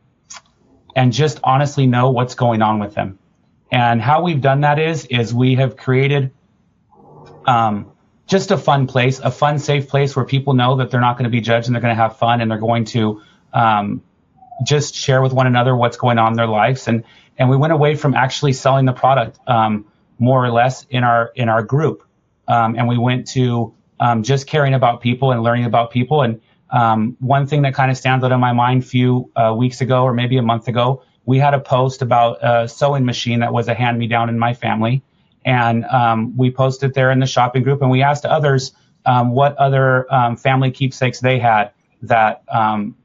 and 0.96 1.12
just 1.12 1.40
honestly 1.44 1.86
know 1.86 2.10
what's 2.10 2.34
going 2.34 2.62
on 2.62 2.78
with 2.78 2.94
them. 2.94 3.18
And 3.70 4.00
how 4.00 4.22
we've 4.22 4.40
done 4.40 4.62
that 4.62 4.78
is 4.78 5.04
is 5.06 5.34
we 5.34 5.56
have 5.56 5.76
created 5.76 6.30
um, 7.46 7.91
just 8.32 8.50
a 8.50 8.56
fun 8.56 8.86
place, 8.86 9.18
a 9.18 9.30
fun, 9.30 9.58
safe 9.58 9.88
place 9.88 10.16
where 10.16 10.24
people 10.24 10.54
know 10.54 10.76
that 10.76 10.90
they're 10.90 11.02
not 11.02 11.18
going 11.18 11.24
to 11.24 11.30
be 11.30 11.42
judged 11.42 11.66
and 11.66 11.74
they're 11.74 11.82
going 11.82 11.94
to 11.94 12.02
have 12.02 12.16
fun 12.16 12.40
and 12.40 12.50
they're 12.50 12.56
going 12.56 12.86
to 12.86 13.20
um, 13.52 14.02
just 14.64 14.94
share 14.94 15.20
with 15.20 15.34
one 15.34 15.46
another 15.46 15.76
what's 15.76 15.98
going 15.98 16.16
on 16.16 16.32
in 16.32 16.36
their 16.38 16.46
lives. 16.46 16.88
And 16.88 17.04
and 17.36 17.50
we 17.50 17.58
went 17.58 17.74
away 17.74 17.94
from 17.94 18.14
actually 18.14 18.54
selling 18.54 18.86
the 18.86 18.94
product 18.94 19.38
um, 19.46 19.86
more 20.18 20.42
or 20.42 20.50
less 20.50 20.86
in 20.88 21.04
our 21.04 21.30
in 21.34 21.50
our 21.50 21.62
group, 21.62 22.04
um, 22.48 22.74
and 22.74 22.88
we 22.88 22.96
went 22.96 23.28
to 23.28 23.74
um, 24.00 24.22
just 24.22 24.46
caring 24.46 24.72
about 24.72 25.02
people 25.02 25.30
and 25.32 25.42
learning 25.42 25.66
about 25.66 25.90
people. 25.90 26.22
And 26.22 26.40
um, 26.70 27.18
one 27.20 27.46
thing 27.46 27.62
that 27.62 27.74
kind 27.74 27.90
of 27.90 27.98
stands 27.98 28.24
out 28.24 28.32
in 28.32 28.40
my 28.40 28.52
mind 28.52 28.82
a 28.82 28.86
few 28.86 29.30
uh, 29.36 29.54
weeks 29.54 29.82
ago, 29.82 30.04
or 30.04 30.14
maybe 30.14 30.38
a 30.38 30.42
month 30.42 30.68
ago, 30.68 31.02
we 31.26 31.38
had 31.38 31.52
a 31.52 31.60
post 31.60 32.00
about 32.00 32.38
a 32.42 32.66
sewing 32.66 33.04
machine 33.04 33.40
that 33.40 33.52
was 33.52 33.68
a 33.68 33.74
hand 33.74 33.98
me 33.98 34.06
down 34.06 34.30
in 34.30 34.38
my 34.38 34.54
family, 34.54 35.02
and 35.44 35.84
um, 35.86 36.36
we 36.36 36.50
posted 36.50 36.94
there 36.94 37.10
in 37.10 37.18
the 37.18 37.26
shopping 37.26 37.62
group, 37.62 37.82
and 37.82 37.90
we 37.90 38.02
asked 38.02 38.24
others 38.24 38.72
um, 39.04 39.30
what 39.30 39.56
other 39.56 40.06
family 40.38 40.70
keepsakes 40.70 41.20
they 41.20 41.38
had 41.38 41.72
that 42.02 42.42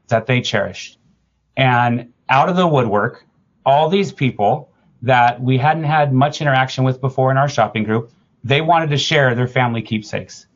that 0.08 0.26
they 0.26 0.40
cherished. 0.40 0.98
And 1.56 2.12
out 2.28 2.48
of 2.48 2.56
the 2.56 2.66
woodwork, 2.66 3.24
all 3.66 3.88
these 3.88 4.12
people 4.12 4.70
that 5.02 5.40
we 5.40 5.58
hadn't 5.58 5.84
had 5.84 6.12
much 6.12 6.40
interaction 6.40 6.84
with 6.84 7.00
before 7.00 7.30
in 7.30 7.36
our 7.36 7.48
shopping 7.48 7.84
group, 7.84 8.12
they 8.44 8.60
wanted 8.60 8.90
to 8.90 8.98
share 8.98 9.34
their 9.34 9.48
family 9.48 9.82
keepsakes. 9.82 10.46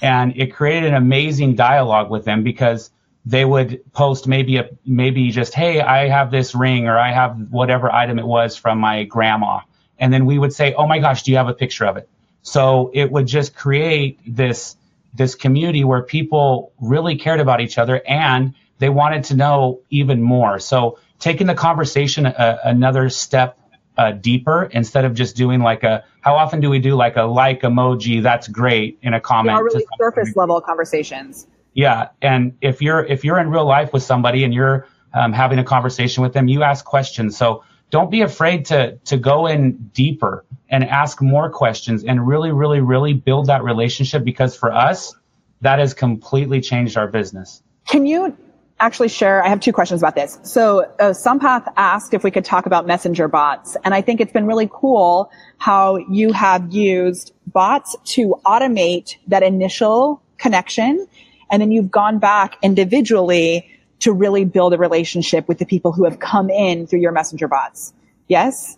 And 0.00 0.36
it 0.36 0.54
created 0.54 0.90
an 0.90 0.94
amazing 0.94 1.56
dialogue 1.56 2.10
with 2.10 2.24
them 2.24 2.42
because 2.42 2.90
they 3.24 3.44
would 3.44 3.80
post 3.92 4.26
maybe 4.26 4.56
a 4.56 4.70
maybe 4.84 5.30
just, 5.30 5.54
hey, 5.54 5.80
I 5.80 6.08
have 6.08 6.30
this 6.30 6.54
ring 6.54 6.88
or 6.88 6.98
I 6.98 7.12
have 7.12 7.36
whatever 7.50 7.90
item 7.92 8.18
it 8.18 8.26
was 8.26 8.56
from 8.56 8.78
my 8.78 9.04
grandma. 9.04 9.60
And 10.02 10.12
then 10.12 10.26
we 10.26 10.36
would 10.36 10.52
say, 10.52 10.74
oh 10.74 10.88
my 10.88 10.98
gosh, 10.98 11.22
do 11.22 11.30
you 11.30 11.36
have 11.36 11.46
a 11.46 11.54
picture 11.54 11.86
of 11.86 11.96
it? 11.96 12.08
So 12.42 12.90
it 12.92 13.10
would 13.12 13.28
just 13.28 13.54
create 13.54 14.18
this 14.26 14.76
this 15.14 15.36
community 15.36 15.84
where 15.84 16.02
people 16.02 16.72
really 16.80 17.16
cared 17.16 17.38
about 17.38 17.60
each 17.60 17.78
other 17.78 18.02
and 18.08 18.54
they 18.78 18.88
wanted 18.88 19.24
to 19.24 19.36
know 19.36 19.80
even 19.90 20.20
more. 20.20 20.58
So 20.58 20.98
taking 21.20 21.46
the 21.46 21.54
conversation 21.54 22.26
a, 22.26 22.58
another 22.64 23.10
step 23.10 23.56
uh, 23.96 24.10
deeper 24.10 24.64
instead 24.72 25.04
of 25.04 25.14
just 25.14 25.36
doing 25.36 25.60
like 25.60 25.84
a 25.84 26.04
how 26.20 26.34
often 26.34 26.58
do 26.58 26.68
we 26.68 26.80
do 26.80 26.96
like 26.96 27.16
a 27.16 27.22
like 27.22 27.60
emoji 27.60 28.22
that's 28.22 28.48
great 28.48 28.98
in 29.02 29.12
a 29.14 29.20
comment 29.20 29.54
yeah, 29.54 29.60
really 29.60 29.86
surface 29.98 30.34
level 30.34 30.58
conversations 30.62 31.46
yeah 31.74 32.08
and 32.22 32.56
if 32.62 32.80
you're 32.80 33.04
if 33.04 33.22
you're 33.22 33.38
in 33.38 33.50
real 33.50 33.66
life 33.66 33.92
with 33.92 34.02
somebody 34.02 34.44
and 34.44 34.54
you're 34.54 34.88
um, 35.12 35.34
having 35.34 35.58
a 35.58 35.64
conversation 35.64 36.22
with 36.22 36.32
them 36.32 36.48
you 36.48 36.62
ask 36.62 36.86
questions 36.86 37.36
so 37.36 37.62
don't 37.92 38.10
be 38.10 38.22
afraid 38.22 38.64
to 38.66 38.96
to 39.04 39.16
go 39.16 39.46
in 39.46 39.90
deeper 39.94 40.44
and 40.68 40.82
ask 40.82 41.22
more 41.22 41.48
questions 41.50 42.02
and 42.02 42.26
really 42.26 42.50
really 42.50 42.80
really 42.80 43.12
build 43.12 43.46
that 43.46 43.62
relationship 43.62 44.24
because 44.24 44.56
for 44.56 44.72
us 44.72 45.14
that 45.60 45.78
has 45.78 45.94
completely 45.94 46.60
changed 46.60 46.96
our 46.96 47.06
business 47.06 47.62
can 47.86 48.04
you 48.06 48.36
actually 48.82 49.08
share, 49.08 49.42
I 49.42 49.48
have 49.48 49.60
two 49.60 49.72
questions 49.72 50.02
about 50.02 50.16
this. 50.16 50.38
So 50.42 50.80
uh, 50.80 51.12
Sampath 51.12 51.72
asked 51.76 52.14
if 52.14 52.24
we 52.24 52.30
could 52.30 52.44
talk 52.44 52.66
about 52.66 52.86
messenger 52.86 53.28
bots. 53.28 53.76
And 53.84 53.94
I 53.94 54.02
think 54.02 54.20
it's 54.20 54.32
been 54.32 54.46
really 54.46 54.68
cool 54.70 55.30
how 55.58 55.96
you 55.96 56.32
have 56.32 56.72
used 56.72 57.32
bots 57.46 57.96
to 58.04 58.36
automate 58.44 59.16
that 59.28 59.44
initial 59.44 60.20
connection. 60.36 61.06
And 61.50 61.62
then 61.62 61.70
you've 61.70 61.90
gone 61.90 62.18
back 62.18 62.56
individually 62.62 63.70
to 64.02 64.12
really 64.12 64.44
build 64.44 64.74
a 64.74 64.78
relationship 64.78 65.48
with 65.48 65.58
the 65.58 65.64
people 65.64 65.92
who 65.92 66.04
have 66.04 66.18
come 66.18 66.50
in 66.50 66.86
through 66.86 67.00
your 67.00 67.12
messenger 67.12 67.48
bots. 67.48 67.94
Yes? 68.28 68.76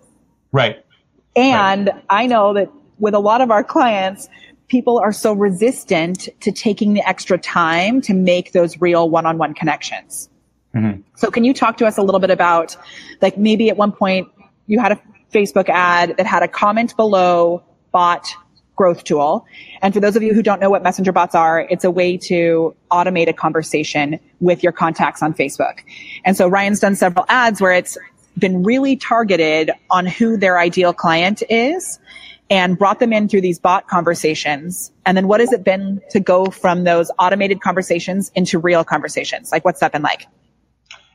Right. 0.53 0.85
And 1.35 1.89
right. 1.89 2.05
I 2.11 2.27
know 2.27 2.55
that 2.55 2.71
with 2.99 3.15
a 3.15 3.19
lot 3.19 3.41
of 3.41 3.51
our 3.51 3.65
clients, 3.65 4.29
people 4.69 4.99
are 4.99 5.13
so 5.13 5.33
resistant 5.33 6.29
to 6.41 6.53
taking 6.53 6.95
the 6.95 7.07
extra 7.09 7.39
time 7.39 8.01
to 8.03 8.15
make 8.15 8.53
those 8.53 8.81
real 8.81 9.09
one-on-one 9.09 9.55
connections. 9.55 10.29
Mm-hmm. 10.75 11.01
So 11.17 11.31
can 11.31 11.45
you 11.45 11.55
talk 11.55 11.79
to 11.79 11.87
us 11.87 11.97
a 11.97 12.03
little 12.03 12.21
bit 12.21 12.31
about 12.31 12.77
like 13.23 13.39
maybe 13.39 13.71
at 13.71 13.77
one 13.77 13.93
point 13.93 14.29
you 14.67 14.79
had 14.79 14.93
a 14.93 15.01
Facebook 15.33 15.69
ad 15.69 16.17
that 16.19 16.27
had 16.27 16.43
a 16.43 16.49
comment 16.49 16.97
below 16.97 17.63
bot 17.93 18.35
growth 18.77 19.05
tool. 19.05 19.47
And 19.83 19.95
for 19.95 20.01
those 20.01 20.17
of 20.17 20.23
you 20.23 20.35
who 20.35 20.43
don't 20.43 20.61
know 20.61 20.71
what 20.71 20.83
messenger 20.83 21.13
bots 21.13 21.35
are, 21.35 21.61
it's 21.61 21.85
a 21.85 21.91
way 21.91 22.17
to 22.19 22.75
automate 22.91 23.29
a 23.29 23.33
conversation 23.33 24.19
with 24.41 24.63
your 24.63 24.73
contacts 24.73 25.23
on 25.23 25.35
Facebook. 25.35 25.81
And 26.25 26.37
so 26.37 26.49
Ryan's 26.49 26.81
done 26.81 26.97
several 26.97 27.25
ads 27.29 27.61
where 27.61 27.73
it's 27.73 27.97
been 28.37 28.65
really 28.65 28.97
targeted 28.97 29.71
on 29.91 30.07
who 30.07 30.37
their 30.37 30.59
ideal 30.59 30.93
client 30.93 31.43
is 31.49 32.01
and 32.51 32.79
brought 32.79 32.99
them 32.99 33.13
in 33.13 33.29
through 33.29 33.41
these 33.41 33.59
bot 33.59 33.89
conversations. 33.89 34.93
And 35.07 35.17
then 35.17 35.29
what 35.29 35.41
has 35.41 35.53
it 35.53 35.65
been 35.65 36.01
to 36.11 36.21
go 36.21 36.47
from 36.47 36.85
those 36.85 37.11
automated 37.19 37.61
conversations 37.61 38.31
into 38.35 38.59
real 38.59 38.85
conversations? 38.85 39.51
Like 39.53 39.65
what's 39.65 39.81
that 39.81 39.93
been 39.93 40.03
like? 40.03 40.27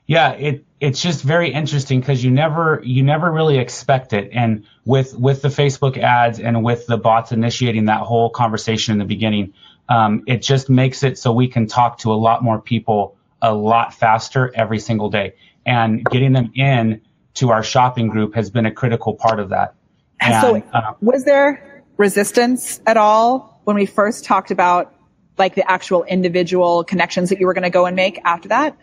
Yeah, 0.10 0.32
it 0.32 0.65
it's 0.80 1.00
just 1.00 1.24
very 1.24 1.54
interesting 1.54 2.00
because 2.00 2.24
you 2.24 2.32
never 2.32 2.82
you 2.84 3.04
never 3.04 3.32
really 3.32 3.60
expect 3.60 4.12
it. 4.12 4.32
And 4.34 4.65
with 4.84 5.15
with 5.15 5.43
the 5.43 5.50
Facebook 5.50 6.00
ads 6.00 6.39
and 6.39 6.63
with 6.63 6.88
the 6.88 6.98
bots 6.98 7.32
initiating 7.32 7.86
that 7.86 8.02
whole 8.02 8.32
conversation 8.32 8.93
in 8.93 8.98
the 8.98 9.06
beginning, 9.06 9.54
um, 9.88 10.24
it 10.26 10.41
just 10.41 10.67
makes 10.67 11.04
it 11.04 11.19
so 11.19 11.32
we 11.32 11.48
can 11.48 11.67
talk 11.67 12.00
to 12.00 12.12
a 12.12 12.15
lot 12.15 12.43
more 12.43 12.60
people 12.60 13.17
a 13.39 13.54
lot 13.54 13.93
faster 13.93 14.52
every 14.56 14.80
single 14.80 15.12
day. 15.12 15.36
And 15.63 16.04
getting 16.06 16.34
them 16.34 16.54
in 16.56 17.02
to 17.36 17.52
our 17.52 17.62
shopping 17.62 18.08
group 18.08 18.34
has 18.34 18.50
been 18.50 18.65
a 18.65 18.72
critical 18.72 19.13
part 19.13 19.39
of 19.39 19.50
that. 19.50 19.76
And, 20.19 20.41
so, 20.41 20.63
uh, 20.74 20.93
was 21.02 21.24
there 21.24 21.84
resistance 21.98 22.82
at 22.88 22.98
all 22.98 23.62
when 23.65 23.76
we 23.76 23.86
first 23.86 24.26
talked 24.26 24.50
about 24.50 24.91
like 25.38 25.54
the 25.54 25.69
actual 25.69 26.04
individual 26.06 26.84
connections 26.84 27.30
that 27.30 27.39
you 27.39 27.45
were 27.45 27.54
going 27.54 27.62
to 27.62 27.69
go 27.69 27.86
and 27.86 27.95
make 27.95 28.19
after 28.26 28.50
that? 28.50 28.76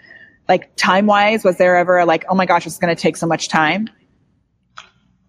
Like 0.49 0.75
time 0.77 1.07
wise, 1.07 1.45
was 1.45 1.57
there 1.59 1.77
ever 1.77 2.05
like, 2.05 2.25
oh 2.29 2.35
my 2.35 2.47
gosh, 2.47 2.67
it's 2.67 2.79
going 2.79 2.95
to 2.95 3.01
take 3.01 3.17
so 3.17 3.27
much 3.27 3.49
time? 3.49 3.89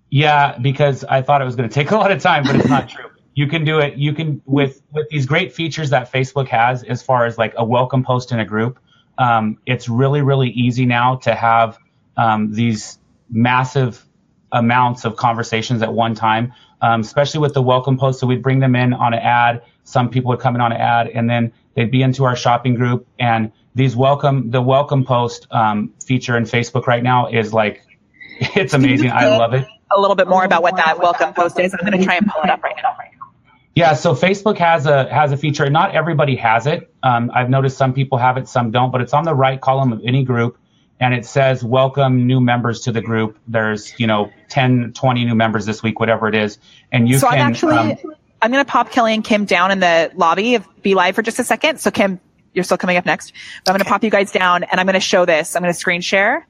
Yeah, 0.09 0.57
because 0.57 1.03
I 1.03 1.21
thought 1.21 1.41
it 1.41 1.45
was 1.45 1.55
going 1.55 1.67
to 1.67 1.73
take 1.73 1.91
a 1.91 1.97
lot 1.97 2.11
of 2.11 2.21
time, 2.21 2.43
but 2.43 2.55
it's 2.55 2.69
not 2.69 2.89
true. 2.89 3.05
You 3.33 3.47
can 3.47 3.65
do 3.65 3.79
it. 3.79 3.97
You 3.97 4.13
can 4.13 4.41
with 4.45 4.81
with 4.91 5.07
these 5.09 5.25
great 5.25 5.53
features 5.53 5.91
that 5.91 6.11
Facebook 6.11 6.47
has, 6.47 6.83
as 6.83 7.03
far 7.03 7.25
as 7.25 7.37
like 7.37 7.53
a 7.55 7.63
welcome 7.63 8.03
post 8.03 8.31
in 8.31 8.39
a 8.39 8.45
group. 8.45 8.79
Um, 9.19 9.59
it's 9.67 9.87
really 9.87 10.21
really 10.21 10.49
easy 10.49 10.85
now 10.87 11.17
to 11.17 11.35
have 11.35 11.77
um, 12.15 12.51
these 12.51 12.97
massive 13.29 14.03
amounts 14.51 15.05
of 15.05 15.17
conversations 15.17 15.81
at 15.81 15.93
one 15.93 16.15
time, 16.15 16.53
um, 16.81 17.01
especially 17.01 17.39
with 17.39 17.53
the 17.53 17.61
welcome 17.61 17.97
post. 17.97 18.19
So 18.19 18.27
we'd 18.27 18.41
bring 18.41 18.59
them 18.59 18.75
in 18.75 18.93
on 18.93 19.13
an 19.13 19.19
ad. 19.19 19.61
Some 19.83 20.09
people 20.09 20.29
would 20.29 20.39
come 20.39 20.55
in 20.55 20.61
on 20.61 20.71
an 20.71 20.79
ad, 20.79 21.07
and 21.07 21.29
then 21.29 21.53
they'd 21.75 21.91
be 21.91 22.01
into 22.01 22.23
our 22.23 22.35
shopping 22.35 22.75
group. 22.75 23.05
And 23.19 23.51
these 23.77 23.95
welcome, 23.95 24.51
the 24.51 24.61
welcome 24.61 25.05
post 25.05 25.47
um, 25.51 25.93
feature 26.03 26.35
in 26.35 26.43
Facebook 26.43 26.87
right 26.87 27.03
now 27.03 27.27
is 27.27 27.53
like, 27.53 27.83
it's 28.39 28.73
amazing. 28.73 29.11
I 29.11 29.37
love 29.37 29.53
it. 29.53 29.65
A 29.95 29.99
little 29.99 30.15
bit 30.15 30.27
more 30.27 30.43
about 30.43 30.61
what 30.61 30.75
that 30.75 30.99
welcome 30.99 31.33
post 31.33 31.59
is. 31.59 31.73
I'm 31.73 31.85
going 31.85 31.97
to 31.97 32.03
try 32.03 32.17
and 32.17 32.27
pull 32.27 32.43
it 32.43 32.49
up 32.49 32.61
right 32.61 32.75
now. 32.75 32.95
Yeah, 33.77 33.93
so 33.93 34.15
Facebook 34.15 34.57
has 34.57 34.87
a 34.87 35.07
has 35.13 35.31
a 35.31 35.37
feature. 35.37 35.69
Not 35.69 35.93
everybody 35.93 36.35
has 36.37 36.65
it. 36.65 36.91
Um, 37.03 37.29
I've 37.31 37.47
noticed 37.47 37.77
some 37.77 37.93
people 37.93 38.17
have 38.17 38.35
it, 38.37 38.47
some 38.47 38.71
don't. 38.71 38.89
But 38.89 39.01
it's 39.01 39.13
on 39.13 39.23
the 39.23 39.35
right 39.35 39.61
column 39.61 39.93
of 39.93 40.01
any 40.03 40.23
group 40.23 40.57
and 40.99 41.13
it 41.13 41.27
says 41.27 41.63
welcome 41.63 42.25
new 42.25 42.41
members 42.41 42.81
to 42.81 42.91
the 42.91 43.01
group. 43.01 43.37
There's, 43.47 43.93
you 43.99 44.07
know, 44.07 44.31
10, 44.49 44.93
20 44.93 45.25
new 45.25 45.35
members 45.35 45.67
this 45.67 45.83
week, 45.83 45.99
whatever 45.99 46.27
it 46.27 46.33
is. 46.33 46.57
And 46.91 47.07
you 47.07 47.19
so 47.19 47.29
can. 47.29 47.39
I'm 47.39 47.51
actually, 47.51 47.77
um, 47.77 48.15
I'm 48.41 48.51
going 48.51 48.65
to 48.65 48.71
pop 48.71 48.89
Kelly 48.89 49.13
and 49.13 49.23
Kim 49.23 49.45
down 49.45 49.69
in 49.69 49.79
the 49.79 50.11
lobby 50.15 50.55
of 50.55 50.65
Be 50.81 50.95
Live 50.95 51.13
for 51.13 51.21
just 51.21 51.37
a 51.37 51.43
second. 51.43 51.79
So 51.79 51.91
Kim, 51.91 52.19
you're 52.57 52.63
still 52.63 52.77
coming 52.77 52.97
up 52.97 53.05
next, 53.05 53.31
but 53.63 53.71
I'm 53.71 53.73
going 53.75 53.85
to 53.85 53.89
pop 53.89 54.03
you 54.03 54.09
guys 54.09 54.31
down 54.31 54.63
and 54.63 54.79
I'm 54.79 54.85
going 54.85 54.95
to 54.95 54.99
show 54.99 55.25
this. 55.25 55.55
I'm 55.55 55.61
going 55.61 55.73
to 55.73 55.79
screen 55.79 56.01
share 56.01 56.45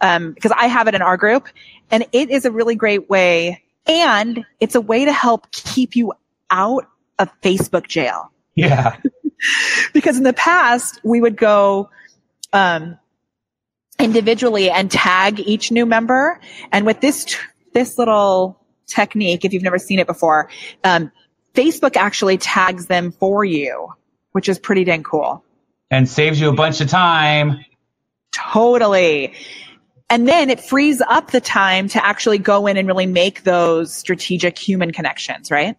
um, 0.00 0.32
because 0.32 0.52
I 0.52 0.66
have 0.66 0.86
it 0.86 0.94
in 0.94 1.02
our 1.02 1.16
group 1.16 1.48
and 1.90 2.06
it 2.12 2.30
is 2.30 2.44
a 2.44 2.52
really 2.52 2.76
great 2.76 3.08
way 3.08 3.64
and 3.86 4.44
it's 4.60 4.74
a 4.74 4.80
way 4.80 5.06
to 5.06 5.12
help 5.12 5.50
keep 5.50 5.96
you 5.96 6.12
out 6.50 6.86
of 7.18 7.28
Facebook 7.40 7.88
jail. 7.88 8.30
Yeah. 8.54 8.96
because 9.94 10.18
in 10.18 10.22
the 10.22 10.34
past 10.34 11.00
we 11.02 11.20
would 11.20 11.36
go, 11.36 11.88
um, 12.52 12.98
individually 13.98 14.70
and 14.70 14.90
tag 14.90 15.40
each 15.40 15.70
new 15.70 15.86
member. 15.86 16.40
And 16.72 16.86
with 16.86 17.00
this, 17.00 17.36
this 17.74 17.98
little 17.98 18.58
technique, 18.86 19.44
if 19.44 19.52
you've 19.52 19.62
never 19.62 19.78
seen 19.78 19.98
it 19.98 20.06
before, 20.06 20.48
um, 20.84 21.12
Facebook 21.54 21.96
actually 21.96 22.38
tags 22.38 22.86
them 22.86 23.12
for 23.12 23.44
you, 23.44 23.92
which 24.32 24.48
is 24.48 24.58
pretty 24.58 24.84
dang 24.84 25.02
cool. 25.02 25.44
And 25.90 26.08
saves 26.08 26.40
you 26.40 26.48
a 26.48 26.54
bunch 26.54 26.80
of 26.80 26.88
time. 26.88 27.64
Totally. 28.32 29.34
And 30.08 30.26
then 30.26 30.50
it 30.50 30.60
frees 30.60 31.00
up 31.00 31.30
the 31.30 31.40
time 31.40 31.88
to 31.88 32.04
actually 32.04 32.38
go 32.38 32.66
in 32.66 32.76
and 32.76 32.86
really 32.86 33.06
make 33.06 33.44
those 33.44 33.94
strategic 33.94 34.58
human 34.58 34.92
connections, 34.92 35.50
right? 35.50 35.76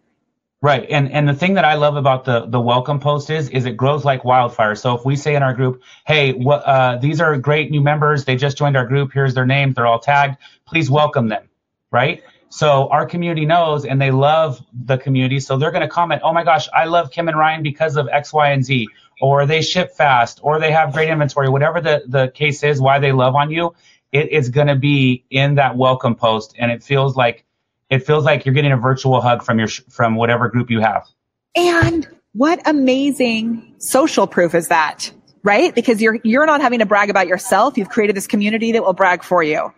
Right. 0.64 0.86
And 0.90 1.12
and 1.12 1.28
the 1.28 1.34
thing 1.34 1.56
that 1.56 1.66
I 1.66 1.74
love 1.74 1.96
about 1.96 2.24
the 2.24 2.46
the 2.46 2.60
welcome 2.60 3.00
post 3.00 3.32
is 3.32 3.50
is 3.50 3.66
it 3.66 3.76
grows 3.76 4.06
like 4.06 4.24
wildfire. 4.24 4.76
So 4.76 4.96
if 4.96 5.04
we 5.04 5.16
say 5.16 5.36
in 5.36 5.42
our 5.42 5.56
group, 5.56 5.82
"Hey, 6.06 6.34
what 6.34 6.64
uh, 6.68 6.98
these 6.98 7.20
are 7.20 7.36
great 7.40 7.72
new 7.72 7.82
members. 7.82 8.26
They 8.26 8.36
just 8.36 8.58
joined 8.58 8.78
our 8.78 8.86
group. 8.86 9.12
Here's 9.12 9.34
their 9.34 9.48
names. 9.48 9.76
They're 9.76 9.88
all 9.88 10.00
tagged. 10.00 10.38
Please 10.68 10.90
welcome 10.90 11.30
them." 11.30 11.50
Right? 11.90 12.22
So 12.52 12.90
our 12.90 13.06
community 13.06 13.46
knows 13.46 13.86
and 13.86 14.00
they 14.00 14.12
love 14.12 14.62
the 14.74 14.98
community. 14.98 15.40
So 15.40 15.58
they're 15.58 15.72
going 15.72 15.82
to 15.82 15.88
comment, 15.88 16.22
"Oh 16.24 16.34
my 16.34 16.44
gosh, 16.44 16.68
I 16.74 16.86
love 16.86 17.10
Kim 17.10 17.30
and 17.30 17.38
Ryan 17.38 17.64
because 17.64 17.96
of 17.96 18.10
X, 18.10 18.34
Y, 18.34 18.52
and 18.52 18.64
Z." 18.64 18.88
Or 19.22 19.46
they 19.46 19.62
ship 19.62 19.94
fast, 19.94 20.40
or 20.44 20.60
they 20.60 20.72
have 20.72 20.94
great 20.94 21.08
inventory, 21.08 21.48
whatever 21.48 21.80
the, 21.80 22.04
the 22.08 22.30
case 22.30 22.64
is, 22.64 22.82
why 22.82 22.98
they 23.00 23.12
love 23.12 23.36
on 23.36 23.52
you, 23.52 23.76
it 24.12 24.32
is 24.32 24.50
going 24.50 24.68
to 24.68 24.76
be 24.76 25.24
in 25.30 25.56
that 25.56 25.78
welcome 25.78 26.16
post. 26.16 26.56
And 26.58 26.72
it 26.72 26.84
feels 26.84 27.16
like 27.16 27.46
it 27.90 28.06
feels 28.06 28.26
like 28.26 28.46
you're 28.46 28.56
getting 28.56 28.72
a 28.72 28.78
virtual 28.78 29.22
hug 29.22 29.44
from 29.44 29.60
your 29.60 29.68
from 29.68 30.16
whatever 30.16 30.50
group 30.50 30.70
you 30.70 30.82
have. 30.82 31.08
And 31.56 32.08
what 32.34 32.62
amazing 32.68 33.76
social 33.78 34.28
proof 34.28 34.56
is 34.56 34.68
that, 34.70 35.12
right? 35.44 35.74
Because 35.74 36.02
you're 36.02 36.20
you're 36.24 36.46
not 36.46 36.62
having 36.62 36.80
to 36.80 36.86
brag 36.86 37.10
about 37.10 37.28
yourself. 37.28 37.78
You've 37.78 37.90
created 37.90 38.16
this 38.16 38.28
community 38.28 38.74
that 38.74 38.84
will 38.84 38.94
brag 38.94 39.24
for 39.24 39.42
you, 39.42 39.74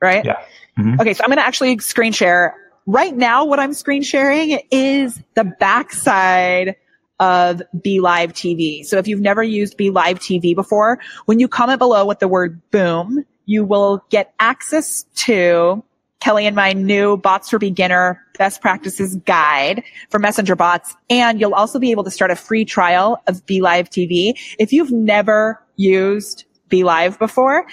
right? 0.00 0.24
Yeah. 0.24 0.42
Mm-hmm. 0.78 1.00
Okay, 1.00 1.14
so 1.14 1.24
I'm 1.24 1.28
going 1.28 1.38
to 1.38 1.46
actually 1.46 1.78
screen 1.78 2.12
share 2.12 2.54
right 2.86 3.14
now. 3.14 3.44
What 3.44 3.58
I'm 3.58 3.72
screen 3.72 4.02
sharing 4.02 4.60
is 4.70 5.20
the 5.34 5.44
backside 5.44 6.76
of 7.18 7.62
Be 7.82 8.00
Live 8.00 8.32
TV. 8.32 8.84
So 8.84 8.98
if 8.98 9.08
you've 9.08 9.20
never 9.20 9.42
used 9.42 9.76
Be 9.76 9.90
Live 9.90 10.18
TV 10.18 10.54
before, 10.54 10.98
when 11.24 11.38
you 11.38 11.48
comment 11.48 11.78
below 11.78 12.04
with 12.04 12.18
the 12.18 12.28
word 12.28 12.60
boom, 12.70 13.24
you 13.46 13.64
will 13.64 14.04
get 14.10 14.34
access 14.38 15.04
to 15.14 15.82
Kelly 16.20 16.46
and 16.46 16.56
my 16.56 16.72
new 16.72 17.16
bots 17.16 17.50
for 17.50 17.58
beginner 17.58 18.20
best 18.36 18.60
practices 18.60 19.16
guide 19.16 19.82
for 20.10 20.18
messenger 20.18 20.56
bots. 20.56 20.94
And 21.08 21.40
you'll 21.40 21.54
also 21.54 21.78
be 21.78 21.90
able 21.90 22.04
to 22.04 22.10
start 22.10 22.30
a 22.30 22.36
free 22.36 22.64
trial 22.64 23.22
of 23.26 23.46
Be 23.46 23.60
Live 23.60 23.88
TV. 23.88 24.34
If 24.58 24.72
you've 24.72 24.90
never 24.90 25.62
used 25.76 26.44
Be 26.68 26.84
Live 26.84 27.18
before, 27.18 27.66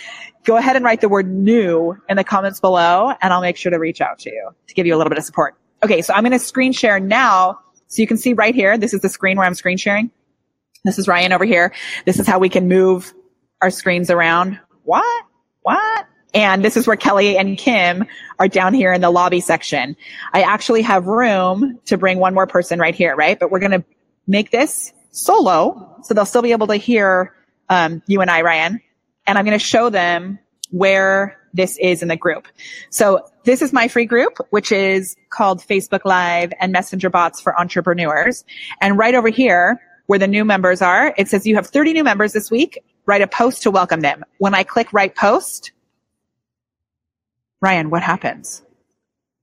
go 0.44 0.58
ahead 0.58 0.76
and 0.76 0.86
write 0.86 1.02
the 1.02 1.10
word 1.10 1.30
new 1.30 1.96
in 2.10 2.18
the 2.18 2.24
comments 2.24 2.60
below 2.60 3.14
and 3.22 3.34
I'll 3.34 3.42
make 3.42 3.58
sure 3.58 3.72
to 3.72 3.78
reach 3.78 4.02
out 4.02 4.20
to 4.20 4.30
you 4.30 4.50
to 4.68 4.74
give 4.74 4.86
you 4.86 4.96
a 4.96 4.98
little 4.98 5.10
bit 5.10 5.18
of 5.18 5.24
support. 5.24 5.56
Okay. 5.84 6.02
So 6.02 6.14
I'm 6.14 6.24
going 6.24 6.32
to 6.32 6.40
screen 6.40 6.74
share 6.74 7.00
now. 7.00 7.60
So 7.88 8.02
you 8.02 8.08
can 8.08 8.18
see 8.18 8.34
right 8.34 8.56
here. 8.56 8.78
This 8.78 8.94
is 8.94 9.02
the 9.02 9.10
screen 9.10 9.38
where 9.38 9.46
I'm 9.46 9.54
screen 9.54 9.78
sharing. 9.78 10.12
This 10.86 11.00
is 11.00 11.08
Ryan 11.08 11.32
over 11.32 11.46
here. 11.46 11.74
This 12.06 12.20
is 12.20 12.28
how 12.28 12.40
we 12.40 12.50
can 12.50 12.68
move 12.68 13.14
our 13.62 13.70
screens 13.70 14.10
around. 14.10 14.60
What? 14.84 15.26
What? 15.62 16.08
And 16.34 16.66
this 16.66 16.76
is 16.76 16.88
where 16.88 16.98
Kelly 16.98 17.38
and 17.38 17.58
Kim 17.58 18.06
are 18.40 18.48
down 18.48 18.74
here 18.74 18.92
in 18.92 19.02
the 19.02 19.12
lobby 19.12 19.40
section. 19.40 19.96
I 20.34 20.42
actually 20.42 20.82
have 20.82 21.06
room 21.06 21.80
to 21.86 21.98
bring 21.98 22.18
one 22.18 22.34
more 22.34 22.48
person 22.48 22.80
right 22.80 22.96
here, 22.96 23.16
right? 23.16 23.40
But 23.40 23.52
we're 23.52 23.60
going 23.60 23.72
to 23.72 23.84
make 24.28 24.50
this 24.52 24.92
solo. 25.12 25.96
So 26.04 26.14
they'll 26.14 26.26
still 26.26 26.42
be 26.42 26.52
able 26.52 26.68
to 26.68 26.76
hear, 26.76 27.36
um, 27.74 28.02
you 28.08 28.22
and 28.22 28.30
I, 28.30 28.42
Ryan. 28.42 28.80
And 29.26 29.38
I'm 29.38 29.46
going 29.46 29.58
to 29.58 29.64
show 29.64 29.90
them 29.90 30.40
where 30.70 31.38
this 31.54 31.78
is 31.80 32.02
in 32.02 32.08
the 32.08 32.16
group. 32.16 32.48
So 32.90 33.26
this 33.44 33.62
is 33.62 33.74
my 33.74 33.88
free 33.88 34.06
group, 34.06 34.38
which 34.50 34.72
is 34.72 35.16
called 35.30 35.62
Facebook 35.62 36.06
Live 36.06 36.52
and 36.60 36.72
Messenger 36.72 37.10
Bots 37.10 37.42
for 37.42 37.60
Entrepreneurs. 37.60 38.44
And 38.82 38.98
right 38.98 39.16
over 39.16 39.30
here, 39.30 39.82
where 40.08 40.20
the 40.20 40.28
new 40.28 40.44
members 40.44 40.82
are, 40.82 41.14
it 41.18 41.30
says 41.30 41.46
you 41.46 41.56
have 41.56 41.68
30 41.68 41.94
new 41.94 42.04
members 42.04 42.34
this 42.34 42.52
week. 42.52 42.84
Write 43.06 43.22
a 43.22 43.28
post 43.28 43.64
to 43.64 43.72
welcome 43.72 44.02
them. 44.02 44.24
When 44.38 44.54
I 44.54 44.64
click 44.64 44.94
write 44.94 45.16
post, 45.16 45.72
Ryan, 47.62 47.90
what 47.90 48.04
happens? 48.04 48.64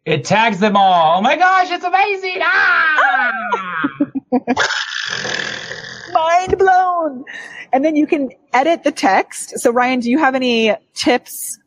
It 0.05 0.25
tags 0.25 0.61
them 0.61 0.77
all. 0.77 1.19
Oh 1.19 1.23
my 1.23 1.37
gosh, 1.37 1.71
it's 1.71 1.85
amazing! 1.85 2.38
Ah! 2.43 4.12
Mind 6.12 6.59
blown. 6.59 7.25
And 7.73 7.85
then 7.85 7.97
you 7.97 8.07
can 8.07 8.31
edit 8.53 8.85
the 8.85 8.93
text. 8.93 9.59
So 9.61 9.71
Ryan, 9.71 10.01
do 10.01 10.11
you 10.11 10.19
have 10.19 10.35
any 10.35 10.75
tips 10.95 11.59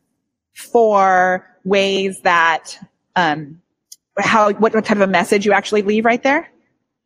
for 0.53 1.47
ways 1.63 2.19
that 2.23 2.77
um, 3.15 3.61
how 4.19 4.51
what, 4.53 4.73
what 4.73 4.85
type 4.85 4.97
of 4.97 5.01
a 5.01 5.07
message 5.07 5.45
you 5.45 5.53
actually 5.53 5.81
leave 5.81 6.05
right 6.05 6.21
there? 6.21 6.49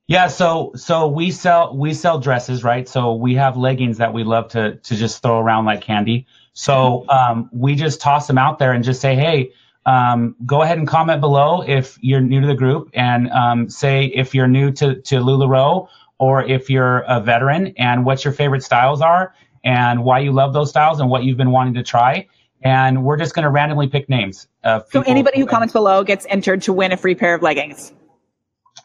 Yeah, 0.07 0.27
so 0.27 0.71
so 0.75 1.07
we 1.09 1.31
sell 1.31 1.75
we 1.75 1.93
sell 1.93 2.19
dresses, 2.19 2.63
right? 2.63 2.87
So 2.87 3.15
we 3.15 3.35
have 3.35 3.57
leggings 3.57 3.97
that 3.97 4.13
we 4.13 4.23
love 4.23 4.49
to 4.49 4.75
to 4.77 4.95
just 4.95 5.21
throw 5.21 5.37
around 5.37 5.65
like 5.65 5.81
candy. 5.81 6.27
So 6.53 7.05
um, 7.09 7.49
we 7.51 7.75
just 7.75 8.01
toss 8.01 8.25
them 8.25 8.37
out 8.37 8.57
there 8.57 8.71
and 8.71 8.83
just 8.83 9.01
say, 9.01 9.15
hey, 9.15 9.51
um, 9.87 10.35
go 10.45 10.61
ahead 10.61 10.77
and 10.77 10.85
comment 10.85 11.21
below 11.21 11.63
if 11.65 11.97
you're 12.01 12.19
new 12.19 12.41
to 12.41 12.47
the 12.47 12.55
group 12.55 12.89
and 12.93 13.31
um, 13.31 13.69
say 13.69 14.05
if 14.05 14.35
you're 14.35 14.47
new 14.47 14.69
to, 14.73 14.95
to 14.95 15.15
LuLaRoe 15.15 15.87
or 16.19 16.43
if 16.43 16.69
you're 16.69 16.99
a 17.07 17.21
veteran 17.21 17.73
and 17.77 18.05
what 18.05 18.25
your 18.25 18.33
favorite 18.33 18.63
styles 18.63 19.01
are 19.01 19.33
and 19.63 20.03
why 20.03 20.19
you 20.19 20.33
love 20.33 20.53
those 20.53 20.69
styles 20.69 20.99
and 20.99 21.09
what 21.09 21.23
you've 21.23 21.37
been 21.37 21.51
wanting 21.51 21.73
to 21.75 21.83
try. 21.83 22.27
And 22.61 23.05
we're 23.05 23.15
just 23.15 23.33
going 23.33 23.43
to 23.43 23.49
randomly 23.49 23.87
pick 23.87 24.09
names. 24.09 24.47
so 24.63 25.03
anybody 25.05 25.39
who 25.39 25.45
comments 25.45 25.71
below 25.71 26.03
gets 26.03 26.25
entered 26.29 26.63
to 26.63 26.73
win 26.73 26.91
a 26.91 26.97
free 26.97 27.15
pair 27.15 27.33
of 27.33 27.41
leggings. 27.41 27.93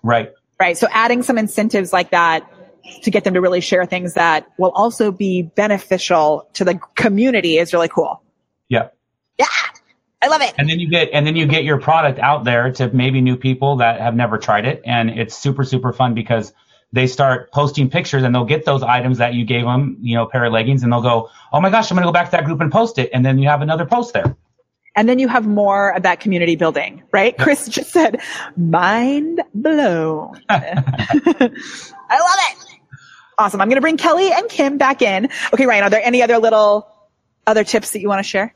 Right. 0.05 0.33
Right. 0.61 0.79
So 0.79 0.87
adding 0.93 1.25
some 1.25 1.37
incentives 1.37 1.93
like 1.93 2.11
that 2.13 2.49
to 3.03 3.11
get 3.11 3.25
them 3.25 3.35
to 3.35 3.41
really 3.41 3.61
share 3.61 3.87
things 3.87 4.15
that 4.15 4.47
will 4.57 4.71
also 4.71 5.11
be 5.11 5.43
beneficial 5.43 6.49
to 6.53 6.65
the 6.65 6.79
community 6.95 7.59
is 7.59 7.73
really 7.73 7.89
cool. 7.89 8.23
Yeah. 8.69 8.89
Yeah. 9.39 9.47
I 10.23 10.29
love 10.29 10.41
it. 10.41 10.55
And 10.57 10.69
then 10.69 10.79
you 10.79 10.89
get 10.89 11.11
and 11.13 11.27
then 11.27 11.35
you 11.35 11.47
get 11.47 11.65
your 11.65 11.81
product 11.81 12.21
out 12.21 12.45
there 12.45 12.73
to 12.75 12.89
maybe 12.93 13.21
new 13.21 13.37
people 13.37 13.77
that 13.77 14.01
have 14.01 14.15
never 14.15 14.39
tried 14.39 14.65
it 14.65 14.83
and 14.87 15.11
it's 15.11 15.37
super 15.37 15.65
super 15.65 15.93
fun 15.93 16.15
because 16.15 16.53
they 16.93 17.07
start 17.09 17.51
posting 17.51 17.91
pictures 17.91 18.23
and 18.23 18.35
they'll 18.35 18.45
get 18.45 18.65
those 18.65 18.83
items 18.83 19.19
that 19.19 19.35
you 19.35 19.45
gave 19.45 19.65
them, 19.65 19.97
you 20.01 20.15
know, 20.15 20.27
pair 20.27 20.45
of 20.45 20.53
leggings 20.53 20.85
and 20.85 20.93
they'll 20.93 21.03
go, 21.03 21.29
"Oh 21.53 21.61
my 21.61 21.71
gosh, 21.71 21.91
I'm 21.91 21.97
going 21.97 22.05
to 22.05 22.09
go 22.09 22.13
back 22.13 22.27
to 22.27 22.33
that 22.33 22.45
group 22.45 22.61
and 22.61 22.71
post 22.71 22.99
it." 22.99 23.11
And 23.13 23.25
then 23.25 23.39
you 23.39 23.49
have 23.49 23.63
another 23.63 23.87
post 23.87 24.13
there. 24.13 24.37
And 24.95 25.09
then 25.09 25.19
you 25.19 25.27
have 25.29 25.47
more 25.47 25.97
of 25.97 26.03
that 26.03 26.21
community 26.21 26.55
building, 26.55 27.03
right? 27.13 27.37
Chris 27.39 27.67
just 27.67 27.93
said, 27.93 28.21
mind 28.59 29.41
blown. 29.55 30.39
I 30.51 30.61
love 30.61 31.51
it. 31.51 32.67
Awesome. 33.39 33.61
I'm 33.63 33.69
going 33.69 33.77
to 33.77 33.81
bring 33.81 33.97
Kelly 33.97 34.31
and 34.31 34.49
Kim 34.51 34.77
back 34.77 35.01
in. 35.01 35.31
Okay, 35.55 35.65
Ryan, 35.65 35.85
are 35.85 35.91
there 35.91 36.03
any 36.05 36.23
other 36.23 36.37
little 36.37 36.87
other 37.47 37.65
tips 37.65 37.93
that 37.93 38.01
you 38.01 38.09
want 38.09 38.19
to 38.19 38.29
share? 38.29 38.55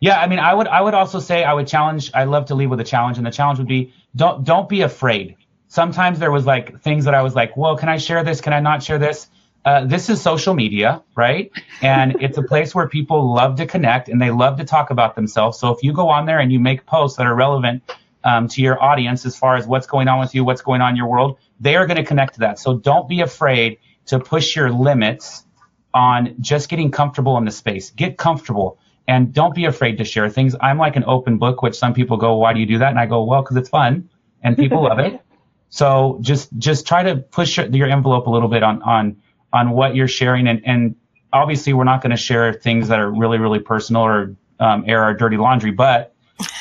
Yeah, 0.00 0.20
I 0.20 0.26
mean, 0.26 0.38
I 0.38 0.52
would 0.52 0.68
I 0.68 0.80
would 0.80 0.94
also 0.94 1.20
say 1.20 1.42
I 1.44 1.52
would 1.52 1.66
challenge. 1.66 2.10
I 2.14 2.24
love 2.24 2.46
to 2.46 2.54
leave 2.54 2.70
with 2.70 2.80
a 2.80 2.84
challenge, 2.84 3.18
and 3.18 3.26
the 3.26 3.30
challenge 3.30 3.58
would 3.58 3.68
be 3.68 3.94
don't 4.14 4.44
don't 4.44 4.68
be 4.68 4.82
afraid. 4.82 5.36
Sometimes 5.68 6.18
there 6.18 6.30
was 6.30 6.46
like 6.46 6.80
things 6.82 7.06
that 7.06 7.14
I 7.14 7.22
was 7.22 7.34
like, 7.34 7.56
well, 7.56 7.76
can 7.76 7.88
I 7.88 7.96
share 7.96 8.22
this? 8.22 8.40
Can 8.40 8.52
I 8.52 8.60
not 8.60 8.82
share 8.82 8.98
this? 8.98 9.28
Uh, 9.64 9.84
this 9.84 10.08
is 10.08 10.22
social 10.22 10.54
media, 10.54 11.02
right? 11.16 11.50
And 11.82 12.16
it's 12.20 12.38
a 12.38 12.42
place 12.42 12.74
where 12.74 12.88
people 12.88 13.34
love 13.34 13.56
to 13.56 13.66
connect 13.66 14.08
and 14.08 14.22
they 14.22 14.30
love 14.30 14.58
to 14.58 14.64
talk 14.64 14.90
about 14.90 15.16
themselves. 15.16 15.58
So 15.58 15.70
if 15.72 15.82
you 15.82 15.92
go 15.92 16.08
on 16.08 16.26
there 16.26 16.38
and 16.38 16.52
you 16.52 16.60
make 16.60 16.86
posts 16.86 17.16
that 17.18 17.26
are 17.26 17.34
relevant 17.34 17.82
um, 18.22 18.46
to 18.48 18.62
your 18.62 18.80
audience 18.80 19.26
as 19.26 19.36
far 19.36 19.56
as 19.56 19.66
what's 19.66 19.88
going 19.88 20.06
on 20.06 20.20
with 20.20 20.34
you, 20.36 20.44
what's 20.44 20.62
going 20.62 20.82
on 20.82 20.90
in 20.90 20.96
your 20.96 21.08
world, 21.08 21.38
they 21.58 21.74
are 21.74 21.86
going 21.86 21.96
to 21.96 22.04
connect 22.04 22.34
to 22.34 22.40
that. 22.40 22.60
So 22.60 22.76
don't 22.76 23.08
be 23.08 23.22
afraid 23.22 23.78
to 24.06 24.20
push 24.20 24.54
your 24.54 24.70
limits 24.70 25.44
on 25.92 26.36
just 26.40 26.68
getting 26.68 26.92
comfortable 26.92 27.36
in 27.38 27.44
the 27.44 27.50
space. 27.50 27.90
Get 27.90 28.18
comfortable 28.18 28.78
and 29.08 29.32
don't 29.32 29.54
be 29.54 29.64
afraid 29.64 29.98
to 29.98 30.04
share 30.04 30.28
things. 30.28 30.54
I'm 30.60 30.78
like 30.78 30.96
an 30.96 31.04
open 31.06 31.38
book, 31.38 31.62
which 31.62 31.76
some 31.76 31.94
people 31.94 32.16
go, 32.16 32.36
why 32.36 32.52
do 32.52 32.60
you 32.60 32.66
do 32.66 32.78
that? 32.78 32.90
And 32.90 32.98
I 32.98 33.06
go, 33.06 33.24
well, 33.24 33.42
because 33.42 33.56
it's 33.56 33.68
fun 33.68 34.08
and 34.42 34.56
people 34.56 34.82
love 34.82 34.98
it. 34.98 35.20
So 35.68 36.18
just 36.20 36.56
just 36.56 36.86
try 36.86 37.02
to 37.02 37.16
push 37.16 37.58
your 37.58 37.88
envelope 37.88 38.28
a 38.28 38.30
little 38.30 38.48
bit 38.48 38.62
on 38.62 38.82
on 38.82 39.16
on 39.52 39.70
what 39.70 39.96
you're 39.96 40.08
sharing, 40.08 40.46
and 40.46 40.62
and 40.64 40.94
obviously 41.32 41.72
we're 41.72 41.84
not 41.84 42.02
going 42.02 42.12
to 42.12 42.16
share 42.16 42.52
things 42.52 42.88
that 42.88 43.00
are 43.00 43.10
really 43.10 43.38
really 43.38 43.58
personal 43.58 44.02
or 44.02 44.36
um, 44.60 44.84
air 44.86 45.02
our 45.02 45.12
dirty 45.12 45.36
laundry, 45.36 45.72
but 45.72 46.14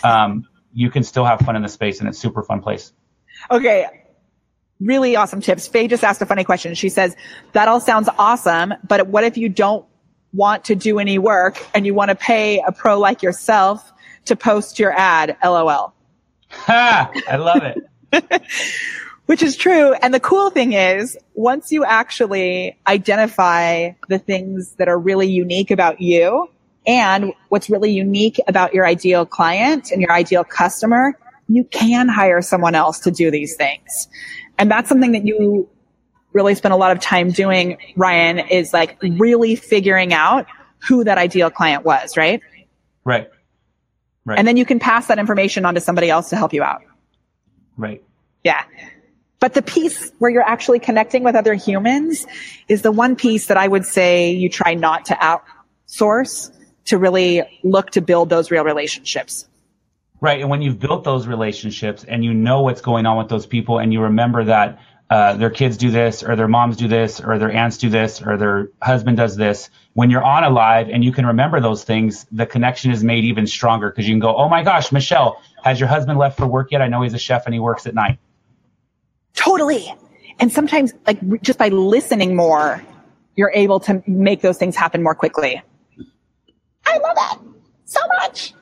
um, 0.03 0.47
you 0.73 0.89
can 0.89 1.03
still 1.03 1.23
have 1.23 1.39
fun 1.41 1.55
in 1.55 1.61
the 1.61 1.69
space, 1.69 1.99
and 1.99 2.09
it's 2.09 2.17
super 2.17 2.41
fun 2.41 2.61
place. 2.61 2.93
Okay, 3.51 3.85
really 4.79 5.15
awesome 5.15 5.41
tips. 5.41 5.67
Faye 5.67 5.87
just 5.87 6.03
asked 6.03 6.21
a 6.21 6.25
funny 6.25 6.43
question. 6.43 6.73
She 6.73 6.89
says, 6.89 7.15
that 7.53 7.67
all 7.67 7.79
sounds 7.79 8.09
awesome, 8.17 8.73
but 8.87 9.07
what 9.07 9.23
if 9.23 9.37
you 9.37 9.49
don't 9.49 9.85
want 10.35 10.65
to 10.65 10.75
do 10.75 10.99
any 10.99 11.17
work 11.17 11.65
and 11.73 11.85
you 11.85 11.93
want 11.93 12.09
to 12.09 12.15
pay 12.15 12.61
a 12.65 12.71
pro 12.71 12.99
like 12.99 13.23
yourself 13.23 13.91
to 14.25 14.35
post 14.35 14.79
your 14.79 14.91
ad. 14.91 15.37
LOL. 15.43 15.93
Ha! 16.49 17.11
I 17.27 17.35
love 17.37 17.63
it. 17.63 18.41
Which 19.25 19.41
is 19.41 19.55
true. 19.55 19.93
And 19.93 20.13
the 20.13 20.19
cool 20.19 20.51
thing 20.51 20.73
is 20.73 21.17
once 21.33 21.71
you 21.71 21.83
actually 21.83 22.77
identify 22.85 23.91
the 24.07 24.19
things 24.19 24.75
that 24.75 24.87
are 24.87 24.99
really 24.99 25.27
unique 25.27 25.71
about 25.71 25.99
you 25.99 26.47
and 26.85 27.33
what's 27.49 27.69
really 27.69 27.91
unique 27.91 28.39
about 28.47 28.73
your 28.73 28.85
ideal 28.85 29.25
client 29.25 29.91
and 29.91 29.99
your 29.99 30.11
ideal 30.11 30.43
customer, 30.43 31.17
you 31.47 31.63
can 31.63 32.07
hire 32.07 32.41
someone 32.41 32.75
else 32.75 32.99
to 32.99 33.11
do 33.11 33.31
these 33.31 33.55
things. 33.55 34.07
And 34.59 34.69
that's 34.69 34.89
something 34.89 35.11
that 35.13 35.25
you 35.25 35.67
really 36.35 36.53
spend 36.53 36.73
a 36.73 36.77
lot 36.77 36.91
of 36.91 36.99
time 36.99 37.31
doing, 37.31 37.77
Ryan, 37.95 38.39
is 38.39 38.73
like 38.73 38.97
really 39.01 39.55
figuring 39.55 40.13
out 40.13 40.45
who 40.79 41.05
that 41.05 41.17
ideal 41.17 41.49
client 41.49 41.85
was, 41.85 42.17
right? 42.17 42.41
Right. 43.05 43.29
Right. 44.25 44.37
And 44.37 44.47
then 44.47 44.57
you 44.57 44.65
can 44.65 44.79
pass 44.79 45.07
that 45.07 45.17
information 45.17 45.65
on 45.65 45.75
to 45.75 45.81
somebody 45.81 46.09
else 46.09 46.29
to 46.29 46.35
help 46.35 46.53
you 46.53 46.61
out. 46.61 46.81
right. 47.77 48.03
Yeah. 48.43 48.63
But 49.39 49.53
the 49.53 49.61
piece 49.61 50.11
where 50.19 50.31
you're 50.31 50.47
actually 50.47 50.79
connecting 50.79 51.23
with 51.23 51.35
other 51.35 51.53
humans 51.53 52.25
is 52.67 52.81
the 52.81 52.91
one 52.91 53.15
piece 53.15 53.47
that 53.47 53.57
I 53.57 53.67
would 53.67 53.85
say 53.85 54.31
you 54.31 54.49
try 54.49 54.73
not 54.73 55.05
to 55.05 55.13
outsource 55.15 56.51
to 56.85 56.97
really 56.97 57.43
look 57.63 57.91
to 57.91 58.01
build 58.01 58.29
those 58.29 58.51
real 58.51 58.63
relationships. 58.63 59.47
Right. 60.21 60.41
And 60.41 60.49
when 60.49 60.61
you've 60.61 60.79
built 60.79 61.03
those 61.03 61.27
relationships 61.27 62.03
and 62.03 62.23
you 62.23 62.33
know 62.33 62.61
what's 62.61 62.81
going 62.81 63.05
on 63.05 63.17
with 63.17 63.29
those 63.29 63.45
people 63.45 63.79
and 63.79 63.93
you 63.93 64.01
remember 64.01 64.43
that 64.45 64.79
uh, 65.09 65.35
their 65.35 65.49
kids 65.49 65.77
do 65.77 65.91
this 65.91 66.23
or 66.23 66.35
their 66.35 66.47
moms 66.47 66.77
do 66.77 66.87
this 66.87 67.19
or 67.19 67.37
their 67.37 67.51
aunts 67.51 67.77
do 67.77 67.89
this 67.89 68.21
or 68.21 68.37
their 68.37 68.69
husband 68.81 69.17
does 69.17 69.35
this, 69.35 69.69
when 69.93 70.09
you're 70.09 70.23
on 70.23 70.43
a 70.43 70.49
live 70.49 70.89
and 70.89 71.03
you 71.03 71.11
can 71.11 71.25
remember 71.27 71.61
those 71.61 71.83
things, 71.83 72.25
the 72.31 72.45
connection 72.45 72.91
is 72.91 73.03
made 73.03 73.23
even 73.23 73.45
stronger 73.45 73.89
because 73.89 74.07
you 74.07 74.13
can 74.13 74.19
go, 74.19 74.35
oh 74.35 74.49
my 74.49 74.63
gosh, 74.63 74.91
Michelle, 74.91 75.41
has 75.63 75.79
your 75.79 75.89
husband 75.89 76.17
left 76.17 76.37
for 76.37 76.47
work 76.47 76.71
yet? 76.71 76.81
I 76.81 76.87
know 76.87 77.01
he's 77.03 77.13
a 77.13 77.19
chef 77.19 77.45
and 77.45 77.53
he 77.53 77.59
works 77.59 77.85
at 77.85 77.93
night. 77.93 78.17
Totally. 79.35 79.93
And 80.39 80.51
sometimes 80.51 80.93
like 81.05 81.41
just 81.41 81.59
by 81.59 81.69
listening 81.69 82.35
more, 82.35 82.83
you're 83.35 83.51
able 83.53 83.79
to 83.81 84.01
make 84.07 84.41
those 84.41 84.57
things 84.57 84.75
happen 84.75 85.03
more 85.03 85.15
quickly. 85.15 85.61
I 86.85 86.97
love 86.97 87.17
it 87.17 87.39
so 87.85 87.99
much. 88.19 88.53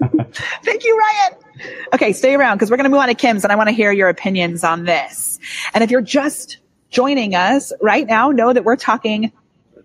Thank 0.64 0.84
you, 0.84 0.98
Ryan. 0.98 1.70
Okay, 1.94 2.12
stay 2.12 2.34
around 2.34 2.56
because 2.56 2.70
we're 2.70 2.76
going 2.76 2.84
to 2.84 2.90
move 2.90 3.00
on 3.00 3.08
to 3.08 3.14
Kim's 3.14 3.44
and 3.44 3.52
I 3.52 3.56
want 3.56 3.68
to 3.68 3.72
hear 3.74 3.92
your 3.92 4.08
opinions 4.08 4.64
on 4.64 4.84
this. 4.84 5.38
And 5.74 5.84
if 5.84 5.90
you're 5.90 6.00
just 6.00 6.58
joining 6.90 7.34
us 7.34 7.72
right 7.80 8.06
now, 8.06 8.30
know 8.30 8.52
that 8.52 8.64
we're 8.64 8.76
talking 8.76 9.32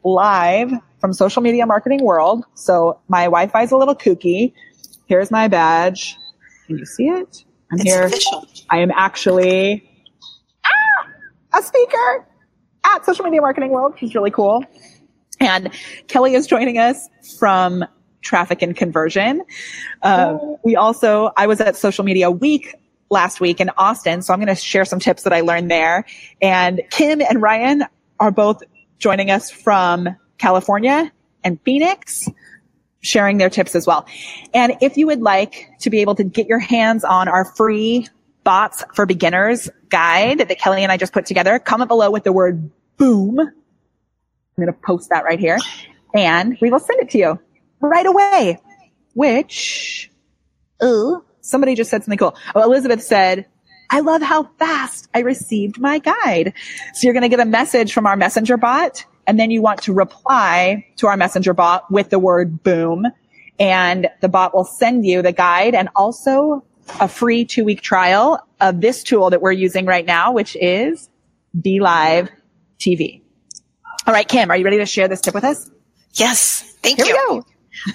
live 0.04 0.71
from 0.99 1.13
social 1.13 1.41
media 1.41 1.65
marketing 1.65 2.04
world. 2.04 2.45
So 2.54 2.99
my 3.08 3.23
Wi-Fi 3.25 3.63
is 3.63 3.71
a 3.71 3.78
little 3.78 3.95
kooky. 3.95 4.54
Here's 5.08 5.32
my 5.32 5.47
badge. 5.47 6.15
Can 6.67 6.78
you 6.78 6.86
see 6.86 7.06
it? 7.10 7.43
I'm 7.71 7.80
It's 7.80 7.84
here. 7.84 8.04
official. 8.06 8.47
I 8.69 8.80
am 8.80 8.91
actually 8.91 9.89
ah, 10.65 11.60
a 11.60 11.62
speaker 11.63 12.28
at 12.86 13.06
Social 13.06 13.25
Media 13.25 13.41
Marketing 13.41 13.71
World, 13.71 13.93
which 13.93 14.04
is 14.04 14.15
really 14.15 14.32
cool. 14.32 14.63
And 15.39 15.71
Kelly 16.08 16.34
is 16.36 16.47
joining 16.47 16.78
us 16.78 17.10
from 17.38 17.84
Traffic 18.25 18.61
and 18.61 18.75
Conversion. 18.75 19.41
Uh, 20.01 20.38
we 20.63 20.75
also, 20.75 21.31
I 21.38 21.47
was 21.47 21.61
at 21.61 21.77
Social 21.77 22.03
Media 22.03 22.29
Week 22.29 22.75
last 23.09 23.39
week 23.39 23.61
in 23.61 23.69
Austin, 23.77 24.21
so 24.21 24.33
I'm 24.33 24.39
going 24.39 24.53
to 24.53 24.55
share 24.55 24.83
some 24.83 24.99
tips 24.99 25.23
that 25.23 25.31
I 25.31 25.41
learned 25.41 25.71
there. 25.71 26.05
And 26.41 26.81
Kim 26.89 27.21
and 27.21 27.41
Ryan 27.41 27.85
are 28.19 28.31
both 28.31 28.63
joining 28.97 29.31
us 29.31 29.49
from 29.51 30.09
California 30.38 31.11
and 31.43 31.59
Phoenix 31.61 32.27
sharing 33.01 33.38
their 33.38 33.51
tips 33.51 33.75
as 33.75 33.85
well. 33.85 34.07
And 34.53 34.73
if 34.81 34.97
you 34.97 35.05
would 35.05 35.21
like 35.21 35.69
to 35.81 35.91
be 35.91 36.01
able 36.01 36.15
to 36.15 36.23
get 36.23 36.47
your 36.47 36.59
hands 36.59 37.03
on 37.03 37.27
our 37.27 37.45
free 37.45 38.07
bots 38.43 38.83
for 38.95 39.05
beginners 39.05 39.69
guide 39.89 40.39
that 40.39 40.59
Kelly 40.59 40.81
and 40.81 40.91
I 40.91 40.97
just 40.97 41.13
put 41.13 41.27
together, 41.27 41.59
comment 41.59 41.88
below 41.88 42.09
with 42.09 42.23
the 42.23 42.33
word 42.33 42.71
boom. 42.97 43.39
I'm 43.39 43.53
going 44.57 44.67
to 44.67 44.79
post 44.85 45.09
that 45.09 45.23
right 45.23 45.39
here 45.39 45.59
and 46.15 46.57
we 46.61 46.71
will 46.71 46.79
send 46.79 46.99
it 47.01 47.09
to 47.11 47.17
you 47.17 47.39
right 47.79 48.05
away, 48.05 48.59
which, 49.13 50.11
oh, 50.81 51.23
somebody 51.41 51.75
just 51.75 51.89
said 51.89 52.03
something 52.03 52.17
cool. 52.17 52.35
Oh, 52.55 52.63
Elizabeth 52.63 53.01
said, 53.01 53.45
I 53.89 53.99
love 53.99 54.21
how 54.21 54.49
fast 54.57 55.09
I 55.13 55.19
received 55.19 55.79
my 55.79 55.99
guide. 55.99 56.53
So 56.93 57.05
you're 57.05 57.13
going 57.13 57.21
to 57.21 57.29
get 57.29 57.39
a 57.39 57.45
message 57.45 57.93
from 57.93 58.07
our 58.07 58.17
messenger 58.17 58.57
bot 58.57 59.05
and 59.27 59.39
then 59.39 59.51
you 59.51 59.61
want 59.61 59.81
to 59.83 59.93
reply 59.93 60.85
to 60.97 61.07
our 61.07 61.17
messenger 61.17 61.53
bot 61.53 61.89
with 61.91 62.09
the 62.09 62.19
word 62.19 62.63
boom 62.63 63.05
and 63.59 64.09
the 64.21 64.29
bot 64.29 64.53
will 64.53 64.65
send 64.65 65.05
you 65.05 65.21
the 65.21 65.31
guide 65.31 65.75
and 65.75 65.89
also 65.95 66.63
a 66.99 67.07
free 67.07 67.45
two 67.45 67.63
week 67.63 67.81
trial 67.81 68.39
of 68.61 68.81
this 68.81 69.03
tool 69.03 69.29
that 69.29 69.41
we're 69.41 69.51
using 69.51 69.85
right 69.85 70.05
now, 70.05 70.31
which 70.31 70.55
is 70.59 71.09
Be 71.59 71.79
Live 71.79 72.29
TV. 72.79 73.21
All 74.07 74.13
right, 74.13 74.27
Kim, 74.27 74.51
are 74.51 74.57
you 74.57 74.65
ready 74.65 74.77
to 74.77 74.85
share 74.85 75.07
this 75.07 75.21
tip 75.21 75.33
with 75.33 75.43
us? 75.43 75.69
Yes. 76.13 76.61
Thank 76.81 77.01
Here 77.01 77.15
you. 77.15 77.45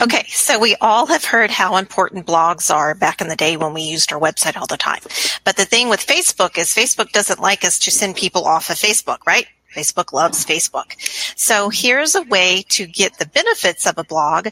Okay, 0.01 0.25
so 0.29 0.59
we 0.59 0.77
all 0.81 1.07
have 1.07 1.25
heard 1.25 1.51
how 1.51 1.77
important 1.77 2.27
blogs 2.27 2.73
are 2.75 2.95
back 2.95 3.21
in 3.21 3.29
the 3.29 3.37
day 3.37 3.57
when 3.57 3.75
we 3.75 3.83
used 3.83 4.13
our 4.13 4.21
website 4.21 4.57
all 4.57 4.67
the 4.67 4.77
time. 4.77 5.01
But 5.45 5.57
the 5.57 5.65
thing 5.65 5.89
with 5.89 6.07
Facebook 6.07 6.59
is 6.59 6.75
Facebook 6.75 7.13
doesn't 7.13 7.41
like 7.41 7.65
us 7.65 7.79
to 7.81 7.91
send 7.91 8.17
people 8.17 8.45
off 8.45 8.71
of 8.71 8.77
Facebook, 8.77 9.19
right? 9.27 9.47
Facebook 9.75 10.13
loves 10.13 10.45
Facebook. 10.45 10.95
So 11.37 11.69
here's 11.69 12.15
a 12.15 12.23
way 12.23 12.65
to 12.71 12.87
get 12.87 13.19
the 13.19 13.27
benefits 13.27 13.87
of 13.87 13.99
a 13.99 14.05
blog 14.05 14.49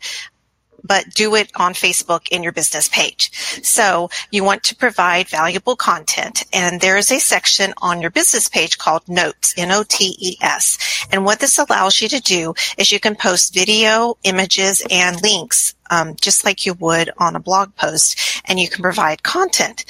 but 0.83 1.11
do 1.11 1.35
it 1.35 1.51
on 1.57 1.75
Facebook 1.75 2.29
in 2.31 2.43
your 2.43 2.53
business 2.53 2.89
page. 2.89 3.31
So 3.65 4.11
you 4.31 4.45
want 4.45 4.63
to 4.65 4.77
provide 4.77 5.29
valuable 5.29 5.77
content 5.77 6.45
and 6.53 6.81
there 6.81 6.97
is 6.97 7.11
a 7.11 7.19
section 7.19 7.73
on 7.79 8.01
your 8.01 8.11
business 8.11 8.49
page 8.49 8.79
called 8.79 9.09
notes, 9.09 9.55
N-O-T-E-S. 9.57 11.07
And 11.11 11.25
what 11.25 11.41
this 11.41 11.59
allows 11.59 12.01
you 12.01 12.09
to 12.09 12.21
do 12.21 12.55
is 12.77 12.93
you 12.93 13.01
can 13.01 13.15
post 13.15 13.55
video, 13.55 14.17
images, 14.25 14.83
and 14.91 15.21
links, 15.23 15.75
um, 15.91 16.17
just 16.21 16.45
like 16.45 16.67
you 16.67 16.75
would 16.75 17.11
on 17.19 17.37
a 17.37 17.41
blog 17.41 17.75
post 17.77 18.43
and 18.45 18.59
you 18.59 18.69
can 18.69 18.83
provide 18.83 19.23
content. 19.23 19.85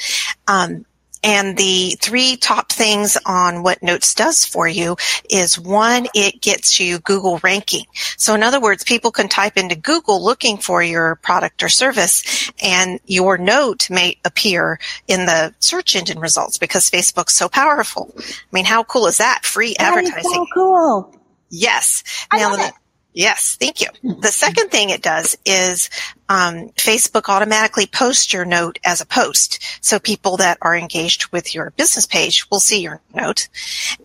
Um, 0.46 0.84
and 1.24 1.56
the 1.56 1.96
three 2.00 2.36
top 2.36 2.72
things 2.72 3.16
on 3.26 3.62
what 3.62 3.82
Notes 3.82 4.14
does 4.14 4.44
for 4.44 4.68
you 4.68 4.96
is 5.30 5.58
one, 5.58 6.06
it 6.14 6.40
gets 6.40 6.78
you 6.80 6.98
Google 7.00 7.38
ranking. 7.42 7.84
So 8.16 8.34
in 8.34 8.42
other 8.42 8.60
words, 8.60 8.84
people 8.84 9.10
can 9.10 9.28
type 9.28 9.56
into 9.56 9.74
Google 9.76 10.22
looking 10.24 10.56
for 10.58 10.82
your 10.82 11.16
product 11.16 11.62
or 11.62 11.68
service 11.68 12.50
and 12.62 13.00
your 13.06 13.38
note 13.38 13.90
may 13.90 14.16
appear 14.24 14.78
in 15.06 15.26
the 15.26 15.54
search 15.60 15.96
engine 15.96 16.18
results 16.20 16.58
because 16.58 16.90
Facebook's 16.90 17.34
so 17.34 17.48
powerful. 17.48 18.12
I 18.18 18.22
mean, 18.52 18.64
how 18.64 18.84
cool 18.84 19.06
is 19.06 19.18
that? 19.18 19.44
Free 19.44 19.74
That 19.78 19.96
is 19.96 20.10
advertising. 20.10 20.32
so 20.32 20.46
cool. 20.54 21.14
Yes. 21.50 22.02
I 22.30 22.38
Now, 22.38 22.50
love 22.52 22.60
it. 22.60 22.72
Yes, 23.18 23.56
thank 23.58 23.80
you. 23.80 23.88
The 24.04 24.30
second 24.30 24.70
thing 24.70 24.90
it 24.90 25.02
does 25.02 25.36
is 25.44 25.90
um, 26.28 26.68
Facebook 26.76 27.28
automatically 27.28 27.86
posts 27.86 28.32
your 28.32 28.44
note 28.44 28.78
as 28.84 29.00
a 29.00 29.06
post. 29.06 29.60
So 29.80 29.98
people 29.98 30.36
that 30.36 30.56
are 30.62 30.76
engaged 30.76 31.32
with 31.32 31.52
your 31.52 31.70
business 31.70 32.06
page 32.06 32.48
will 32.48 32.60
see 32.60 32.80
your 32.80 33.00
note. 33.12 33.48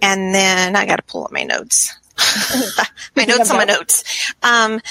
And 0.01 0.33
then 0.33 0.75
I 0.75 0.87
got 0.87 0.95
to 0.95 1.03
pull 1.03 1.25
up 1.25 1.31
my 1.31 1.43
notes. 1.43 1.95
my 3.15 3.25
notes 3.25 3.51
on 3.51 3.57
my 3.57 3.65
notes. 3.65 4.33
Um, 4.41 4.81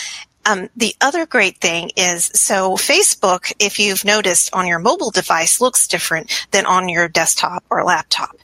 um, 0.47 0.69
the 0.77 0.95
other 1.01 1.27
great 1.27 1.57
thing 1.57 1.91
is 1.97 2.27
so 2.27 2.77
Facebook, 2.77 3.53
if 3.59 3.81
you've 3.81 4.05
noticed 4.05 4.55
on 4.55 4.69
your 4.69 4.79
mobile 4.79 5.11
device 5.11 5.61
looks 5.61 5.89
different 5.89 6.47
than 6.53 6.65
on 6.65 6.89
your 6.89 7.09
desktop 7.09 7.65
or 7.71 7.83
laptop. 7.83 8.37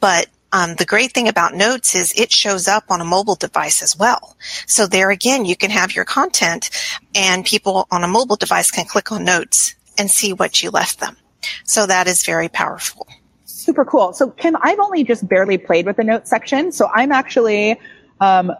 But 0.00 0.28
um, 0.52 0.74
the 0.76 0.84
great 0.84 1.12
thing 1.12 1.28
about 1.28 1.54
notes 1.54 1.94
is 1.94 2.12
it 2.16 2.32
shows 2.32 2.68
up 2.68 2.84
on 2.90 3.00
a 3.00 3.04
mobile 3.04 3.34
device 3.34 3.82
as 3.82 3.96
well. 3.98 4.36
So 4.66 4.86
there 4.86 5.10
again, 5.10 5.44
you 5.44 5.56
can 5.56 5.70
have 5.70 5.94
your 5.94 6.04
content 6.04 6.70
and 7.14 7.44
people 7.44 7.86
on 7.90 8.04
a 8.04 8.08
mobile 8.08 8.36
device 8.36 8.70
can 8.70 8.86
click 8.86 9.12
on 9.12 9.24
notes 9.24 9.74
and 9.98 10.10
see 10.10 10.32
what 10.32 10.62
you 10.62 10.70
left 10.70 11.00
them. 11.00 11.16
So 11.64 11.86
that 11.86 12.06
is 12.06 12.24
very 12.24 12.48
powerful. 12.48 13.06
Super 13.44 13.84
cool. 13.84 14.12
So 14.12 14.30
Kim, 14.30 14.56
I've 14.62 14.78
only 14.78 15.04
just 15.04 15.28
barely 15.28 15.58
played 15.58 15.84
with 15.86 15.96
the 15.96 16.04
notes 16.04 16.30
section. 16.30 16.72
So 16.72 16.88
I'm 16.94 17.12
actually, 17.12 17.78
um, 18.20 18.52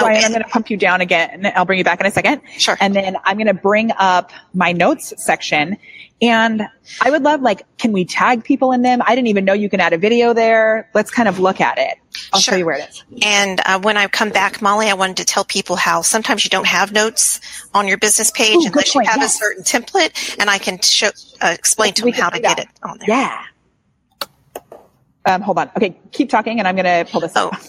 Ryan, 0.00 0.24
I'm 0.24 0.30
going 0.32 0.42
to 0.42 0.48
pump 0.48 0.70
you 0.70 0.76
down 0.76 1.00
again. 1.00 1.50
I'll 1.54 1.64
bring 1.64 1.78
you 1.78 1.84
back 1.84 2.00
in 2.00 2.06
a 2.06 2.10
second. 2.10 2.42
Sure. 2.58 2.76
And 2.80 2.94
then 2.94 3.16
I'm 3.24 3.36
going 3.36 3.46
to 3.46 3.54
bring 3.54 3.92
up 3.98 4.30
my 4.54 4.72
notes 4.72 5.12
section. 5.16 5.76
And 6.22 6.62
I 7.02 7.10
would 7.10 7.22
love, 7.22 7.42
like, 7.42 7.66
can 7.76 7.92
we 7.92 8.04
tag 8.06 8.42
people 8.42 8.72
in 8.72 8.80
them? 8.82 9.02
I 9.06 9.14
didn't 9.14 9.26
even 9.28 9.44
know 9.44 9.52
you 9.52 9.68
can 9.68 9.80
add 9.80 9.92
a 9.92 9.98
video 9.98 10.32
there. 10.32 10.88
Let's 10.94 11.10
kind 11.10 11.28
of 11.28 11.38
look 11.38 11.60
at 11.60 11.76
it. 11.78 11.98
I'll 12.32 12.40
show 12.40 12.56
you 12.56 12.64
where 12.64 12.76
it 12.78 12.88
is. 12.88 13.04
And 13.22 13.60
uh, 13.66 13.78
when 13.80 13.98
I 13.98 14.06
come 14.06 14.30
back, 14.30 14.62
Molly, 14.62 14.88
I 14.88 14.94
wanted 14.94 15.18
to 15.18 15.24
tell 15.26 15.44
people 15.44 15.76
how 15.76 16.00
sometimes 16.00 16.42
you 16.44 16.48
don't 16.50 16.66
have 16.66 16.92
notes 16.92 17.40
on 17.74 17.86
your 17.86 17.98
business 17.98 18.30
page 18.30 18.56
Ooh, 18.56 18.66
unless 18.66 18.94
you 18.94 19.02
have 19.02 19.18
yes. 19.18 19.34
a 19.34 19.38
certain 19.38 19.62
template, 19.62 20.36
and 20.38 20.48
I 20.48 20.56
can 20.56 20.80
show, 20.80 21.08
uh, 21.42 21.48
explain 21.48 21.92
to 21.94 22.04
We 22.04 22.12
them 22.12 22.20
how 22.22 22.30
to 22.30 22.40
get 22.40 22.56
that. 22.56 22.66
it 22.66 22.68
on 22.82 22.98
there. 22.98 23.08
Yeah. 23.10 23.44
Um, 25.26 25.42
hold 25.42 25.58
on. 25.58 25.70
Okay. 25.76 25.98
Keep 26.12 26.30
talking 26.30 26.58
and 26.60 26.68
I'm 26.68 26.76
going 26.76 27.04
to 27.04 27.10
pull 27.10 27.20
this 27.20 27.32
Oh, 27.36 27.48
up. 27.48 27.60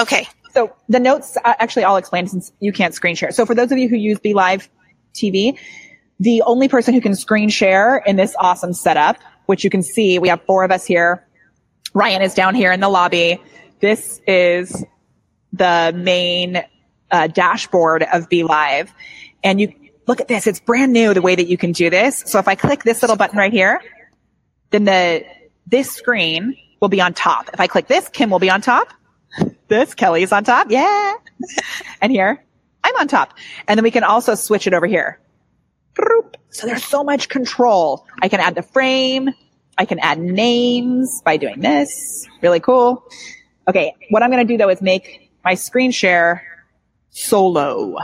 okay. 0.00 0.26
So 0.52 0.74
the 0.88 1.00
notes, 1.00 1.36
uh, 1.44 1.54
actually, 1.58 1.84
I'll 1.84 1.96
explain 1.96 2.26
since 2.26 2.52
you 2.60 2.72
can't 2.72 2.94
screen 2.94 3.14
share. 3.14 3.32
So 3.32 3.46
for 3.46 3.54
those 3.54 3.72
of 3.72 3.78
you 3.78 3.88
who 3.88 3.96
use 3.96 4.18
Be 4.18 4.34
Live 4.34 4.68
TV, 5.14 5.58
the 6.20 6.42
only 6.42 6.68
person 6.68 6.94
who 6.94 7.00
can 7.00 7.14
screen 7.14 7.48
share 7.48 7.98
in 7.98 8.16
this 8.16 8.34
awesome 8.38 8.72
setup, 8.72 9.16
which 9.46 9.64
you 9.64 9.70
can 9.70 9.82
see, 9.82 10.18
we 10.18 10.28
have 10.28 10.42
four 10.42 10.64
of 10.64 10.70
us 10.70 10.84
here. 10.84 11.26
Ryan 11.94 12.22
is 12.22 12.34
down 12.34 12.54
here 12.54 12.72
in 12.72 12.80
the 12.80 12.88
lobby. 12.88 13.40
This 13.80 14.20
is 14.26 14.84
the 15.52 15.92
main 15.94 16.62
uh, 17.10 17.26
dashboard 17.28 18.04
of 18.12 18.28
Be 18.28 18.42
Live. 18.42 18.92
And 19.44 19.60
you 19.60 19.72
look 20.06 20.20
at 20.20 20.28
this. 20.28 20.46
It's 20.46 20.60
brand 20.60 20.92
new 20.92 21.14
the 21.14 21.22
way 21.22 21.34
that 21.34 21.46
you 21.46 21.56
can 21.56 21.72
do 21.72 21.90
this. 21.90 22.24
So 22.26 22.38
if 22.38 22.48
I 22.48 22.54
click 22.54 22.82
this 22.82 23.02
little 23.02 23.16
button 23.16 23.38
right 23.38 23.52
here, 23.52 23.80
then 24.70 24.84
the, 24.84 25.24
this 25.66 25.90
screen 25.90 26.56
will 26.80 26.88
be 26.88 27.00
on 27.00 27.14
top. 27.14 27.50
If 27.52 27.60
I 27.60 27.66
click 27.66 27.86
this, 27.86 28.08
Kim 28.08 28.30
will 28.30 28.38
be 28.38 28.50
on 28.50 28.60
top. 28.60 28.92
This, 29.68 29.94
Kelly's 29.94 30.32
on 30.32 30.44
top. 30.44 30.70
Yeah. 30.70 31.14
and 32.00 32.10
here, 32.10 32.42
I'm 32.82 32.96
on 32.96 33.08
top. 33.08 33.34
And 33.66 33.78
then 33.78 33.84
we 33.84 33.90
can 33.90 34.04
also 34.04 34.34
switch 34.34 34.66
it 34.66 34.74
over 34.74 34.86
here. 34.86 35.20
So 36.50 36.66
there's 36.66 36.84
so 36.84 37.04
much 37.04 37.28
control. 37.28 38.06
I 38.22 38.28
can 38.28 38.40
add 38.40 38.54
the 38.54 38.62
frame. 38.62 39.30
I 39.76 39.84
can 39.84 39.98
add 40.00 40.18
names 40.18 41.22
by 41.24 41.36
doing 41.36 41.60
this. 41.60 42.26
Really 42.42 42.60
cool. 42.60 43.04
Okay. 43.68 43.94
What 44.10 44.22
I'm 44.22 44.30
going 44.30 44.46
to 44.46 44.52
do 44.52 44.56
though 44.56 44.70
is 44.70 44.80
make 44.80 45.30
my 45.44 45.54
screen 45.54 45.90
share 45.90 46.42
solo. 47.10 47.96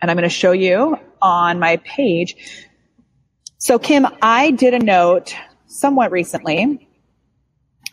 And 0.00 0.10
I'm 0.10 0.16
going 0.16 0.28
to 0.28 0.34
show 0.34 0.52
you 0.52 0.98
on 1.20 1.58
my 1.58 1.78
page. 1.78 2.36
So 3.58 3.78
Kim, 3.78 4.06
I 4.22 4.52
did 4.52 4.74
a 4.74 4.78
note 4.78 5.34
somewhat 5.66 6.12
recently. 6.12 6.88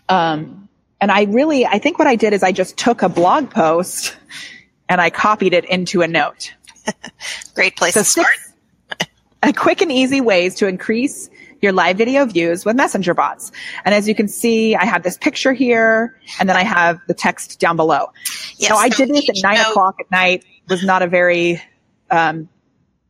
Um, 0.07 0.64
and 1.01 1.11
I 1.11 1.23
really, 1.23 1.65
I 1.65 1.79
think 1.79 1.99
what 1.99 2.07
I 2.07 2.15
did 2.15 2.33
is 2.33 2.43
I 2.43 2.51
just 2.51 2.77
took 2.77 3.01
a 3.01 3.09
blog 3.09 3.49
post 3.49 4.15
and 4.87 5.01
I 5.01 5.09
copied 5.09 5.53
it 5.53 5.65
into 5.65 6.01
a 6.01 6.07
note. 6.07 6.53
Great 7.55 7.75
place 7.75 7.93
so 7.93 8.01
to 8.01 8.05
start. 8.05 8.27
a 9.43 9.53
quick 9.53 9.81
and 9.81 9.91
easy 9.91 10.21
ways 10.21 10.55
to 10.55 10.67
increase 10.67 11.29
your 11.61 11.71
live 11.71 11.97
video 11.97 12.25
views 12.25 12.65
with 12.65 12.75
messenger 12.75 13.13
bots. 13.13 13.51
And 13.83 13.93
as 13.95 14.07
you 14.07 14.15
can 14.15 14.27
see, 14.27 14.75
I 14.75 14.85
have 14.85 15.03
this 15.03 15.17
picture 15.17 15.53
here 15.53 16.19
and 16.39 16.47
then 16.47 16.55
I 16.55 16.63
have 16.63 16.99
the 17.07 17.13
text 17.13 17.59
down 17.59 17.75
below. 17.75 18.11
Yes, 18.57 18.69
now 18.69 18.77
I 18.77 18.89
did 18.89 19.09
this 19.09 19.29
at 19.29 19.35
nine 19.41 19.55
note. 19.55 19.71
o'clock 19.71 19.95
at 19.99 20.09
night 20.11 20.45
was 20.69 20.83
not 20.83 21.01
a 21.01 21.07
very, 21.07 21.61
um, 22.11 22.47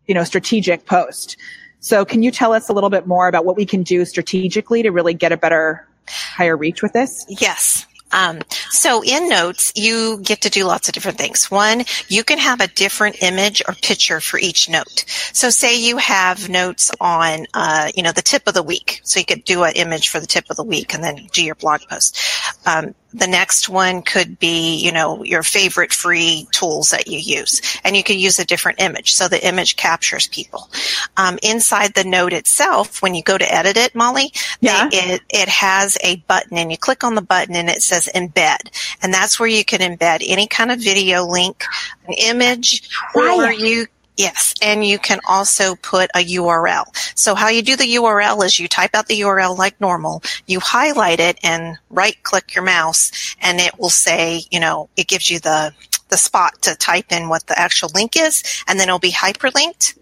you 0.08 0.14
know, 0.14 0.24
strategic 0.24 0.86
post. 0.86 1.38
So 1.80 2.06
can 2.06 2.24
you 2.24 2.32
tell 2.32 2.54
us 2.54 2.70
a 2.70 2.74
little 2.74 2.90
bit 2.90 3.06
more 3.06 3.28
about 3.28 3.46
what 3.46 3.56
we 3.56 3.66
can 3.66 3.84
do 3.84 4.06
strategically 4.06 4.82
to 4.84 4.90
really 4.90 5.14
get 5.14 5.32
a 5.32 5.38
better, 5.38 5.88
higher 6.08 6.56
reach 6.56 6.82
with 6.82 6.94
this? 6.94 7.26
Yes. 7.28 7.86
Um, 8.12 8.40
so 8.70 9.04
in 9.04 9.28
notes, 9.28 9.74
you 9.76 10.20
get 10.22 10.42
to 10.42 10.50
do 10.50 10.64
lots 10.64 10.88
of 10.88 10.94
different 10.94 11.18
things. 11.18 11.52
One, 11.52 11.84
you 12.08 12.24
can 12.24 12.38
have 12.38 12.62
a 12.62 12.68
different 12.68 13.22
image 13.22 13.62
or 13.68 13.74
picture 13.74 14.22
for 14.22 14.40
each 14.40 14.70
note. 14.70 15.04
So 15.34 15.50
say 15.50 15.80
you 15.80 15.98
have 15.98 16.48
notes 16.48 16.92
on, 17.02 17.46
uh, 17.54 17.92
you 17.94 18.04
know, 18.04 18.14
the 18.14 18.22
tip 18.22 18.48
of 18.48 18.54
the 18.54 18.64
week. 18.64 19.02
So 19.04 19.20
you 19.20 19.26
could 19.26 19.44
do 19.44 19.64
an 19.64 19.74
image 19.76 20.10
for 20.10 20.20
the 20.20 20.28
tip 20.28 20.46
of 20.50 20.56
the 20.56 20.64
week 20.64 20.94
and 20.94 21.04
then 21.04 21.28
do 21.34 21.44
your 21.44 21.56
blog 21.56 21.82
post. 21.90 22.18
Um, 22.66 22.96
the 23.16 23.28
next 23.28 23.70
one 23.70 24.02
could 24.02 24.38
be, 24.40 24.76
you 24.78 24.92
know, 24.92 25.24
your 25.24 25.42
favorite 25.42 25.94
free 25.94 26.48
tools 26.52 26.90
that 26.90 27.08
you 27.08 27.18
use. 27.18 27.62
And 27.84 27.96
you 27.96 28.04
could 28.04 28.18
use 28.18 28.40
a 28.40 28.46
different 28.46 28.82
image. 28.82 29.14
So 29.14 29.28
the 29.28 29.46
image 29.46 29.78
captures 29.78 30.28
people. 30.28 30.70
Um, 31.16 31.40
inside 31.42 31.94
the 31.94 32.04
note 32.04 32.34
itself, 32.34 33.02
when 33.02 33.16
you 33.16 33.24
go 33.24 33.38
to 33.38 33.54
edit 33.54 33.78
it, 33.78 33.96
Molly, 33.96 34.32
yeah. 34.60 34.90
They, 34.90 34.98
it, 34.98 35.22
it 35.30 35.50
has 35.50 35.98
a 36.04 36.18
button 36.28 36.58
and 36.58 36.72
you 36.72 36.78
click 36.78 37.04
on 37.04 37.16
the 37.16 37.22
button 37.22 37.56
and 37.56 37.70
it 37.70 37.82
says 37.82 38.10
embed. 38.14 38.96
And 39.02 39.14
that's 39.14 39.40
where 39.40 39.50
you 39.50 39.64
can 39.64 39.80
embed 39.80 40.24
any 40.28 40.48
kind 40.48 40.72
of 40.72 40.80
video 40.80 41.26
link, 41.26 41.64
an 42.08 42.16
image, 42.16 42.90
or 43.16 43.52
you 43.52 43.88
Yes, 44.18 44.54
and 44.62 44.86
you 44.86 44.98
can 44.98 45.20
also 45.28 45.76
put 45.76 46.10
a 46.16 46.20
URL. 46.20 46.86
So 47.16 47.36
how 47.36 47.50
you 47.50 47.62
do 47.62 47.76
the 47.76 47.96
URL 47.96 48.46
is 48.46 48.60
you 48.60 48.68
type 48.68 48.96
out 48.96 49.08
the 49.08 49.22
URL 49.22 49.58
like 49.58 49.80
normal, 49.82 50.24
you 50.46 50.60
highlight 50.60 51.20
it 51.20 51.38
and 51.44 51.78
right 51.90 52.16
click 52.24 52.56
your 52.56 52.64
mouse 52.64 53.36
and 53.42 53.60
it 53.60 53.78
will 53.78 53.90
say, 53.90 54.44
you 54.52 54.60
know, 54.60 54.90
it 54.96 55.08
gives 55.08 55.30
you 55.30 55.40
the 55.40 55.74
the 56.10 56.18
spot 56.18 56.62
to 56.62 56.76
type 56.76 57.12
in 57.12 57.30
what 57.30 57.48
the 57.48 57.58
actual 57.60 57.90
link 57.96 58.16
is 58.16 58.44
and 58.68 58.80
then 58.80 58.88
it'll 58.88 59.00
be 59.00 59.12
hyperlinked. 59.12 59.98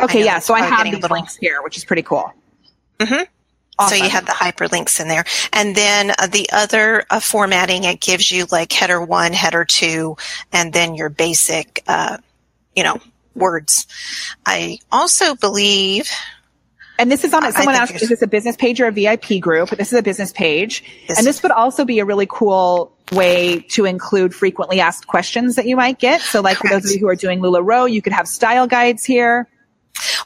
Okay, 0.00 0.24
yeah, 0.24 0.40
so 0.40 0.52
I 0.52 0.62
have 0.62 0.84
these 0.84 0.94
little... 0.94 1.16
links 1.16 1.36
here, 1.36 1.62
which 1.62 1.76
is 1.76 1.84
pretty 1.84 2.02
cool. 2.02 2.32
Mhm. 2.98 3.26
Awesome. 3.78 3.98
So 3.98 4.04
you 4.04 4.10
have 4.10 4.26
the 4.26 4.32
hyperlinks 4.32 5.00
in 5.00 5.06
there. 5.06 5.24
And 5.52 5.76
then 5.76 6.12
uh, 6.18 6.26
the 6.26 6.50
other 6.52 7.04
uh, 7.10 7.20
formatting, 7.20 7.84
it 7.84 8.00
gives 8.00 8.30
you 8.30 8.46
like 8.50 8.72
header 8.72 9.00
one, 9.00 9.32
header 9.32 9.64
two, 9.64 10.16
and 10.52 10.72
then 10.72 10.96
your 10.96 11.08
basic, 11.08 11.84
uh, 11.86 12.18
you 12.74 12.82
know, 12.82 12.98
words. 13.38 13.86
I 14.44 14.78
also 14.90 15.34
believe. 15.34 16.10
And 16.98 17.12
this 17.12 17.22
is 17.22 17.32
on 17.32 17.44
it. 17.44 17.54
Someone 17.54 17.76
asked, 17.76 17.94
is 17.94 18.08
this 18.08 18.22
a 18.22 18.26
business 18.26 18.56
page 18.56 18.80
or 18.80 18.86
a 18.86 18.92
VIP 18.92 19.40
group? 19.40 19.70
This 19.70 19.92
is 19.92 19.98
a 19.98 20.02
business 20.02 20.32
page. 20.32 20.82
and 21.08 21.24
this 21.24 21.42
would 21.42 21.52
also 21.52 21.84
be 21.84 22.00
a 22.00 22.04
really 22.04 22.26
cool 22.28 22.92
way 23.12 23.60
to 23.60 23.84
include 23.84 24.34
frequently 24.34 24.80
asked 24.80 25.06
questions 25.06 25.56
that 25.56 25.66
you 25.66 25.76
might 25.76 25.98
get. 25.98 26.20
So 26.20 26.40
like 26.40 26.58
Correct. 26.58 26.74
for 26.74 26.80
those 26.80 26.90
of 26.90 26.94
you 26.94 27.00
who 27.00 27.08
are 27.08 27.14
doing 27.14 27.40
LuLaRoe, 27.40 27.90
you 27.90 28.02
could 28.02 28.12
have 28.12 28.26
style 28.26 28.66
guides 28.66 29.04
here. 29.04 29.48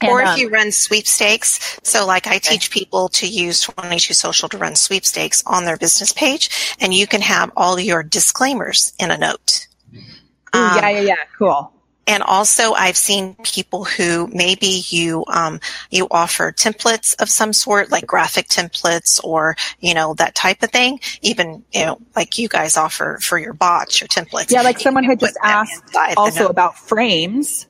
And, 0.01 0.11
or 0.11 0.20
if 0.20 0.29
um, 0.29 0.38
you 0.38 0.51
run 0.51 0.72
sweepstakes, 0.72 1.81
so 1.83 2.07
like 2.07 2.27
I 2.27 2.38
teach 2.38 2.70
people 2.70 3.09
to 3.11 3.27
use 3.27 3.61
22 3.61 4.14
Social 4.14 4.48
to 4.51 4.59
run 4.59 4.75
sweepstakes 4.77 5.42
on 5.46 5.64
their 5.64 5.77
business 5.77 6.12
page, 6.12 6.77
and 6.81 6.92
you 6.92 7.07
can 7.07 7.20
have 7.22 7.53
all 7.57 7.79
your 7.81 8.03
disclaimers 8.03 8.92
in 8.98 9.11
a 9.11 9.16
note. 9.16 9.66
Ooh, 9.94 10.59
um, 10.59 10.77
yeah, 10.77 10.88
yeah, 10.90 11.01
yeah. 11.01 11.14
Cool. 11.38 11.72
And 12.12 12.22
also, 12.22 12.75
I've 12.75 12.98
seen 12.98 13.37
people 13.42 13.85
who 13.85 14.29
maybe 14.35 14.85
you 14.90 15.25
um, 15.29 15.61
you 15.90 16.07
offer 16.11 16.53
templates 16.53 17.18
of 17.22 17.31
some 17.31 17.55
sort, 17.55 17.90
like 17.90 18.07
graphic 18.07 18.48
templates 18.48 19.18
or 19.25 19.57
you 19.81 19.94
know 19.94 20.12
that 20.14 20.35
type 20.35 20.62
of 20.62 20.70
thing. 20.70 21.01
Even 21.22 21.64
you 21.72 21.87
know, 21.87 21.98
like 22.14 22.38
you 22.38 22.48
guys 22.48 22.77
offer 22.77 23.18
for 23.22 23.38
your 23.38 23.55
bots, 23.55 23.98
your 24.03 24.09
templates. 24.09 24.51
Yeah, 24.51 24.61
like 24.61 24.79
someone 24.79 25.05
had 25.05 25.20
just 25.20 25.38
asked 25.42 25.96
also 26.18 26.48
about 26.48 26.77
frames. 26.77 27.66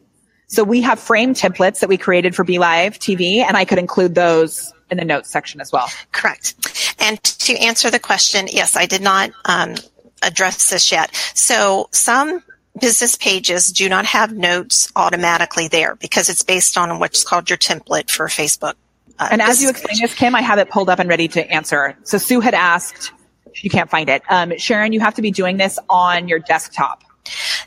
So 0.48 0.64
we 0.64 0.80
have 0.82 0.98
frame 0.98 1.34
templates 1.34 1.78
that 1.78 1.88
we 1.88 1.96
created 1.96 2.34
for 2.34 2.42
Be 2.42 2.58
Live 2.58 2.98
TV, 2.98 3.36
and 3.36 3.56
I 3.56 3.64
could 3.64 3.78
include 3.78 4.16
those 4.16 4.72
in 4.90 4.98
the 4.98 5.04
notes 5.04 5.30
section 5.30 5.60
as 5.60 5.70
well. 5.70 5.88
Correct. 6.10 6.56
And 6.98 7.22
to 7.22 7.56
answer 7.58 7.90
the 7.90 8.00
question, 8.00 8.48
yes, 8.50 8.74
I 8.74 8.86
did 8.86 9.02
not 9.02 9.30
um, 9.44 9.76
address 10.20 10.68
this 10.68 10.90
yet. 10.90 11.14
So 11.32 11.88
some 11.92 12.42
business 12.80 13.16
pages 13.16 13.68
do 13.68 13.88
not 13.88 14.06
have 14.06 14.32
notes 14.32 14.90
automatically 14.96 15.68
there 15.68 15.96
because 15.96 16.28
it's 16.28 16.42
based 16.42 16.78
on 16.78 16.98
what's 16.98 17.24
called 17.24 17.50
your 17.50 17.58
template 17.58 18.10
for 18.10 18.26
Facebook. 18.28 18.74
Uh, 19.18 19.28
and 19.30 19.42
as 19.42 19.62
you 19.62 19.68
explain 19.68 19.98
this, 20.00 20.14
Kim, 20.14 20.34
I 20.34 20.40
have 20.40 20.58
it 20.58 20.70
pulled 20.70 20.88
up 20.88 20.98
and 20.98 21.08
ready 21.08 21.28
to 21.28 21.50
answer. 21.50 21.96
So 22.04 22.18
Sue 22.18 22.40
had 22.40 22.54
asked, 22.54 23.12
you 23.56 23.70
can't 23.70 23.90
find 23.90 24.08
it. 24.08 24.22
Um, 24.28 24.56
Sharon, 24.58 24.92
you 24.92 25.00
have 25.00 25.14
to 25.14 25.22
be 25.22 25.30
doing 25.30 25.58
this 25.58 25.78
on 25.88 26.28
your 26.28 26.38
desktop. 26.38 27.04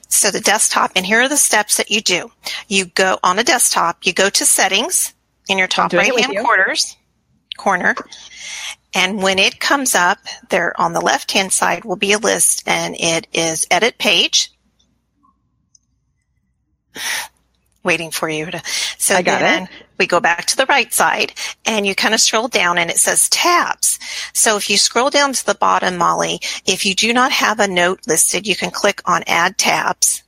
So 0.09 0.31
the 0.31 0.41
desktop, 0.41 0.91
and 0.95 1.05
here 1.05 1.21
are 1.21 1.29
the 1.29 1.37
steps 1.37 1.77
that 1.77 1.91
you 1.91 2.01
do. 2.01 2.31
You 2.67 2.85
go 2.85 3.19
on 3.23 3.39
a 3.39 3.43
desktop, 3.43 4.05
you 4.05 4.13
go 4.13 4.29
to 4.29 4.45
settings 4.45 5.13
in 5.47 5.57
your 5.57 5.67
top 5.67 5.93
right 5.93 6.19
hand 6.19 6.37
quarters, 6.39 6.97
corner. 7.57 7.95
And 8.93 9.21
when 9.21 9.39
it 9.39 9.59
comes 9.59 9.93
up, 9.93 10.19
there 10.49 10.79
on 10.79 10.93
the 10.93 11.01
left 11.01 11.31
hand 11.31 11.53
side 11.53 11.85
will 11.85 11.95
be 11.95 12.13
a 12.13 12.17
list 12.17 12.63
and 12.67 12.95
it 12.97 13.27
is 13.33 13.67
edit 13.69 13.97
page 13.97 14.51
waiting 17.85 18.11
for 18.11 18.27
you 18.27 18.47
to. 18.51 18.61
So 18.97 19.21
then 19.21 19.63
it. 19.63 19.69
we 19.97 20.07
go 20.07 20.19
back 20.19 20.45
to 20.47 20.57
the 20.57 20.65
right 20.65 20.91
side 20.91 21.33
and 21.65 21.85
you 21.85 21.95
kind 21.95 22.13
of 22.13 22.19
scroll 22.19 22.47
down 22.47 22.77
and 22.77 22.89
it 22.89 22.97
says 22.97 23.29
tabs. 23.29 23.99
So 24.33 24.57
if 24.57 24.69
you 24.69 24.77
scroll 24.77 25.11
down 25.11 25.31
to 25.33 25.45
the 25.45 25.55
bottom, 25.55 25.97
Molly, 25.97 26.39
if 26.65 26.85
you 26.85 26.95
do 26.95 27.13
not 27.13 27.31
have 27.31 27.59
a 27.59 27.67
note 27.67 28.01
listed, 28.07 28.47
you 28.47 28.55
can 28.55 28.71
click 28.71 29.01
on 29.05 29.23
add 29.27 29.57
tabs 29.57 30.23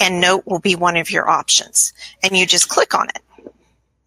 and 0.00 0.20
note 0.20 0.44
will 0.46 0.58
be 0.58 0.74
one 0.74 0.96
of 0.96 1.10
your 1.10 1.28
options 1.28 1.92
and 2.22 2.36
you 2.36 2.46
just 2.46 2.68
click 2.68 2.94
on 2.94 3.08
it. 3.10 3.22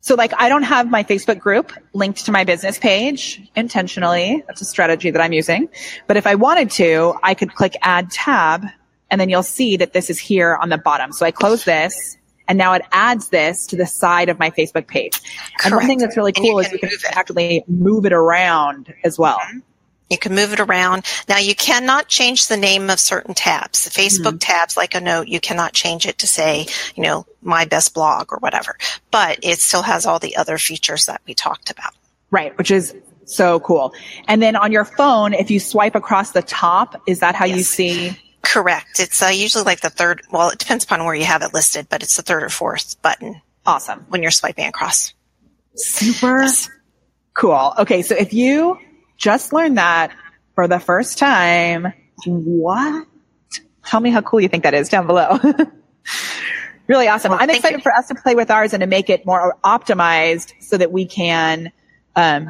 So 0.01 0.15
like 0.15 0.33
I 0.37 0.49
don't 0.49 0.63
have 0.63 0.89
my 0.89 1.03
Facebook 1.03 1.39
group 1.39 1.71
linked 1.93 2.25
to 2.25 2.31
my 2.33 2.43
business 2.43 2.77
page 2.77 3.41
intentionally. 3.55 4.43
That's 4.47 4.59
a 4.59 4.65
strategy 4.65 5.11
that 5.11 5.21
I'm 5.21 5.31
using. 5.31 5.69
But 6.07 6.17
if 6.17 6.27
I 6.27 6.35
wanted 6.35 6.71
to, 6.71 7.13
I 7.23 7.35
could 7.35 7.53
click 7.53 7.77
add 7.81 8.11
tab 8.11 8.65
and 9.13 9.21
then 9.21 9.29
you'll 9.29 9.43
see 9.43 9.77
that 9.77 9.93
this 9.93 10.09
is 10.09 10.17
here 10.17 10.55
on 10.55 10.69
the 10.69 10.77
bottom. 10.79 11.11
So 11.11 11.23
I 11.23 11.29
close 11.29 11.65
this 11.65 12.17
and 12.47 12.57
now 12.57 12.73
it 12.73 12.81
adds 12.91 13.29
this 13.29 13.67
to 13.67 13.75
the 13.75 13.85
side 13.85 14.27
of 14.27 14.39
my 14.39 14.49
Facebook 14.49 14.87
page. 14.87 15.21
Correct. 15.21 15.65
And 15.65 15.75
one 15.75 15.85
thing 15.85 15.99
that's 15.99 16.17
really 16.17 16.31
cool 16.31 16.57
is 16.57 16.71
you 16.71 16.79
can 16.79 16.89
actually 17.11 17.63
move 17.67 18.07
it 18.07 18.11
around 18.11 18.91
as 19.03 19.19
well. 19.19 19.37
Mm-hmm. 19.37 19.59
You 20.09 20.17
can 20.17 20.33
move 20.33 20.51
it 20.51 20.59
around. 20.59 21.05
Now 21.29 21.37
you 21.37 21.53
cannot 21.53 22.07
change 22.07 22.47
the 22.47 22.57
name 22.57 22.89
of 22.89 22.99
certain 22.99 23.35
tabs. 23.35 23.83
The 23.83 23.91
Facebook 23.91 24.23
mm-hmm. 24.23 24.37
tabs, 24.39 24.77
like 24.77 24.95
a 24.95 24.99
note, 24.99 25.27
you 25.27 25.39
cannot 25.39 25.73
change 25.73 26.07
it 26.07 26.17
to 26.17 26.27
say, 26.27 26.65
you 26.95 27.03
know, 27.03 27.27
my 27.43 27.65
best 27.65 27.93
blog 27.93 28.33
or 28.33 28.39
whatever, 28.39 28.79
but 29.11 29.37
it 29.43 29.59
still 29.59 29.83
has 29.83 30.07
all 30.07 30.17
the 30.17 30.37
other 30.37 30.57
features 30.57 31.05
that 31.05 31.21
we 31.27 31.35
talked 31.35 31.69
about. 31.69 31.93
Right. 32.31 32.57
Which 32.57 32.71
is 32.71 32.95
so 33.25 33.59
cool. 33.59 33.93
And 34.27 34.41
then 34.41 34.55
on 34.55 34.71
your 34.71 34.85
phone, 34.85 35.35
if 35.35 35.51
you 35.51 35.59
swipe 35.59 35.93
across 35.93 36.31
the 36.31 36.41
top, 36.41 36.99
is 37.05 37.19
that 37.19 37.35
how 37.35 37.45
yes. 37.45 37.57
you 37.57 37.63
see 37.63 38.19
Correct. 38.43 38.99
It's 38.99 39.21
uh, 39.21 39.27
usually 39.27 39.63
like 39.63 39.81
the 39.81 39.89
third. 39.89 40.21
Well, 40.31 40.49
it 40.49 40.59
depends 40.59 40.83
upon 40.83 41.03
where 41.05 41.15
you 41.15 41.25
have 41.25 41.41
it 41.41 41.53
listed, 41.53 41.87
but 41.89 42.03
it's 42.03 42.15
the 42.15 42.21
third 42.21 42.43
or 42.43 42.49
fourth 42.49 43.01
button 43.01 43.41
Awesome. 43.65 44.05
when 44.09 44.21
you're 44.21 44.31
swiping 44.31 44.65
across. 44.65 45.13
Super 45.75 46.47
cool. 47.33 47.73
Okay, 47.79 48.01
so 48.01 48.15
if 48.15 48.33
you 48.33 48.77
just 49.17 49.53
learned 49.53 49.77
that 49.77 50.11
for 50.55 50.67
the 50.67 50.79
first 50.79 51.17
time, 51.17 51.93
what? 52.25 53.07
Tell 53.85 53.99
me 53.99 54.11
how 54.11 54.21
cool 54.21 54.39
you 54.41 54.49
think 54.49 54.63
that 54.63 54.73
is 54.73 54.89
down 54.89 55.07
below. 55.07 55.39
really 56.87 57.07
awesome. 57.07 57.31
Well, 57.31 57.39
I'm 57.41 57.49
excited 57.49 57.77
you. 57.77 57.81
for 57.81 57.93
us 57.93 58.07
to 58.09 58.15
play 58.15 58.35
with 58.35 58.51
ours 58.51 58.73
and 58.73 58.81
to 58.81 58.87
make 58.87 59.09
it 59.09 59.25
more 59.25 59.57
optimized 59.63 60.53
so 60.59 60.77
that 60.77 60.91
we 60.91 61.05
can 61.05 61.71
um, 62.15 62.49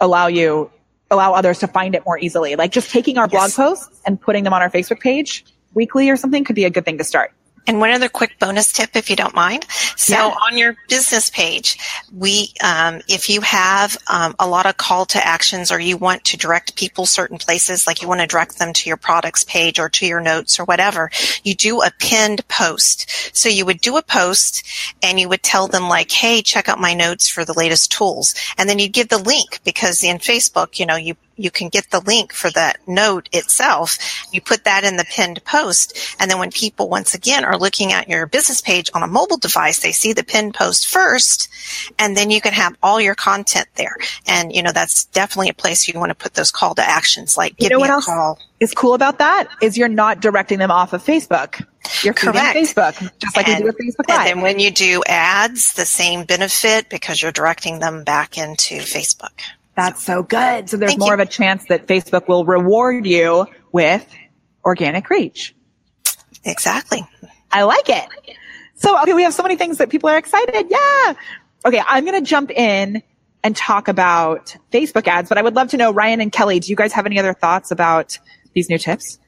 allow 0.00 0.26
you 0.26 0.70
allow 1.10 1.34
others 1.34 1.58
to 1.60 1.66
find 1.66 1.94
it 1.94 2.04
more 2.06 2.18
easily. 2.18 2.56
Like 2.56 2.72
just 2.72 2.90
taking 2.90 3.18
our 3.18 3.28
blog 3.28 3.48
Yes. 3.48 3.56
posts 3.56 3.91
and 4.06 4.20
putting 4.20 4.44
them 4.44 4.52
on 4.52 4.62
our 4.62 4.70
Facebook 4.70 5.00
page 5.00 5.44
weekly 5.74 6.10
or 6.10 6.16
something 6.16 6.44
could 6.44 6.56
be 6.56 6.64
a 6.64 6.70
good 6.70 6.84
thing 6.84 6.98
to 6.98 7.04
start. 7.04 7.32
And 7.68 7.78
one 7.78 7.92
other 7.92 8.08
quick 8.08 8.36
bonus 8.40 8.72
tip, 8.72 8.96
if 8.96 9.08
you 9.08 9.14
don't 9.14 9.36
mind. 9.36 9.66
So 9.96 10.14
Yeah. 10.16 10.34
on 10.50 10.58
your 10.58 10.76
business 10.88 11.30
page, 11.30 11.78
we, 12.12 12.52
um, 12.60 13.00
if 13.06 13.30
you 13.30 13.40
have 13.42 13.96
um, 14.08 14.34
a 14.40 14.48
lot 14.48 14.66
of 14.66 14.78
call 14.78 15.06
to 15.06 15.24
actions 15.24 15.70
or 15.70 15.78
you 15.78 15.96
want 15.96 16.24
to 16.24 16.36
direct 16.36 16.74
people 16.74 17.06
certain 17.06 17.38
places, 17.38 17.86
like 17.86 18.02
you 18.02 18.08
want 18.08 18.20
to 18.20 18.26
direct 18.26 18.58
them 18.58 18.72
to 18.72 18.88
your 18.88 18.96
products 18.96 19.44
page 19.44 19.78
or 19.78 19.88
to 19.90 20.04
your 20.06 20.20
notes 20.20 20.58
or 20.58 20.64
whatever, 20.64 21.08
you 21.44 21.54
do 21.54 21.82
a 21.82 21.92
pinned 22.00 22.46
post. 22.48 23.08
So 23.32 23.48
you 23.48 23.64
would 23.64 23.80
do 23.80 23.96
a 23.96 24.02
post 24.02 24.66
and 25.00 25.20
you 25.20 25.28
would 25.28 25.44
tell 25.44 25.68
them 25.68 25.88
like, 25.88 26.10
hey, 26.10 26.42
check 26.42 26.68
out 26.68 26.80
my 26.80 26.94
notes 26.94 27.28
for 27.28 27.44
the 27.44 27.54
latest 27.54 27.92
tools. 27.92 28.34
And 28.58 28.68
then 28.68 28.80
you'd 28.80 28.92
give 28.92 29.08
the 29.08 29.18
link 29.18 29.60
because 29.62 30.02
in 30.02 30.18
Facebook, 30.18 30.80
you 30.80 30.86
know, 30.86 30.96
you 30.96 31.14
you 31.42 31.50
can 31.50 31.68
get 31.68 31.90
the 31.90 32.00
link 32.00 32.32
for 32.32 32.50
that 32.52 32.78
note 32.86 33.28
itself. 33.32 33.98
You 34.32 34.40
put 34.40 34.64
that 34.64 34.84
in 34.84 34.96
the 34.96 35.04
pinned 35.04 35.44
post. 35.44 36.16
And 36.20 36.30
then 36.30 36.38
when 36.38 36.50
people 36.50 36.88
once 36.88 37.14
again 37.14 37.44
are 37.44 37.58
looking 37.58 37.92
at 37.92 38.08
your 38.08 38.26
business 38.26 38.60
page 38.60 38.90
on 38.94 39.02
a 39.02 39.06
mobile 39.06 39.38
device, 39.38 39.80
they 39.80 39.92
see 39.92 40.12
the 40.12 40.24
pinned 40.24 40.54
post 40.54 40.88
first. 40.88 41.48
And 41.98 42.16
then 42.16 42.30
you 42.30 42.40
can 42.40 42.52
have 42.52 42.76
all 42.82 43.00
your 43.00 43.14
content 43.14 43.68
there. 43.74 43.96
And, 44.26 44.54
you 44.54 44.62
know, 44.62 44.72
that's 44.72 45.04
definitely 45.06 45.48
a 45.50 45.54
place 45.54 45.88
you 45.88 45.98
want 45.98 46.10
to 46.10 46.14
put 46.14 46.34
those 46.34 46.50
call 46.50 46.74
to 46.76 46.82
actions 46.88 47.36
like 47.36 47.52
You 47.58 47.68
give 47.68 47.70
know 47.72 47.76
me 47.78 47.80
what 47.82 47.90
a 47.90 47.92
else? 47.94 48.06
call. 48.06 48.38
Is 48.60 48.72
cool 48.74 48.94
about 48.94 49.18
that 49.18 49.48
is 49.60 49.76
you're 49.76 49.88
not 49.88 50.20
directing 50.20 50.60
them 50.60 50.70
off 50.70 50.92
of 50.92 51.02
Facebook. 51.02 51.66
You're 52.04 52.14
Correct. 52.14 52.56
Facebook, 52.56 52.94
just 53.18 53.36
like 53.36 53.48
you 53.48 53.56
do 53.58 53.64
with 53.64 53.76
Facebook 53.76 54.08
Live. 54.08 54.18
And 54.18 54.26
then 54.28 54.40
when 54.40 54.60
you 54.60 54.70
do 54.70 55.02
ads, 55.08 55.72
the 55.74 55.84
same 55.84 56.24
benefit 56.24 56.88
because 56.88 57.20
you're 57.20 57.32
directing 57.32 57.80
them 57.80 58.04
back 58.04 58.38
into 58.38 58.76
Facebook. 58.76 59.32
That's 59.74 60.04
so 60.04 60.22
good. 60.22 60.68
So 60.68 60.76
there's 60.76 60.92
Thank 60.92 61.00
more 61.00 61.08
you. 61.08 61.14
of 61.14 61.20
a 61.20 61.26
chance 61.26 61.64
that 61.66 61.86
Facebook 61.86 62.28
will 62.28 62.44
reward 62.44 63.06
you 63.06 63.46
with 63.72 64.06
organic 64.64 65.08
reach. 65.08 65.54
Exactly. 66.44 67.04
I 67.50 67.62
like 67.62 67.88
it. 67.88 68.04
So, 68.74 69.00
okay, 69.02 69.12
we 69.14 69.22
have 69.22 69.32
so 69.34 69.42
many 69.42 69.56
things 69.56 69.78
that 69.78 69.88
people 69.90 70.08
are 70.10 70.18
excited. 70.18 70.66
Yeah. 70.68 71.14
Okay, 71.64 71.80
I'm 71.86 72.04
going 72.04 72.22
to 72.22 72.28
jump 72.28 72.50
in 72.50 73.02
and 73.44 73.56
talk 73.56 73.88
about 73.88 74.56
Facebook 74.72 75.06
ads, 75.06 75.28
but 75.28 75.38
I 75.38 75.42
would 75.42 75.54
love 75.54 75.68
to 75.70 75.76
know, 75.76 75.92
Ryan 75.92 76.20
and 76.20 76.32
Kelly, 76.32 76.60
do 76.60 76.70
you 76.70 76.76
guys 76.76 76.92
have 76.92 77.06
any 77.06 77.18
other 77.18 77.32
thoughts 77.34 77.70
about 77.70 78.18
these 78.54 78.68
new 78.68 78.78
tips? 78.78 79.18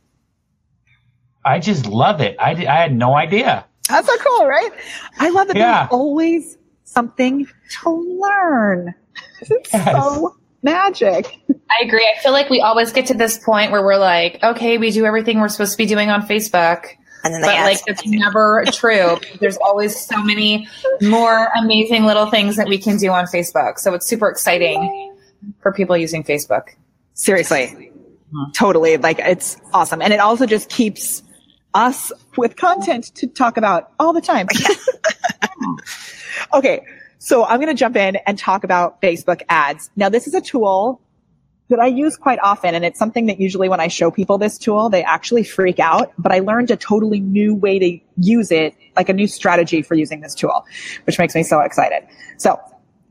I 1.44 1.58
just 1.58 1.86
love 1.86 2.20
it. 2.20 2.36
I, 2.38 2.50
I 2.52 2.80
had 2.82 2.94
no 2.94 3.14
idea. 3.14 3.64
That's 3.88 4.06
so 4.08 4.16
cool, 4.18 4.46
right? 4.46 4.70
I 5.18 5.30
love 5.30 5.48
that 5.48 5.56
Yeah. 5.56 5.80
there's 5.80 5.92
always 5.92 6.56
something 6.84 7.46
to 7.82 7.90
learn. 8.20 8.94
It's 9.40 9.72
Yes. 9.72 9.84
so 9.92 10.36
magic. 10.62 11.38
I 11.70 11.84
agree. 11.84 12.08
I 12.16 12.20
feel 12.22 12.32
like 12.32 12.48
we 12.50 12.60
always 12.60 12.92
get 12.92 13.06
to 13.06 13.14
this 13.14 13.38
point 13.38 13.70
where 13.72 13.82
we're 13.82 13.96
like, 13.98 14.42
okay, 14.42 14.78
we 14.78 14.90
do 14.90 15.04
everything 15.04 15.40
we're 15.40 15.48
supposed 15.48 15.72
to 15.72 15.78
be 15.78 15.86
doing 15.86 16.10
on 16.10 16.22
Facebook. 16.22 16.86
And 17.22 17.32
then 17.32 17.40
they 17.40 17.48
But 17.48 17.56
add 17.56 17.64
like 17.64 17.84
that's 17.86 18.06
never 18.06 18.64
true. 18.72 19.18
There's 19.40 19.56
always 19.58 19.98
so 19.98 20.22
many 20.22 20.68
more 21.02 21.48
amazing 21.56 22.04
little 22.04 22.26
things 22.26 22.56
that 22.56 22.68
we 22.68 22.78
can 22.78 22.96
do 22.98 23.10
on 23.10 23.24
Facebook. 23.26 23.78
So 23.78 23.94
it's 23.94 24.06
super 24.06 24.28
exciting 24.28 25.14
for 25.60 25.72
people 25.72 25.96
using 25.96 26.22
Facebook. 26.22 26.68
Seriously. 27.14 27.92
Mm-hmm. 28.34 28.50
Totally. 28.52 28.96
Like 28.98 29.18
it's 29.20 29.56
awesome. 29.72 30.02
And 30.02 30.12
it 30.12 30.20
also 30.20 30.44
just 30.46 30.68
keeps 30.68 31.22
us 31.72 32.12
with 32.36 32.56
content 32.56 33.06
to 33.16 33.26
talk 33.26 33.56
about 33.56 33.90
all 33.98 34.12
the 34.12 34.20
time. 34.20 34.46
okay. 36.54 36.84
So 37.18 37.44
I'm 37.44 37.60
going 37.60 37.74
to 37.74 37.78
jump 37.78 37.96
in 37.96 38.16
and 38.26 38.38
talk 38.38 38.64
about 38.64 39.00
Facebook 39.00 39.42
ads. 39.48 39.90
Now 39.96 40.08
this 40.08 40.26
is 40.26 40.34
a 40.34 40.40
tool 40.40 41.00
that 41.68 41.80
I 41.80 41.86
use 41.86 42.16
quite 42.16 42.38
often. 42.42 42.74
And 42.74 42.84
it's 42.84 42.98
something 42.98 43.26
that 43.26 43.40
usually 43.40 43.68
when 43.68 43.80
I 43.80 43.88
show 43.88 44.10
people 44.10 44.38
this 44.38 44.58
tool, 44.58 44.90
they 44.90 45.02
actually 45.02 45.44
freak 45.44 45.78
out, 45.78 46.12
but 46.18 46.30
I 46.30 46.40
learned 46.40 46.70
a 46.70 46.76
totally 46.76 47.20
new 47.20 47.54
way 47.54 47.78
to 47.78 47.98
use 48.18 48.50
it, 48.50 48.74
like 48.96 49.08
a 49.08 49.14
new 49.14 49.26
strategy 49.26 49.82
for 49.82 49.94
using 49.94 50.20
this 50.20 50.34
tool, 50.34 50.66
which 51.04 51.18
makes 51.18 51.34
me 51.34 51.42
so 51.42 51.60
excited. 51.60 52.06
So 52.36 52.60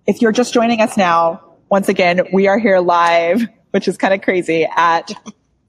if 0.06 0.22
you're 0.22 0.32
just 0.32 0.54
joining 0.54 0.82
us 0.82 0.98
now, 0.98 1.42
once 1.70 1.90
again, 1.90 2.28
we 2.32 2.48
are 2.48 2.60
here 2.60 2.80
live, 2.80 3.42
which 3.72 3.88
is 3.88 3.98
kind 3.98 4.14
of 4.14 4.22
crazy 4.22 4.68
at 4.76 5.12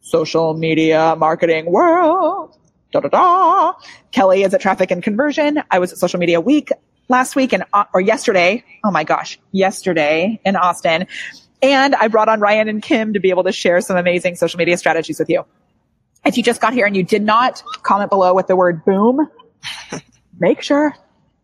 social 0.02 0.52
media 0.52 1.16
marketing 1.16 1.64
world. 1.66 2.58
Da, 2.92 3.00
da, 3.00 3.08
da. 3.08 3.72
Kelly 4.12 4.42
is 4.42 4.52
at 4.52 4.60
traffic 4.60 4.90
and 4.90 5.02
conversion. 5.02 5.62
I 5.70 5.78
was 5.78 5.92
at 5.92 5.98
social 5.98 6.20
media 6.20 6.40
week 6.40 6.68
last 7.08 7.36
week 7.36 7.52
and, 7.52 7.64
or 7.92 8.00
yesterday. 8.00 8.64
Oh 8.84 8.90
my 8.90 9.04
gosh, 9.04 9.38
yesterday 9.52 10.40
in 10.44 10.56
Austin. 10.56 11.06
And 11.62 11.94
I 11.94 12.08
brought 12.08 12.28
on 12.28 12.40
Ryan 12.40 12.68
and 12.68 12.82
Kim 12.82 13.14
to 13.14 13.20
be 13.20 13.30
able 13.30 13.44
to 13.44 13.52
share 13.52 13.80
some 13.80 13.96
amazing 13.96 14.36
social 14.36 14.58
media 14.58 14.76
strategies 14.76 15.18
with 15.18 15.30
you. 15.30 15.44
If 16.24 16.36
you 16.36 16.42
just 16.42 16.60
got 16.60 16.72
here 16.72 16.86
and 16.86 16.96
you 16.96 17.02
did 17.02 17.22
not 17.22 17.62
comment 17.82 18.10
below 18.10 18.34
with 18.34 18.46
the 18.46 18.56
word 18.56 18.84
boom, 18.84 19.28
make 20.38 20.62
sure 20.62 20.94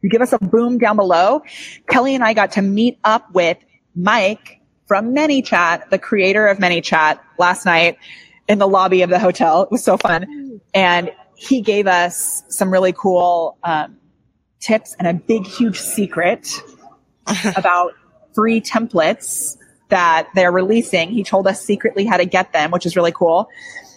you 0.02 0.08
give 0.08 0.22
us 0.22 0.32
a 0.32 0.38
boom 0.38 0.78
down 0.78 0.96
below. 0.96 1.42
Kelly 1.88 2.14
and 2.14 2.24
I 2.24 2.32
got 2.32 2.52
to 2.52 2.62
meet 2.62 2.98
up 3.04 3.32
with 3.32 3.58
Mike 3.94 4.60
from 4.86 5.14
ManyChat, 5.14 5.90
the 5.90 5.98
creator 5.98 6.46
of 6.46 6.58
ManyChat 6.58 7.20
last 7.38 7.64
night 7.64 7.98
in 8.48 8.58
the 8.58 8.66
lobby 8.66 9.02
of 9.02 9.10
the 9.10 9.18
hotel. 9.18 9.62
It 9.62 9.70
was 9.70 9.84
so 9.84 9.96
fun. 9.96 10.60
And 10.74 11.12
he 11.36 11.60
gave 11.60 11.86
us 11.86 12.42
some 12.48 12.72
really 12.72 12.92
cool, 12.92 13.56
um, 13.62 13.96
tips 14.60 14.94
and 14.98 15.08
a 15.08 15.14
big, 15.14 15.46
huge 15.46 15.78
secret 15.78 16.48
about 17.56 17.94
free 18.34 18.60
templates 18.60 19.56
that 19.88 20.28
they're 20.34 20.52
releasing. 20.52 21.10
He 21.10 21.24
told 21.24 21.46
us 21.46 21.64
secretly 21.64 22.04
how 22.04 22.16
to 22.16 22.24
get 22.24 22.52
them, 22.52 22.70
which 22.70 22.86
is 22.86 22.96
really 22.96 23.12
cool. 23.12 23.48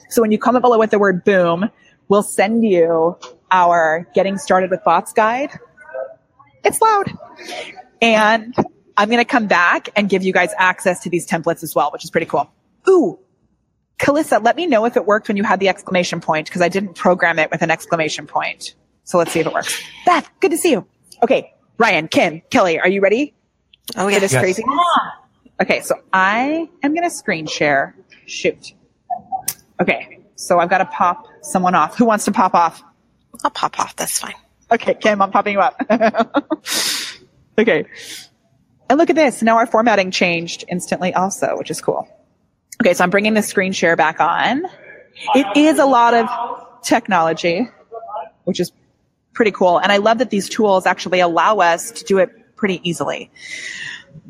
So 0.09 0.22
when 0.22 0.32
you 0.32 0.38
comment 0.38 0.64
below 0.64 0.80
with 0.80 0.91
the 0.91 0.99
word 0.99 1.24
boom, 1.24 1.70
we'll 2.07 2.24
send 2.24 2.64
you 2.64 3.18
our 3.51 4.07
getting 4.14 4.38
started 4.38 4.72
with 4.72 4.84
bots 4.84 5.14
guide. 5.14 5.51
It's 6.64 6.82
loud. 6.82 7.11
And 8.01 8.55
I'm 8.97 9.09
going 9.09 9.20
to 9.20 9.26
come 9.26 9.47
back 9.47 9.89
and 9.95 10.09
give 10.09 10.24
you 10.24 10.34
guys 10.34 10.51
access 10.57 11.01
to 11.01 11.09
these 11.09 11.28
templates 11.28 11.64
as 11.64 11.74
well, 11.76 11.91
which 11.91 12.03
is 12.03 12.11
pretty 12.11 12.28
cool. 12.28 12.51
Ooh, 12.88 13.20
Kalissa, 13.99 14.43
let 14.43 14.55
me 14.55 14.68
know 14.68 14.86
if 14.86 14.97
it 14.97 15.05
worked 15.05 15.28
when 15.28 15.38
you 15.38 15.43
had 15.43 15.59
the 15.59 15.70
exclamation 15.70 16.20
point 16.20 16.47
because 16.47 16.61
I 16.61 16.70
didn't 16.70 16.95
program 16.95 17.39
it 17.39 17.49
with 17.51 17.61
an 17.61 17.72
exclamation 17.72 18.28
point. 18.28 18.76
So 19.03 19.17
let's 19.17 19.31
see 19.31 19.39
if 19.41 19.47
it 19.47 19.53
works. 19.53 19.81
Beth, 20.05 20.29
good 20.39 20.51
to 20.51 20.57
see 20.57 20.71
you. 20.71 20.87
Okay. 21.23 21.53
Ryan, 21.77 22.07
Kim, 22.07 22.41
Kelly, 22.49 22.79
are 22.79 22.87
you 22.87 23.01
ready 23.01 23.33
Oh 23.97 24.07
yeah. 24.07 24.19
this 24.19 24.31
Yes. 24.33 24.41
crazy? 24.41 24.63
Okay, 25.61 25.81
so 25.81 25.95
I 26.13 26.69
am 26.83 26.93
going 26.93 27.03
to 27.03 27.09
screen 27.09 27.45
share. 27.47 27.95
Shoot. 28.25 28.73
Okay, 29.81 30.19
so 30.35 30.59
I've 30.59 30.69
got 30.69 30.77
to 30.79 30.85
pop 30.85 31.27
someone 31.41 31.75
off. 31.75 31.97
Who 31.97 32.05
wants 32.05 32.25
to 32.25 32.31
pop 32.31 32.53
off? 32.53 32.81
I'll 33.43 33.51
pop 33.51 33.79
off. 33.79 33.95
That's 33.95 34.19
fine. 34.19 34.35
Okay, 34.71 34.93
Kim, 34.95 35.21
I'm 35.21 35.31
popping 35.31 35.53
you 35.53 35.59
up. 35.59 35.75
okay. 37.59 37.85
And 38.89 38.97
look 38.97 39.09
at 39.09 39.15
this. 39.15 39.41
Now 39.41 39.57
our 39.57 39.65
formatting 39.67 40.11
changed 40.11 40.63
instantly 40.69 41.13
also, 41.13 41.57
which 41.57 41.69
is 41.71 41.81
cool. 41.81 42.07
Okay, 42.81 42.93
so 42.93 43.03
I'm 43.03 43.09
bringing 43.09 43.33
the 43.33 43.41
screen 43.41 43.71
share 43.73 43.95
back 43.95 44.19
on. 44.19 44.63
It 45.35 45.57
is 45.57 45.79
a 45.79 45.85
lot 45.85 46.13
of 46.13 46.27
technology, 46.83 47.67
which 48.45 48.59
is 48.59 48.71
pretty 49.34 49.51
cool. 49.51 49.79
And 49.79 49.91
I 49.91 49.97
love 49.97 50.19
that 50.19 50.29
these 50.29 50.47
tools 50.47 50.86
actually 50.86 51.19
allow 51.19 51.57
us 51.57 51.91
to 51.91 52.03
do 52.03 52.19
it 52.19 52.55
pretty 52.55 52.88
easily. 52.88 53.29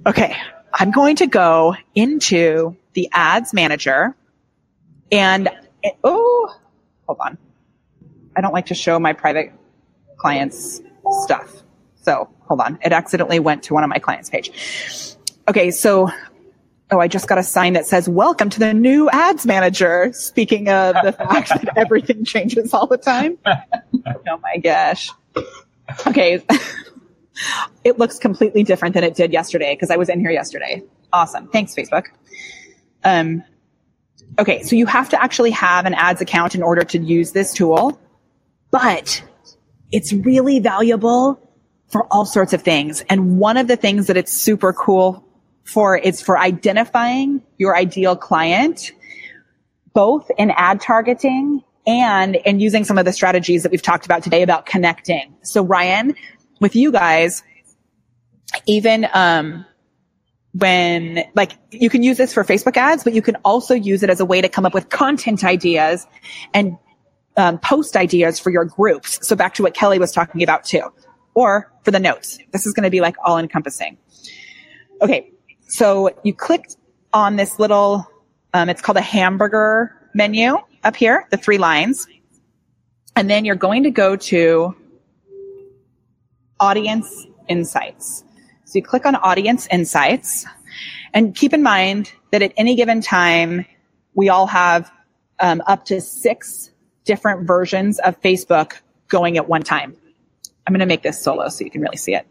Okay, 0.07 0.35
I'm 0.73 0.91
going 0.91 1.15
to 1.17 1.27
go 1.27 1.75
into 1.93 2.75
the 2.93 3.09
ads 3.11 3.53
manager 3.53 4.15
and, 5.11 5.49
oh, 6.03 6.55
hold 7.05 7.19
on. 7.19 7.37
I 8.35 8.41
don't 8.41 8.53
like 8.53 8.67
to 8.67 8.75
show 8.75 8.99
my 8.99 9.13
private 9.13 9.51
clients 10.17 10.81
stuff. 11.23 11.63
So 12.01 12.29
hold 12.41 12.61
on. 12.61 12.79
It 12.81 12.91
accidentally 12.91 13.39
went 13.39 13.63
to 13.63 13.73
one 13.73 13.83
of 13.83 13.89
my 13.89 13.99
clients 13.99 14.29
page. 14.29 14.51
Okay. 15.47 15.71
So, 15.71 16.09
oh, 16.93 16.99
I 16.99 17.07
just 17.07 17.27
got 17.27 17.39
a 17.39 17.43
sign 17.43 17.73
that 17.73 17.87
says, 17.87 18.07
welcome 18.07 18.49
to 18.51 18.59
the 18.59 18.73
new 18.73 19.09
ads 19.09 19.45
manager. 19.45 20.11
Speaking 20.13 20.69
of 20.69 20.95
the 21.03 21.11
fact 21.11 21.49
that 21.49 21.73
everything 21.75 22.23
changes 22.23 22.73
all 22.73 22.85
the 22.85 22.97
time. 22.97 23.37
Oh 23.45 24.39
my 24.41 24.57
gosh. 24.57 25.09
Okay. 26.05 26.43
it 27.83 27.97
looks 27.97 28.19
completely 28.19 28.63
different 28.63 28.93
than 28.93 29.03
it 29.03 29.15
did 29.15 29.33
yesterday 29.33 29.73
because 29.73 29.89
I 29.89 29.97
was 29.97 30.07
in 30.07 30.19
here 30.19 30.29
yesterday. 30.29 30.83
Awesome. 31.11 31.47
Thanks, 31.47 31.73
Facebook. 31.73 32.05
Um, 33.03 33.43
okay, 34.37 34.61
so 34.61 34.75
you 34.75 34.85
have 34.85 35.09
to 35.09 35.21
actually 35.21 35.51
have 35.51 35.85
an 35.85 35.95
ads 35.95 36.21
account 36.21 36.53
in 36.53 36.61
order 36.61 36.83
to 36.83 36.99
use 36.99 37.31
this 37.31 37.53
tool, 37.53 37.99
but 38.69 39.23
it's 39.91 40.13
really 40.13 40.59
valuable 40.59 41.39
for 41.89 42.05
all 42.11 42.25
sorts 42.25 42.53
of 42.53 42.61
things. 42.61 43.03
And 43.09 43.39
one 43.39 43.57
of 43.57 43.67
the 43.67 43.75
things 43.75 44.07
that 44.07 44.17
it's 44.17 44.31
super 44.31 44.73
cool 44.73 45.27
for 45.63 45.97
is 45.97 46.21
for 46.21 46.37
identifying 46.37 47.41
your 47.57 47.75
ideal 47.75 48.15
client, 48.15 48.91
both 49.93 50.29
in 50.37 50.51
ad 50.51 50.81
targeting 50.81 51.63
and 51.85 52.35
in 52.35 52.59
using 52.59 52.83
some 52.83 52.97
of 52.97 53.05
the 53.05 53.13
strategies 53.13 53.63
that 53.63 53.71
we've 53.71 53.81
talked 53.81 54.05
about 54.05 54.23
today 54.23 54.41
about 54.41 54.65
connecting. 54.65 55.35
So 55.41 55.63
Ryan, 55.63 56.15
with 56.59 56.75
you 56.75 56.91
guys, 56.91 57.43
even, 58.65 59.07
um, 59.13 59.65
when 60.53 61.23
like 61.33 61.53
you 61.71 61.89
can 61.89 62.03
use 62.03 62.17
this 62.17 62.31
for 62.31 62.43
Facebook 62.43 62.77
ads, 62.77 63.03
but 63.03 63.13
you 63.13 63.21
can 63.21 63.35
also 63.37 63.73
use 63.73 64.03
it 64.03 64.09
as 64.09 64.19
a 64.19 64.25
way 64.25 64.39
to 64.39 64.47
come 64.47 64.65
up 64.65 64.73
with 64.73 64.89
content 64.89 65.43
ideas 65.43 66.05
and 66.53 66.77
um, 67.37 67.57
post 67.57 67.95
ideas 67.95 68.39
for 68.39 68.51
your 68.51 68.65
groups. 68.65 69.25
So 69.27 69.35
back 69.35 69.55
to 69.55 69.63
what 69.63 69.73
Kelly 69.73 69.97
was 69.97 70.11
talking 70.11 70.43
about 70.43 70.63
too, 70.63 70.83
or 71.33 71.73
for 71.83 71.89
the 71.89 71.99
notes. 71.99 72.37
This 72.51 72.67
is 72.67 72.73
going 72.73 72.83
to 72.83 72.91
be 72.91 73.01
like 73.01 73.15
all 73.25 73.39
encompassing. 73.39 73.97
Okay. 75.01 75.32
So 75.73 76.11
you 76.21 76.35
clicked 76.35 76.77
on 77.13 77.35
this 77.35 77.57
little, 77.57 78.07
um, 78.53 78.69
it's 78.69 78.79
called 78.79 78.97
a 78.97 79.01
hamburger 79.01 79.91
menu 80.13 80.59
up 80.83 80.95
here, 80.95 81.25
the 81.31 81.37
three 81.37 81.57
lines. 81.57 82.05
And 83.15 83.27
then 83.27 83.43
you're 83.43 83.55
going 83.55 83.81
to 83.81 83.89
go 83.89 84.15
to 84.15 84.75
audience 86.59 87.25
insights. 87.47 88.23
So 88.65 88.73
you 88.75 88.83
click 88.83 89.07
on 89.07 89.15
audience 89.15 89.67
insights 89.71 90.45
and 91.11 91.35
keep 91.35 91.53
in 91.53 91.63
mind 91.63 92.11
that 92.29 92.43
at 92.43 92.53
any 92.55 92.75
given 92.75 93.01
time, 93.01 93.65
we 94.13 94.29
all 94.29 94.45
have 94.45 94.91
um, 95.39 95.63
up 95.65 95.85
to 95.85 96.01
six 96.01 96.69
different 97.03 97.47
versions 97.47 97.97
of 97.97 98.21
Facebook 98.21 98.73
going 99.07 99.37
at 99.37 99.49
one 99.49 99.63
time. 99.63 99.97
I'm 100.67 100.71
going 100.71 100.81
to 100.81 100.85
make 100.85 101.01
this 101.01 101.19
solo 101.19 101.49
so 101.49 101.65
you 101.65 101.71
can 101.71 101.81
really 101.81 101.97
see 101.97 102.13
it. 102.13 102.27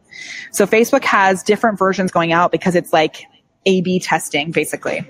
So 0.52 0.64
Facebook 0.64 1.02
has 1.02 1.42
different 1.42 1.76
versions 1.76 2.12
going 2.12 2.30
out 2.30 2.52
because 2.52 2.76
it's 2.76 2.92
like 2.92 3.26
A 3.66 3.80
B 3.80 4.00
testing 4.00 4.50
basically. 4.50 5.08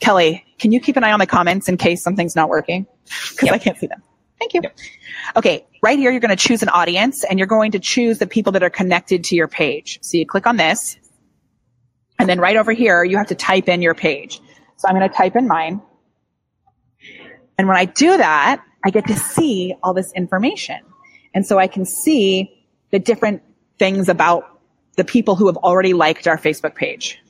Kelly, 0.00 0.44
can 0.58 0.72
you 0.72 0.80
keep 0.80 0.96
an 0.96 1.04
eye 1.04 1.12
on 1.12 1.18
the 1.18 1.26
comments 1.26 1.68
in 1.68 1.76
case 1.76 2.02
something's 2.02 2.36
not 2.36 2.48
working? 2.48 2.86
Because 3.30 3.46
yep. 3.46 3.54
I 3.54 3.58
can't 3.58 3.78
see 3.78 3.86
them. 3.86 4.02
Thank 4.38 4.54
you. 4.54 4.60
Yep. 4.62 4.78
Okay, 5.36 5.66
right 5.82 5.98
here, 5.98 6.10
you're 6.10 6.20
going 6.20 6.36
to 6.36 6.36
choose 6.36 6.62
an 6.62 6.68
audience 6.68 7.24
and 7.24 7.38
you're 7.38 7.48
going 7.48 7.72
to 7.72 7.78
choose 7.78 8.18
the 8.18 8.26
people 8.26 8.52
that 8.52 8.62
are 8.62 8.70
connected 8.70 9.24
to 9.24 9.36
your 9.36 9.48
page. 9.48 9.98
So 10.02 10.16
you 10.16 10.26
click 10.26 10.46
on 10.46 10.56
this 10.56 10.96
and 12.18 12.28
then 12.28 12.38
right 12.40 12.56
over 12.56 12.72
here, 12.72 13.04
you 13.04 13.16
have 13.16 13.28
to 13.28 13.34
type 13.34 13.68
in 13.68 13.82
your 13.82 13.94
page. 13.94 14.40
So 14.76 14.88
I'm 14.88 14.94
going 14.94 15.08
to 15.08 15.14
type 15.14 15.34
in 15.36 15.48
mine. 15.48 15.82
And 17.58 17.66
when 17.66 17.76
I 17.76 17.84
do 17.84 18.16
that, 18.16 18.62
I 18.84 18.90
get 18.90 19.06
to 19.08 19.16
see 19.16 19.74
all 19.82 19.92
this 19.92 20.12
information. 20.12 20.78
And 21.34 21.44
so 21.44 21.58
I 21.58 21.66
can 21.66 21.84
see 21.84 22.64
the 22.90 23.00
different 23.00 23.42
things 23.78 24.08
about 24.08 24.60
the 24.96 25.04
people 25.04 25.34
who 25.34 25.46
have 25.46 25.56
already 25.56 25.92
liked 25.92 26.26
our 26.28 26.38
Facebook 26.38 26.74
page. 26.74 27.20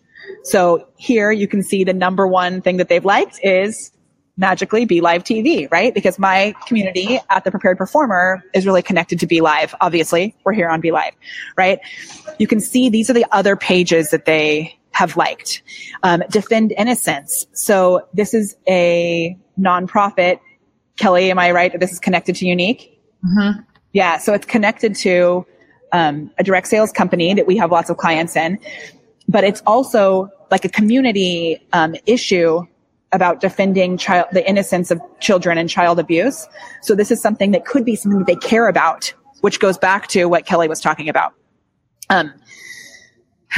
So 0.44 0.88
here 0.96 1.30
you 1.30 1.48
can 1.48 1.62
see 1.62 1.84
the 1.84 1.92
number 1.92 2.26
one 2.26 2.62
thing 2.62 2.78
that 2.78 2.88
they've 2.88 3.04
liked 3.04 3.40
is 3.42 3.92
magically 4.38 4.84
Be 4.84 5.00
Live 5.00 5.24
TV, 5.24 5.70
right? 5.70 5.92
Because 5.92 6.18
my 6.18 6.54
community 6.66 7.18
at 7.28 7.44
the 7.44 7.50
Prepared 7.50 7.76
Performer 7.76 8.42
is 8.54 8.64
really 8.64 8.82
connected 8.82 9.20
to 9.20 9.26
Be 9.26 9.40
Live. 9.40 9.74
Obviously, 9.80 10.34
we're 10.44 10.52
here 10.52 10.68
on 10.68 10.80
Be 10.80 10.92
Live, 10.92 11.12
right? 11.56 11.80
You 12.38 12.46
can 12.46 12.60
see 12.60 12.88
these 12.88 13.10
are 13.10 13.14
the 13.14 13.26
other 13.32 13.56
pages 13.56 14.10
that 14.10 14.24
they 14.24 14.78
have 14.92 15.16
liked. 15.16 15.62
Um, 16.02 16.22
Defend 16.30 16.72
Innocence. 16.76 17.46
So 17.52 18.08
this 18.14 18.32
is 18.32 18.56
a 18.68 19.36
nonprofit. 19.58 20.40
Kelly, 20.98 21.30
am 21.30 21.38
I 21.38 21.50
right? 21.50 21.78
This 21.78 21.92
is 21.92 21.98
connected 21.98 22.36
to 22.36 22.46
Younique. 22.46 22.90
Mm-hmm. 23.24 23.60
Yeah. 23.92 24.18
So 24.18 24.34
it's 24.34 24.46
connected 24.46 24.94
to 24.96 25.46
um, 25.92 26.30
a 26.38 26.44
direct 26.44 26.68
sales 26.68 26.92
company 26.92 27.34
that 27.34 27.46
we 27.46 27.56
have 27.56 27.70
lots 27.70 27.90
of 27.90 27.96
clients 27.96 28.36
in, 28.36 28.58
but 29.28 29.44
it's 29.44 29.62
also 29.66 30.30
like 30.50 30.64
a 30.64 30.68
community 30.68 31.64
um, 31.72 31.94
issue 32.06 32.66
about 33.12 33.40
defending 33.40 33.96
child, 33.96 34.26
the 34.32 34.46
innocence 34.48 34.90
of 34.90 35.00
children 35.20 35.58
and 35.58 35.68
child 35.68 35.98
abuse. 35.98 36.46
So 36.82 36.94
this 36.94 37.10
is 37.10 37.20
something 37.20 37.52
that 37.52 37.64
could 37.64 37.84
be 37.84 37.96
something 37.96 38.18
that 38.20 38.26
they 38.26 38.36
care 38.36 38.68
about, 38.68 39.12
which 39.40 39.60
goes 39.60 39.78
back 39.78 40.08
to 40.08 40.26
what 40.26 40.46
Kelly 40.46 40.68
was 40.68 40.80
talking 40.80 41.08
about. 41.08 41.34
Um, 42.10 42.32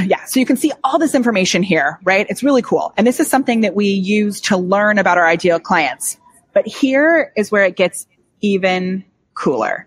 yeah, 0.05 0.25
so 0.25 0.39
you 0.39 0.47
can 0.47 0.57
see 0.57 0.73
all 0.85 0.99
this 0.99 1.14
information 1.14 1.62
here, 1.62 1.99
right? 2.05 2.27
It's 2.29 2.43
really 2.43 2.62
cool. 2.62 2.93
And 2.97 3.07
this 3.07 3.18
is 3.18 3.29
something 3.29 3.61
that 3.62 3.75
we 3.75 3.87
use 3.87 4.41
to 4.43 4.57
learn 4.57 4.99
about 4.99 5.18
our 5.18 5.27
ideal 5.27 5.59
clients. 5.59 6.16
But 6.53 6.66
here 6.66 7.33
is 7.37 7.51
where 7.51 7.64
it 7.64 7.77
gets 7.77 8.07
even 8.41 9.05
cooler. 9.35 9.87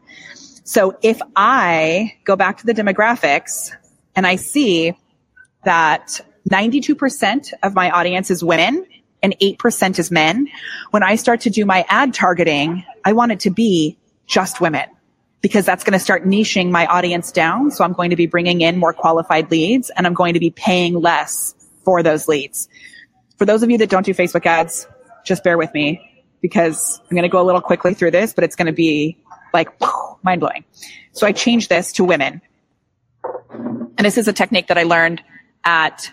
So 0.65 0.97
if 1.01 1.21
I 1.35 2.15
go 2.25 2.35
back 2.35 2.57
to 2.57 2.65
the 2.65 2.73
demographics 2.73 3.71
and 4.15 4.27
I 4.27 4.35
see 4.35 4.95
that 5.65 6.21
92% 6.49 7.53
of 7.63 7.73
my 7.73 7.89
audience 7.91 8.29
is 8.29 8.43
women 8.43 8.85
and 9.21 9.35
8% 9.41 9.99
is 9.99 10.11
men. 10.11 10.47
When 10.91 11.03
I 11.03 11.15
start 11.15 11.41
to 11.41 11.49
do 11.49 11.65
my 11.65 11.85
ad 11.87 12.13
targeting, 12.13 12.85
I 13.05 13.13
want 13.13 13.31
it 13.31 13.39
to 13.41 13.49
be 13.49 13.97
just 14.27 14.59
women 14.61 14.85
because 15.41 15.65
that's 15.65 15.83
going 15.83 15.93
to 15.93 15.99
start 15.99 16.25
niching 16.25 16.71
my 16.71 16.85
audience 16.87 17.31
down. 17.31 17.71
So 17.71 17.83
I'm 17.83 17.93
going 17.93 18.09
to 18.09 18.15
be 18.15 18.27
bringing 18.27 18.61
in 18.61 18.77
more 18.77 18.93
qualified 18.93 19.51
leads 19.51 19.89
and 19.91 20.05
I'm 20.05 20.13
going 20.13 20.33
to 20.33 20.39
be 20.39 20.49
paying 20.49 20.99
less 20.99 21.55
for 21.83 22.03
those 22.03 22.27
leads. 22.27 22.67
For 23.37 23.45
those 23.45 23.63
of 23.63 23.69
you 23.69 23.77
that 23.79 23.89
don't 23.89 24.05
do 24.05 24.13
Facebook 24.13 24.45
ads, 24.45 24.87
just 25.25 25.43
bear 25.43 25.57
with 25.57 25.73
me 25.73 26.25
because 26.41 26.99
I'm 27.09 27.15
going 27.15 27.23
to 27.23 27.29
go 27.29 27.41
a 27.41 27.43
little 27.43 27.61
quickly 27.61 27.93
through 27.93 28.11
this, 28.11 28.33
but 28.33 28.43
it's 28.43 28.55
going 28.55 28.67
to 28.67 28.73
be 28.73 29.17
like 29.53 29.69
mind 30.23 30.41
blowing. 30.41 30.65
So 31.13 31.27
I 31.27 31.31
changed 31.31 31.69
this 31.69 31.93
to 31.93 32.03
women. 32.03 32.41
And 33.23 33.99
this 34.05 34.17
is 34.17 34.27
a 34.27 34.33
technique 34.33 34.67
that 34.67 34.77
I 34.77 34.83
learned 34.83 35.21
at 35.65 36.11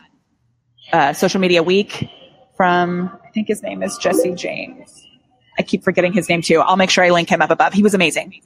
uh, 0.93 1.13
Social 1.13 1.41
Media 1.41 1.63
Week 1.63 2.09
from, 2.57 3.11
I 3.25 3.31
think 3.31 3.49
his 3.49 3.63
name 3.63 3.83
is 3.83 3.97
Jesse 3.99 4.35
James. 4.35 5.07
I 5.59 5.63
keep 5.63 5.85
forgetting 5.85 6.13
his 6.13 6.29
name 6.29 6.43
too. 6.43 6.61
I'll 6.61 6.77
make 6.77 6.91
sure 6.91 7.05
I 7.05 7.11
link 7.11 7.29
him 7.29 7.43
up 7.43 7.51
above. 7.51 7.73
He 7.73 7.83
was 7.83 7.95
amazing. 7.95 8.41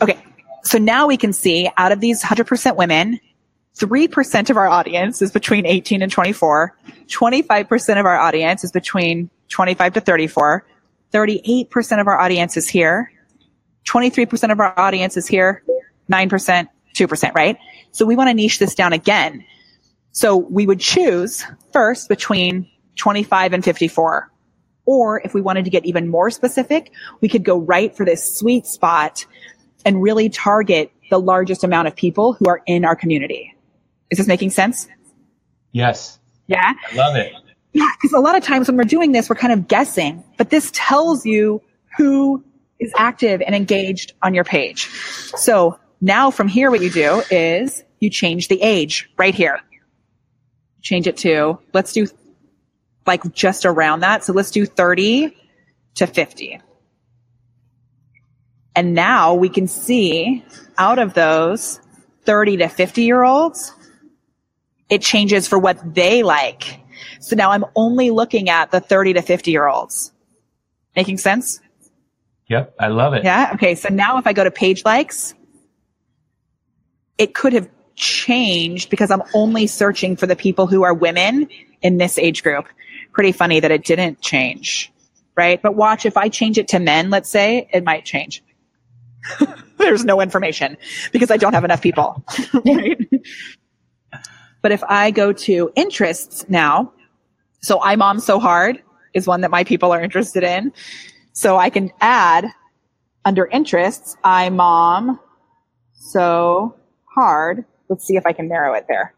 Okay. 0.00 0.18
So 0.64 0.78
now 0.78 1.06
we 1.06 1.16
can 1.16 1.32
see 1.32 1.70
out 1.76 1.92
of 1.92 2.00
these 2.00 2.22
100% 2.22 2.76
women, 2.76 3.20
3% 3.76 4.50
of 4.50 4.56
our 4.56 4.68
audience 4.68 5.22
is 5.22 5.32
between 5.32 5.66
18 5.66 6.02
and 6.02 6.12
24. 6.12 6.76
25% 7.08 8.00
of 8.00 8.06
our 8.06 8.16
audience 8.16 8.64
is 8.64 8.72
between 8.72 9.30
25 9.48 9.94
to 9.94 10.00
34. 10.00 10.66
38% 11.12 12.00
of 12.00 12.06
our 12.06 12.18
audience 12.18 12.56
is 12.56 12.68
here. 12.68 13.12
23% 13.86 14.52
of 14.52 14.60
our 14.60 14.78
audience 14.78 15.16
is 15.16 15.26
here. 15.26 15.62
9%, 16.10 16.68
2%, 16.94 17.34
right? 17.34 17.58
So 17.90 18.06
we 18.06 18.16
want 18.16 18.28
to 18.30 18.34
niche 18.34 18.58
this 18.58 18.74
down 18.74 18.92
again. 18.92 19.44
So 20.12 20.36
we 20.36 20.66
would 20.66 20.80
choose 20.80 21.44
first 21.72 22.08
between 22.08 22.68
25 22.96 23.52
and 23.52 23.64
54. 23.64 24.30
Or 24.84 25.20
if 25.20 25.32
we 25.34 25.40
wanted 25.40 25.64
to 25.64 25.70
get 25.70 25.84
even 25.86 26.08
more 26.08 26.30
specific, 26.30 26.92
we 27.20 27.28
could 27.28 27.44
go 27.44 27.58
right 27.58 27.96
for 27.96 28.04
this 28.04 28.36
sweet 28.36 28.66
spot 28.66 29.24
and 29.84 30.02
really 30.02 30.28
target 30.28 30.92
the 31.10 31.18
largest 31.18 31.64
amount 31.64 31.88
of 31.88 31.96
people 31.96 32.32
who 32.32 32.46
are 32.48 32.62
in 32.66 32.84
our 32.84 32.96
community. 32.96 33.54
Is 34.10 34.18
this 34.18 34.26
making 34.26 34.50
sense? 34.50 34.88
Yes. 35.72 36.18
Yeah. 36.46 36.74
I 36.90 36.94
love 36.94 37.16
it. 37.16 37.32
Yeah, 37.72 37.88
because 38.00 38.12
a 38.12 38.20
lot 38.20 38.36
of 38.36 38.44
times 38.44 38.68
when 38.68 38.76
we're 38.76 38.84
doing 38.84 39.12
this, 39.12 39.30
we're 39.30 39.36
kind 39.36 39.52
of 39.52 39.66
guessing, 39.66 40.22
but 40.36 40.50
this 40.50 40.70
tells 40.74 41.24
you 41.24 41.62
who 41.96 42.44
is 42.78 42.92
active 42.96 43.40
and 43.40 43.54
engaged 43.54 44.12
on 44.22 44.34
your 44.34 44.44
page. 44.44 44.88
So 45.36 45.78
now 46.00 46.30
from 46.30 46.48
here, 46.48 46.70
what 46.70 46.82
you 46.82 46.90
do 46.90 47.22
is 47.30 47.82
you 48.00 48.10
change 48.10 48.48
the 48.48 48.60
age 48.60 49.08
right 49.16 49.34
here. 49.34 49.60
Change 50.82 51.06
it 51.06 51.16
to, 51.18 51.58
let's 51.72 51.92
do 51.92 52.06
like 53.06 53.32
just 53.32 53.64
around 53.64 54.00
that. 54.00 54.24
So 54.24 54.32
let's 54.32 54.50
do 54.50 54.66
30 54.66 55.36
to 55.96 56.06
50. 56.06 56.60
And 58.74 58.94
now 58.94 59.34
we 59.34 59.48
can 59.48 59.66
see 59.66 60.44
out 60.78 60.98
of 60.98 61.14
those 61.14 61.80
30 62.24 62.58
to 62.58 62.68
50 62.68 63.02
year 63.02 63.22
olds, 63.22 63.72
it 64.88 65.02
changes 65.02 65.48
for 65.48 65.58
what 65.58 65.94
they 65.94 66.22
like. 66.22 66.80
So 67.20 67.36
now 67.36 67.50
I'm 67.50 67.64
only 67.76 68.10
looking 68.10 68.48
at 68.48 68.70
the 68.70 68.80
30 68.80 69.14
to 69.14 69.22
50 69.22 69.50
year 69.50 69.66
olds. 69.66 70.12
Making 70.96 71.18
sense? 71.18 71.60
Yep. 72.48 72.74
I 72.78 72.88
love 72.88 73.14
it. 73.14 73.24
Yeah. 73.24 73.52
Okay. 73.54 73.74
So 73.74 73.88
now 73.88 74.18
if 74.18 74.26
I 74.26 74.32
go 74.32 74.44
to 74.44 74.50
page 74.50 74.84
likes, 74.84 75.34
it 77.18 77.34
could 77.34 77.52
have 77.52 77.68
changed 78.22 78.90
because 78.90 79.10
I'm 79.10 79.22
only 79.34 79.66
searching 79.66 80.16
for 80.16 80.26
the 80.26 80.36
people 80.36 80.66
who 80.66 80.82
are 80.84 80.94
women 80.94 81.48
in 81.82 81.98
this 81.98 82.18
age 82.18 82.42
group 82.42 82.66
pretty 83.12 83.32
funny 83.32 83.60
that 83.60 83.70
it 83.70 83.84
didn't 83.84 84.20
change, 84.20 84.92
right? 85.36 85.60
But 85.60 85.74
watch 85.74 86.06
if 86.06 86.16
I 86.16 86.28
change 86.28 86.56
it 86.56 86.68
to 86.68 86.78
men, 86.78 87.10
let's 87.10 87.28
say, 87.28 87.68
it 87.72 87.84
might 87.84 88.04
change. 88.04 88.42
There's 89.78 90.04
no 90.04 90.20
information 90.20 90.76
because 91.12 91.30
I 91.30 91.36
don't 91.36 91.52
have 91.52 91.64
enough 91.64 91.82
people. 91.82 92.24
right? 92.64 92.98
But 94.62 94.70
if 94.70 94.84
I 94.84 95.10
go 95.10 95.32
to 95.32 95.72
interests 95.74 96.44
now, 96.48 96.92
so 97.60 97.82
I 97.82 97.96
mom 97.96 98.20
so 98.20 98.38
hard, 98.38 98.80
is 99.14 99.26
one 99.26 99.40
that 99.42 99.50
my 99.50 99.64
people 99.64 99.92
are 99.92 100.00
interested 100.00 100.44
in. 100.44 100.72
So 101.32 101.56
I 101.58 101.70
can 101.70 101.90
add 102.00 102.46
under 103.24 103.46
interests, 103.46 104.16
I 104.24 104.48
mom 104.50 105.18
so 105.92 106.76
hard. 107.14 107.64
Let's 107.92 108.06
see 108.06 108.16
if 108.16 108.24
I 108.24 108.32
can 108.32 108.48
narrow 108.48 108.72
it 108.72 108.86
there. 108.88 109.12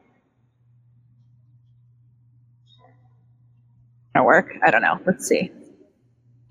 Gonna 4.16 4.26
work? 4.26 4.50
I 4.64 4.72
don't 4.72 4.82
know. 4.82 4.98
Let's 5.06 5.28
see. 5.28 5.52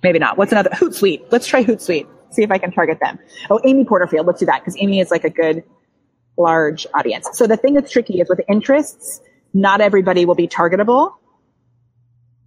Maybe 0.03 0.19
not. 0.19 0.37
What's 0.37 0.53
another? 0.53 0.69
Hootsuite. 0.69 1.25
Let's 1.31 1.45
try 1.45 1.65
Hootsuite. 1.65 2.07
See 2.31 2.41
if 2.41 2.49
I 2.49 2.59
can 2.59 2.71
target 2.71 2.99
them. 3.01 3.19
Oh, 3.49 3.59
Amy 3.65 3.83
Porterfield. 3.83 4.25
Let's 4.25 4.39
do 4.39 4.45
that 4.45 4.61
because 4.61 4.77
Amy 4.79 5.01
is 5.01 5.11
like 5.11 5.25
a 5.25 5.29
good 5.29 5.65
large 6.37 6.87
audience. 6.93 7.27
So 7.33 7.45
the 7.45 7.57
thing 7.57 7.73
that's 7.73 7.91
tricky 7.91 8.21
is 8.21 8.29
with 8.29 8.39
interests, 8.47 9.19
not 9.53 9.81
everybody 9.81 10.23
will 10.23 10.33
be 10.33 10.47
targetable. 10.47 11.15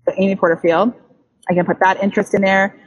So 0.08 0.14
Amy 0.16 0.36
Porterfield, 0.36 0.94
I 1.50 1.52
can 1.52 1.66
put 1.66 1.80
that 1.80 2.02
interest 2.02 2.32
in 2.32 2.40
there. 2.40 2.80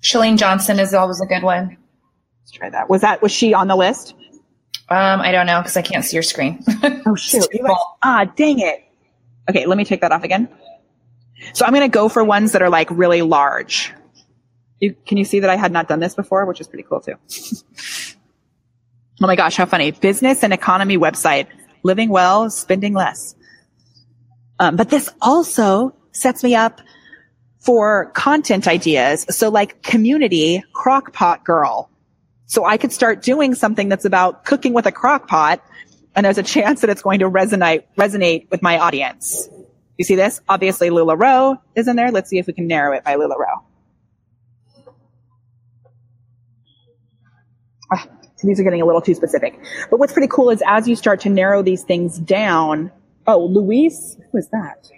Chalene 0.00 0.38
Johnson 0.38 0.80
is 0.80 0.94
always 0.94 1.20
a 1.20 1.26
good 1.26 1.42
one. 1.42 1.76
Let's 2.46 2.52
try 2.52 2.70
that. 2.70 2.88
Was 2.88 3.00
that 3.00 3.22
was 3.22 3.32
she 3.32 3.54
on 3.54 3.66
the 3.66 3.74
list? 3.74 4.14
Um, 4.88 5.20
I 5.20 5.32
don't 5.32 5.46
know 5.46 5.60
because 5.60 5.76
I 5.76 5.82
can't 5.82 6.04
see 6.04 6.14
your 6.14 6.22
screen. 6.22 6.62
oh 7.04 7.14
shoot! 7.16 7.44
ah, 8.04 8.24
dang 8.36 8.60
it. 8.60 8.84
Okay, 9.50 9.66
let 9.66 9.76
me 9.76 9.84
take 9.84 10.02
that 10.02 10.12
off 10.12 10.22
again. 10.22 10.48
So 11.54 11.66
I'm 11.66 11.72
going 11.72 11.82
to 11.82 11.92
go 11.92 12.08
for 12.08 12.22
ones 12.22 12.52
that 12.52 12.62
are 12.62 12.70
like 12.70 12.88
really 12.92 13.22
large. 13.22 13.92
You, 14.78 14.94
can 15.06 15.18
you 15.18 15.24
see 15.24 15.40
that 15.40 15.50
I 15.50 15.56
had 15.56 15.72
not 15.72 15.88
done 15.88 15.98
this 15.98 16.14
before, 16.14 16.46
which 16.46 16.60
is 16.60 16.68
pretty 16.68 16.84
cool 16.84 17.00
too. 17.00 17.14
oh 19.20 19.26
my 19.26 19.34
gosh, 19.34 19.56
how 19.56 19.66
funny. 19.66 19.90
Business 19.90 20.44
and 20.44 20.52
economy 20.52 20.98
website. 20.98 21.48
Living 21.82 22.10
well, 22.10 22.48
spending 22.48 22.94
less. 22.94 23.34
Um, 24.60 24.76
but 24.76 24.88
this 24.88 25.10
also 25.20 25.96
sets 26.12 26.44
me 26.44 26.54
up 26.54 26.80
for 27.58 28.06
content 28.12 28.68
ideas. 28.68 29.26
So 29.30 29.48
like 29.48 29.82
community 29.82 30.62
crockpot 30.72 31.42
girl. 31.42 31.90
So 32.46 32.64
I 32.64 32.76
could 32.76 32.92
start 32.92 33.22
doing 33.22 33.54
something 33.54 33.88
that's 33.88 34.04
about 34.04 34.44
cooking 34.44 34.72
with 34.72 34.86
a 34.86 34.92
crock 34.92 35.28
pot 35.28 35.62
and 36.14 36.24
there's 36.24 36.38
a 36.38 36.42
chance 36.42 36.80
that 36.80 36.90
it's 36.90 37.02
going 37.02 37.18
to 37.18 37.30
resonate, 37.30 37.84
resonate 37.98 38.50
with 38.50 38.62
my 38.62 38.78
audience. 38.78 39.48
You 39.98 40.04
see 40.04 40.14
this? 40.14 40.40
Obviously 40.48 40.88
LuLaRoe 40.88 41.58
is 41.74 41.88
in 41.88 41.96
there. 41.96 42.10
Let's 42.10 42.30
see 42.30 42.38
if 42.38 42.46
we 42.46 42.52
can 42.52 42.66
narrow 42.66 42.96
it 42.96 43.04
by 43.04 43.16
LuLaRoe. 43.16 43.62
Ah, 47.92 48.06
these 48.42 48.58
are 48.60 48.64
getting 48.64 48.82
a 48.82 48.86
little 48.86 49.02
too 49.02 49.14
specific. 49.14 49.58
But 49.90 49.98
what's 49.98 50.12
pretty 50.12 50.28
cool 50.28 50.50
is 50.50 50.62
as 50.66 50.88
you 50.88 50.96
start 50.96 51.20
to 51.20 51.28
narrow 51.28 51.62
these 51.62 51.82
things 51.82 52.18
down, 52.18 52.90
oh, 53.26 53.44
Luis, 53.44 54.16
who 54.30 54.38
is 54.38 54.48
that? 54.48 54.88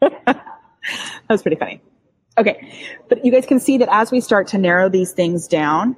that 0.26 0.44
was 1.28 1.42
pretty 1.42 1.56
funny. 1.56 1.80
Okay. 2.38 2.72
But 3.08 3.24
you 3.24 3.32
guys 3.32 3.46
can 3.46 3.60
see 3.60 3.78
that 3.78 3.88
as 3.92 4.10
we 4.10 4.20
start 4.20 4.46
to 4.48 4.58
narrow 4.58 4.88
these 4.88 5.12
things 5.12 5.46
down, 5.46 5.96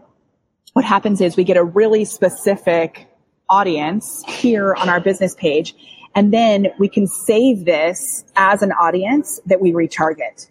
what 0.73 0.85
happens 0.85 1.21
is 1.21 1.37
we 1.37 1.45
get 1.45 1.57
a 1.57 1.65
really 1.65 2.05
specific 2.05 3.09
audience 3.49 4.25
here 4.27 4.75
on 4.75 4.89
our 4.89 5.01
business 5.01 5.35
page. 5.35 5.75
And 6.15 6.33
then 6.33 6.69
we 6.79 6.89
can 6.89 7.07
save 7.07 7.65
this 7.65 8.25
as 8.37 8.63
an 8.63 8.73
audience 8.73 9.41
that 9.47 9.61
we 9.61 9.73
retarget. 9.73 10.49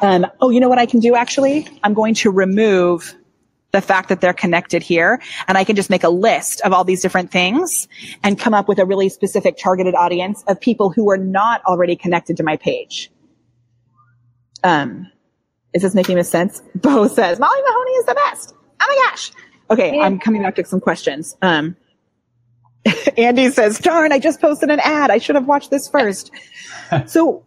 Um, 0.00 0.26
oh, 0.40 0.50
you 0.50 0.60
know 0.60 0.68
what 0.68 0.78
I 0.78 0.86
can 0.86 1.00
do 1.00 1.14
actually? 1.14 1.68
I'm 1.82 1.94
going 1.94 2.14
to 2.14 2.30
remove 2.30 3.14
the 3.72 3.80
fact 3.80 4.08
that 4.08 4.20
they're 4.20 4.32
connected 4.32 4.82
here 4.82 5.20
and 5.48 5.58
I 5.58 5.64
can 5.64 5.76
just 5.76 5.90
make 5.90 6.04
a 6.04 6.08
list 6.08 6.60
of 6.60 6.72
all 6.72 6.84
these 6.84 7.02
different 7.02 7.30
things 7.30 7.88
and 8.22 8.38
come 8.38 8.54
up 8.54 8.68
with 8.68 8.78
a 8.78 8.86
really 8.86 9.08
specific 9.08 9.56
targeted 9.58 9.94
audience 9.94 10.44
of 10.46 10.60
people 10.60 10.90
who 10.90 11.10
are 11.10 11.18
not 11.18 11.62
already 11.64 11.96
connected 11.96 12.36
to 12.36 12.42
my 12.42 12.56
page. 12.56 13.10
Um, 14.64 15.10
is 15.72 15.82
this 15.82 15.94
making 15.94 16.22
sense? 16.24 16.62
Bo 16.74 17.06
says, 17.06 17.38
Molly 17.38 17.60
Mahoney 17.62 17.90
is 17.92 18.06
the 18.06 18.14
best. 18.14 18.54
Oh 18.80 18.86
my 18.88 19.10
gosh. 19.10 19.30
Okay. 19.70 20.00
I'm 20.00 20.18
coming 20.18 20.42
back 20.42 20.56
to 20.56 20.64
some 20.64 20.80
questions. 20.80 21.36
Um, 21.42 21.76
Andy 23.16 23.50
says, 23.50 23.78
darn, 23.78 24.12
I 24.12 24.18
just 24.18 24.40
posted 24.40 24.70
an 24.70 24.80
ad. 24.80 25.10
I 25.10 25.18
should 25.18 25.36
have 25.36 25.46
watched 25.46 25.70
this 25.70 25.88
first. 25.88 26.30
so 27.06 27.44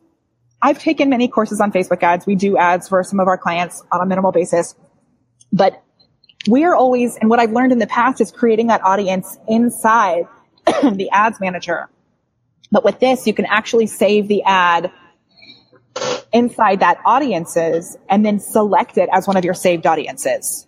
I've 0.61 0.80
taken 0.80 1.09
many 1.09 1.28
courses 1.28 1.61
on 1.61 1.72
Facebook 1.72 2.01
ads. 2.03 2.26
We 2.26 2.36
do 2.36 2.57
ads 2.57 2.88
for 2.88 3.03
some 3.03 3.20
of 3.20 3.28
our 3.28 3.38
clients 3.38 3.84
on 3.91 4.01
a 4.01 4.05
minimal 4.05 4.32
basis, 4.32 4.76
but 5.51 5.84
we 6.49 6.63
are 6.63 6.76
always, 6.76 7.18
and 7.18 7.30
what 7.30 7.39
I've 7.39 7.51
learned 7.51 7.72
in 7.72 7.80
the 7.80 7.88
past 7.88 8.22
is 8.22 8.32
creating 8.32 8.68
that 8.68 8.84
audience 8.84 9.38
inside 9.47 10.28
the 10.65 11.09
ads 11.11 11.39
manager. 11.39 11.89
But 12.72 12.84
with 12.84 12.99
this, 12.99 13.28
you 13.28 13.34
can 13.34 13.45
actually 13.45 13.88
save 13.88 14.28
the 14.28 14.43
ad 14.43 14.91
inside 16.34 16.80
that 16.80 16.99
audiences 17.05 17.97
and 18.09 18.25
then 18.25 18.39
select 18.39 18.97
it 18.97 19.09
as 19.11 19.28
one 19.28 19.38
of 19.38 19.45
your 19.45 19.53
saved 19.53 19.86
audiences. 19.86 20.67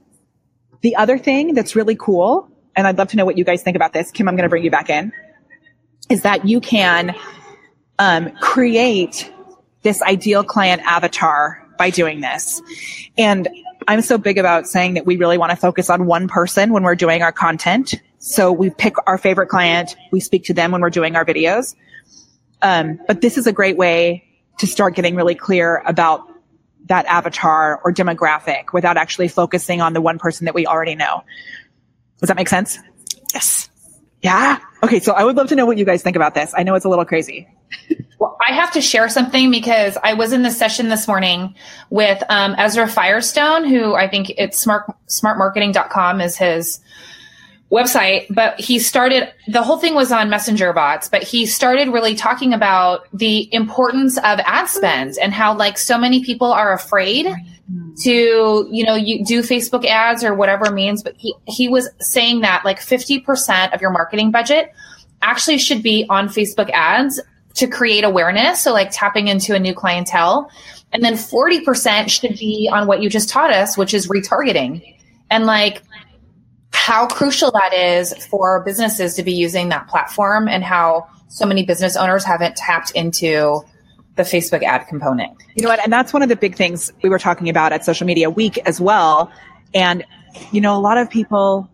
The 0.81 0.95
other 0.95 1.17
thing 1.17 1.53
that's 1.53 1.75
really 1.75 1.95
cool, 1.95 2.49
and 2.75 2.87
I'd 2.87 2.97
love 2.97 3.09
to 3.09 3.17
know 3.17 3.25
what 3.25 3.37
you 3.37 3.43
guys 3.43 3.61
think 3.61 3.75
about 3.75 3.93
this, 3.93 4.11
Kim, 4.11 4.27
I'm 4.27 4.35
going 4.35 4.43
to 4.43 4.49
bring 4.49 4.63
you 4.63 4.71
back 4.71 4.89
in, 4.89 5.11
is 6.09 6.21
that 6.23 6.45
you 6.45 6.61
can 6.61 7.15
um, 7.97 8.31
create 8.41 9.31
this 9.81 10.01
ideal 10.01 10.43
client 10.43 10.81
avatar 10.83 11.65
by 11.77 11.89
doing 11.89 12.21
this. 12.21 12.61
And 13.17 13.47
I'm 13.87 14.01
so 14.01 14.17
big 14.17 14.37
about 14.37 14.67
saying 14.67 14.95
that 14.95 15.05
we 15.05 15.17
really 15.17 15.37
want 15.37 15.51
to 15.51 15.55
focus 15.55 15.89
on 15.89 16.05
one 16.05 16.27
person 16.27 16.71
when 16.71 16.83
we're 16.83 16.95
doing 16.95 17.21
our 17.21 17.31
content. 17.31 17.95
So 18.19 18.51
we 18.51 18.69
pick 18.69 18.95
our 19.07 19.17
favorite 19.17 19.47
client, 19.47 19.95
we 20.11 20.19
speak 20.19 20.43
to 20.45 20.53
them 20.53 20.71
when 20.71 20.81
we're 20.81 20.89
doing 20.89 21.15
our 21.15 21.25
videos. 21.25 21.75
Um, 22.61 22.99
but 23.07 23.21
this 23.21 23.37
is 23.37 23.47
a 23.47 23.53
great 23.53 23.77
way 23.77 24.28
to 24.59 24.67
start 24.67 24.95
getting 24.95 25.15
really 25.15 25.35
clear 25.35 25.81
about 25.85 26.21
that 26.85 27.05
avatar 27.05 27.81
or 27.83 27.93
demographic 27.93 28.73
without 28.73 28.97
actually 28.97 29.27
focusing 29.27 29.81
on 29.81 29.93
the 29.93 30.01
one 30.01 30.19
person 30.19 30.45
that 30.45 30.55
we 30.55 30.65
already 30.65 30.95
know. 30.95 31.23
Does 32.19 32.27
that 32.27 32.35
make 32.35 32.49
sense? 32.49 32.79
Yes. 33.33 33.69
Yeah. 34.21 34.59
Okay. 34.83 34.99
So 34.99 35.13
I 35.13 35.23
would 35.23 35.37
love 35.37 35.47
to 35.49 35.55
know 35.55 35.65
what 35.65 35.77
you 35.77 35.85
guys 35.85 36.01
think 36.01 36.15
about 36.15 36.33
this. 36.35 36.53
I 36.55 36.63
know 36.63 36.75
it's 36.75 36.85
a 36.85 36.89
little 36.89 37.05
crazy. 37.05 37.47
Well, 38.19 38.35
I 38.45 38.51
have 38.51 38.73
to 38.73 38.81
share 38.81 39.07
something 39.07 39.49
because 39.49 39.97
I 40.03 40.13
was 40.13 40.33
in 40.33 40.43
the 40.43 40.51
session 40.51 40.89
this 40.89 41.07
morning 41.07 41.55
with 41.89 42.21
um, 42.27 42.53
Ezra 42.57 42.85
Firestone, 42.85 43.63
who 43.63 43.95
I 43.95 44.09
think 44.09 44.31
it's 44.31 44.59
smart 44.59 44.91
smartmarketing.com 45.07 46.19
is 46.19 46.35
his 46.35 46.81
website, 47.71 48.25
but 48.29 48.59
he 48.59 48.79
started 48.79 49.31
the 49.47 49.61
whole 49.61 49.77
thing 49.77 49.93
was 49.93 50.11
on 50.11 50.29
messenger 50.29 50.73
bots, 50.73 51.07
but 51.07 51.21
he 51.21 51.45
started 51.45 51.89
really 51.89 52.15
talking 52.15 52.53
about 52.53 53.07
the 53.13 53.51
importance 53.53 54.17
of 54.17 54.39
ad 54.45 54.67
spend 54.67 55.15
and 55.21 55.33
how 55.33 55.55
like 55.55 55.77
so 55.77 55.97
many 55.97 56.23
people 56.23 56.51
are 56.51 56.73
afraid 56.73 57.27
to, 58.01 58.67
you 58.71 58.83
know, 58.83 58.95
you 58.95 59.23
do 59.23 59.41
Facebook 59.41 59.85
ads 59.85 60.23
or 60.23 60.33
whatever 60.33 60.71
means, 60.71 61.03
but 61.03 61.15
he, 61.17 61.35
he 61.47 61.69
was 61.69 61.89
saying 61.99 62.41
that 62.41 62.65
like 62.65 62.79
50% 62.79 63.73
of 63.73 63.81
your 63.81 63.91
marketing 63.91 64.31
budget 64.31 64.73
actually 65.21 65.57
should 65.57 65.83
be 65.83 66.05
on 66.09 66.27
Facebook 66.29 66.69
ads 66.71 67.19
to 67.55 67.67
create 67.67 68.03
awareness. 68.03 68.61
So 68.61 68.73
like 68.73 68.89
tapping 68.91 69.27
into 69.27 69.53
a 69.53 69.59
new 69.59 69.73
clientele. 69.73 70.49
And 70.91 71.03
then 71.03 71.13
40% 71.13 72.09
should 72.09 72.39
be 72.39 72.69
on 72.71 72.87
what 72.87 73.03
you 73.03 73.09
just 73.09 73.29
taught 73.29 73.51
us, 73.51 73.77
which 73.77 73.93
is 73.93 74.07
retargeting. 74.07 74.95
And 75.29 75.45
like 75.45 75.83
how 76.79 77.05
crucial 77.05 77.51
that 77.51 77.73
is 77.73 78.13
for 78.27 78.63
businesses 78.63 79.13
to 79.15 79.21
be 79.21 79.33
using 79.33 79.67
that 79.69 79.87
platform 79.89 80.47
and 80.47 80.63
how 80.63 81.07
so 81.27 81.45
many 81.45 81.65
business 81.65 81.97
owners 81.97 82.23
haven't 82.23 82.55
tapped 82.55 82.91
into 82.91 83.61
the 84.15 84.23
Facebook 84.23 84.63
ad 84.63 84.87
component. 84.87 85.31
You 85.55 85.63
know 85.63 85.69
what? 85.69 85.83
And 85.83 85.91
that's 85.91 86.13
one 86.13 86.21
of 86.21 86.29
the 86.29 86.37
big 86.37 86.55
things 86.55 86.91
we 87.03 87.09
were 87.09 87.19
talking 87.19 87.49
about 87.49 87.73
at 87.73 87.83
Social 87.83 88.07
Media 88.07 88.29
Week 88.29 88.57
as 88.65 88.79
well. 88.79 89.29
And, 89.73 90.05
you 90.53 90.61
know, 90.61 90.75
a 90.75 90.79
lot 90.79 90.97
of 90.97 91.09
people 91.09 91.69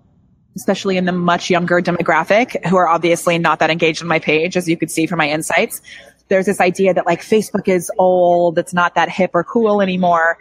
especially 0.57 0.97
in 0.97 1.05
the 1.05 1.11
much 1.11 1.49
younger 1.49 1.81
demographic 1.81 2.65
who 2.65 2.77
are 2.77 2.87
obviously 2.87 3.37
not 3.37 3.59
that 3.59 3.69
engaged 3.69 4.01
on 4.01 4.07
my 4.07 4.19
page, 4.19 4.55
as 4.55 4.69
you 4.69 4.77
could 4.77 4.89
see 4.89 5.05
from 5.05 5.17
my 5.17 5.29
insights. 5.29 5.81
There's 6.29 6.45
this 6.45 6.61
idea 6.61 6.93
that 6.93 7.05
like 7.05 7.21
Facebook 7.21 7.67
is 7.67 7.91
old, 7.97 8.57
it's 8.57 8.73
not 8.73 8.95
that 8.95 9.09
hip 9.09 9.31
or 9.33 9.43
cool 9.43 9.81
anymore, 9.81 10.37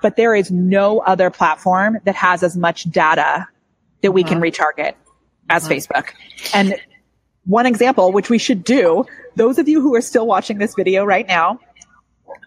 but 0.00 0.16
there 0.16 0.34
is 0.34 0.50
no 0.50 1.00
other 1.00 1.28
platform 1.28 1.98
that 2.04 2.14
has 2.14 2.42
as 2.42 2.56
much 2.56 2.90
data 2.90 3.46
that 4.02 4.12
we 4.12 4.22
can 4.22 4.40
mm-hmm. 4.40 4.62
retarget 4.62 4.94
as 5.48 5.64
mm-hmm. 5.64 5.72
Facebook. 5.72 6.10
And 6.54 6.76
one 7.44 7.66
example, 7.66 8.12
which 8.12 8.30
we 8.30 8.38
should 8.38 8.64
do, 8.64 9.04
those 9.36 9.58
of 9.58 9.68
you 9.68 9.80
who 9.80 9.94
are 9.94 10.00
still 10.00 10.26
watching 10.26 10.58
this 10.58 10.74
video 10.74 11.04
right 11.04 11.26
now, 11.26 11.60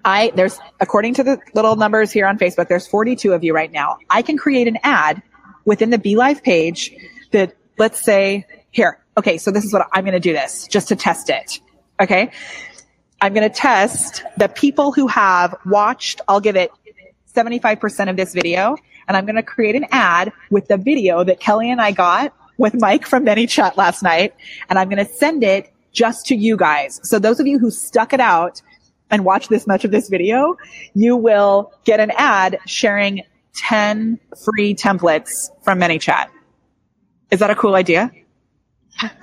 I, 0.05 0.31
there's, 0.35 0.59
according 0.79 1.15
to 1.15 1.23
the 1.23 1.39
little 1.53 1.75
numbers 1.75 2.11
here 2.11 2.25
on 2.27 2.37
Facebook, 2.37 2.67
there's 2.67 2.87
42 2.87 3.33
of 3.33 3.43
you 3.43 3.53
right 3.53 3.71
now. 3.71 3.97
I 4.09 4.21
can 4.21 4.37
create 4.37 4.67
an 4.67 4.77
ad 4.83 5.21
within 5.65 5.89
the 5.89 5.97
Be 5.97 6.15
BeLive 6.15 6.43
page 6.43 6.93
that 7.31 7.55
let's 7.77 8.01
say 8.01 8.45
here, 8.71 8.99
okay, 9.17 9.37
so 9.37 9.51
this 9.51 9.63
is 9.63 9.73
what 9.73 9.87
I'm 9.93 10.03
going 10.03 10.13
to 10.13 10.19
do 10.19 10.33
this 10.33 10.67
just 10.67 10.87
to 10.89 10.95
test 10.95 11.29
it. 11.29 11.59
Okay. 11.99 12.31
I'm 13.21 13.33
going 13.33 13.47
to 13.47 13.55
test 13.55 14.23
the 14.37 14.47
people 14.47 14.91
who 14.91 15.07
have 15.07 15.55
watched, 15.65 16.21
I'll 16.27 16.39
give 16.39 16.55
it 16.55 16.71
75% 17.35 18.09
of 18.09 18.17
this 18.17 18.33
video 18.33 18.75
and 19.11 19.17
I'm 19.17 19.25
going 19.25 19.35
to 19.35 19.43
create 19.43 19.75
an 19.75 19.85
ad 19.91 20.31
with 20.51 20.69
the 20.69 20.77
video 20.77 21.21
that 21.25 21.41
Kelly 21.41 21.69
and 21.69 21.81
I 21.81 21.91
got 21.91 22.33
with 22.57 22.73
Mike 22.79 23.05
from 23.05 23.25
ManyChat 23.25 23.75
last 23.75 24.01
night. 24.01 24.33
And 24.69 24.79
I'm 24.79 24.87
going 24.87 25.05
to 25.05 25.13
send 25.13 25.43
it 25.43 25.69
just 25.91 26.27
to 26.27 26.35
you 26.35 26.55
guys. 26.55 27.01
So 27.03 27.19
those 27.19 27.41
of 27.41 27.45
you 27.45 27.59
who 27.59 27.71
stuck 27.71 28.13
it 28.13 28.21
out 28.21 28.61
and 29.09 29.25
watched 29.25 29.49
this 29.49 29.67
much 29.67 29.83
of 29.83 29.91
this 29.91 30.07
video, 30.07 30.55
you 30.93 31.17
will 31.17 31.73
get 31.83 31.99
an 31.99 32.13
ad 32.15 32.57
sharing 32.65 33.23
10 33.55 34.17
free 34.45 34.73
templates 34.73 35.49
from 35.61 35.77
ManyChat. 35.77 36.29
Is 37.31 37.39
that 37.39 37.49
a 37.49 37.55
cool 37.55 37.75
idea? 37.75 38.11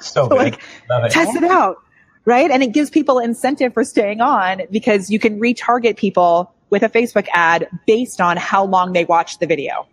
So, 0.00 0.28
good. 0.28 0.36
like, 0.36 0.54
it. 0.54 1.10
Test 1.12 1.34
it 1.34 1.44
out, 1.44 1.78
right? 2.26 2.50
And 2.50 2.62
it 2.62 2.74
gives 2.74 2.90
people 2.90 3.20
incentive 3.20 3.72
for 3.72 3.84
staying 3.84 4.20
on 4.20 4.62
because 4.70 5.08
you 5.08 5.18
can 5.18 5.40
retarget 5.40 5.96
people 5.96 6.52
with 6.70 6.82
a 6.82 6.88
Facebook 6.88 7.26
ad 7.32 7.68
based 7.86 8.20
on 8.20 8.36
how 8.36 8.64
long 8.64 8.92
they 8.92 9.04
watched 9.04 9.40
the 9.40 9.46
video. 9.46 9.86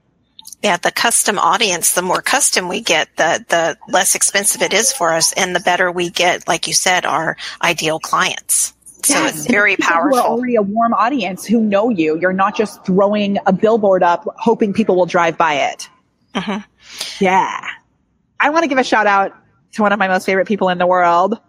Yeah, 0.63 0.77
the 0.77 0.91
custom 0.91 1.37
audience, 1.37 1.93
the 1.93 2.01
more 2.01 2.21
custom 2.21 2.67
we 2.67 2.81
get, 2.81 3.09
the, 3.17 3.43
the 3.49 3.77
less 3.91 4.15
expensive 4.15 4.61
it 4.61 4.73
is 4.73 4.91
for 4.91 5.13
us 5.13 5.31
and 5.33 5.55
the 5.55 5.59
better 5.59 5.91
we 5.91 6.09
get, 6.09 6.47
like 6.47 6.67
you 6.67 6.73
said, 6.73 7.05
our 7.05 7.37
ideal 7.61 7.99
clients. 7.99 8.73
So 9.03 9.13
Yes, 9.13 9.35
it's 9.37 9.47
very 9.47 9.75
Who 9.75 9.83
are 9.83 9.91
powerful. 9.91 10.19
already 10.19 10.55
a 10.55 10.61
warm 10.63 10.93
audience 10.93 11.45
who 11.45 11.59
know 11.61 11.89
you. 11.89 12.17
You're 12.19 12.33
not 12.33 12.55
just 12.55 12.83
throwing 12.85 13.37
a 13.45 13.53
billboard 13.53 14.01
up 14.01 14.25
hoping 14.37 14.73
people 14.73 14.95
will 14.95 15.05
drive 15.05 15.37
by 15.37 15.53
it. 15.55 15.87
Mhm. 16.33 16.63
Yeah. 17.19 17.67
I 18.39 18.49
want 18.49 18.63
to 18.63 18.67
give 18.67 18.79
a 18.79 18.83
shout 18.83 19.05
out 19.07 19.33
to 19.73 19.81
one 19.83 19.91
of 19.93 19.99
my 19.99 20.07
most 20.07 20.25
favorite 20.25 20.47
people 20.47 20.69
in 20.69 20.77
the 20.79 20.87
world. 20.87 21.39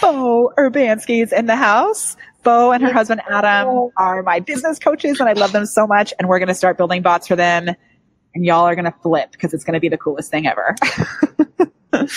Bo 0.00 0.52
Urbanski's 0.58 1.32
in 1.32 1.46
the 1.46 1.56
house. 1.56 2.16
Bo 2.44 2.72
and 2.72 2.82
her 2.82 2.92
husband 2.92 3.22
Adam 3.28 3.90
are 3.96 4.22
my 4.22 4.40
business 4.40 4.78
coaches 4.78 5.18
and 5.18 5.28
I 5.28 5.32
love 5.32 5.52
them 5.52 5.66
so 5.66 5.86
much. 5.86 6.12
And 6.18 6.28
we're 6.28 6.38
going 6.38 6.48
to 6.48 6.54
start 6.54 6.76
building 6.76 7.02
bots 7.02 7.26
for 7.26 7.36
them. 7.36 7.68
And 8.34 8.44
y'all 8.44 8.64
are 8.64 8.74
going 8.74 8.84
to 8.84 8.94
flip 9.02 9.32
because 9.32 9.54
it's 9.54 9.64
going 9.64 9.74
to 9.74 9.80
be 9.80 9.88
the 9.88 9.98
coolest 9.98 10.30
thing 10.30 10.46
ever. 10.46 10.74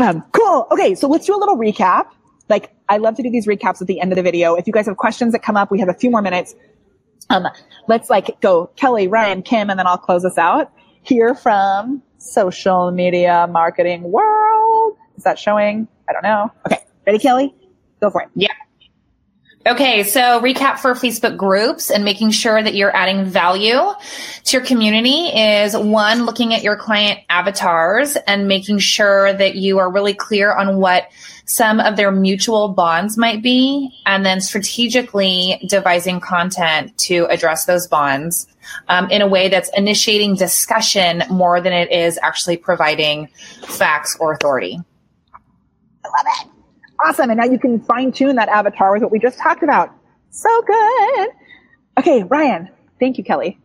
um, 0.00 0.24
cool. 0.32 0.66
Okay. 0.70 0.94
So 0.94 1.08
let's 1.08 1.26
do 1.26 1.36
a 1.36 1.38
little 1.38 1.56
recap. 1.56 2.08
Like 2.48 2.74
I 2.88 2.98
love 2.98 3.16
to 3.16 3.22
do 3.22 3.30
these 3.30 3.46
recaps 3.46 3.80
at 3.80 3.86
the 3.86 4.00
end 4.00 4.12
of 4.12 4.16
the 4.16 4.22
video. 4.22 4.54
If 4.54 4.66
you 4.66 4.72
guys 4.72 4.86
have 4.86 4.96
questions 4.96 5.32
that 5.32 5.42
come 5.42 5.56
up, 5.56 5.70
we 5.70 5.78
have 5.80 5.88
a 5.88 5.94
few 5.94 6.10
more 6.10 6.22
minutes. 6.22 6.54
Um, 7.30 7.46
let's 7.88 8.10
like 8.10 8.40
go 8.40 8.66
Kelly, 8.76 9.06
Ryan, 9.08 9.42
Kim, 9.42 9.70
and 9.70 9.78
then 9.78 9.86
I'll 9.86 9.98
close 9.98 10.24
us 10.24 10.38
out. 10.38 10.72
Here 11.02 11.34
from 11.34 12.02
social 12.18 12.90
media 12.90 13.46
marketing 13.50 14.02
world. 14.02 14.96
Is 15.16 15.24
that 15.24 15.38
showing? 15.38 15.88
I 16.08 16.12
don't 16.12 16.22
know. 16.22 16.50
Okay. 16.66 16.78
Ready, 17.06 17.18
Kelly? 17.18 17.54
Go 18.00 18.10
for 18.10 18.22
it. 18.22 18.28
Yeah. 18.34 18.48
Okay, 19.64 20.02
so 20.02 20.40
recap 20.40 20.80
for 20.80 20.92
Facebook 20.94 21.36
groups 21.36 21.88
and 21.88 22.04
making 22.04 22.32
sure 22.32 22.60
that 22.60 22.74
you're 22.74 22.94
adding 22.96 23.24
value 23.24 23.78
to 24.44 24.56
your 24.56 24.66
community 24.66 25.28
is 25.28 25.76
one, 25.76 26.24
looking 26.24 26.52
at 26.52 26.64
your 26.64 26.74
client 26.74 27.20
avatars 27.28 28.16
and 28.26 28.48
making 28.48 28.80
sure 28.80 29.32
that 29.32 29.54
you 29.54 29.78
are 29.78 29.88
really 29.88 30.14
clear 30.14 30.52
on 30.52 30.78
what 30.78 31.08
some 31.44 31.78
of 31.78 31.96
their 31.96 32.10
mutual 32.10 32.70
bonds 32.70 33.16
might 33.16 33.40
be, 33.40 33.96
and 34.04 34.26
then 34.26 34.40
strategically 34.40 35.60
devising 35.68 36.18
content 36.18 36.96
to 36.98 37.26
address 37.26 37.64
those 37.64 37.86
bonds 37.86 38.48
um, 38.88 39.08
in 39.10 39.22
a 39.22 39.28
way 39.28 39.48
that's 39.48 39.70
initiating 39.76 40.34
discussion 40.34 41.22
more 41.30 41.60
than 41.60 41.72
it 41.72 41.92
is 41.92 42.18
actually 42.22 42.56
providing 42.56 43.28
facts 43.64 44.16
or 44.18 44.32
authority. 44.32 44.80
I 46.04 46.08
love 46.08 46.26
it. 46.40 46.51
Awesome. 47.06 47.30
And 47.30 47.38
now 47.38 47.46
you 47.46 47.58
can 47.58 47.80
fine 47.80 48.12
tune 48.12 48.36
that 48.36 48.48
avatar 48.48 48.92
with 48.92 49.02
what 49.02 49.10
we 49.10 49.18
just 49.18 49.38
talked 49.38 49.62
about. 49.62 49.92
So 50.30 50.48
good. 50.62 51.28
Okay, 51.98 52.22
Ryan. 52.22 52.68
Thank 53.00 53.18
you, 53.18 53.24
Kelly. 53.24 53.58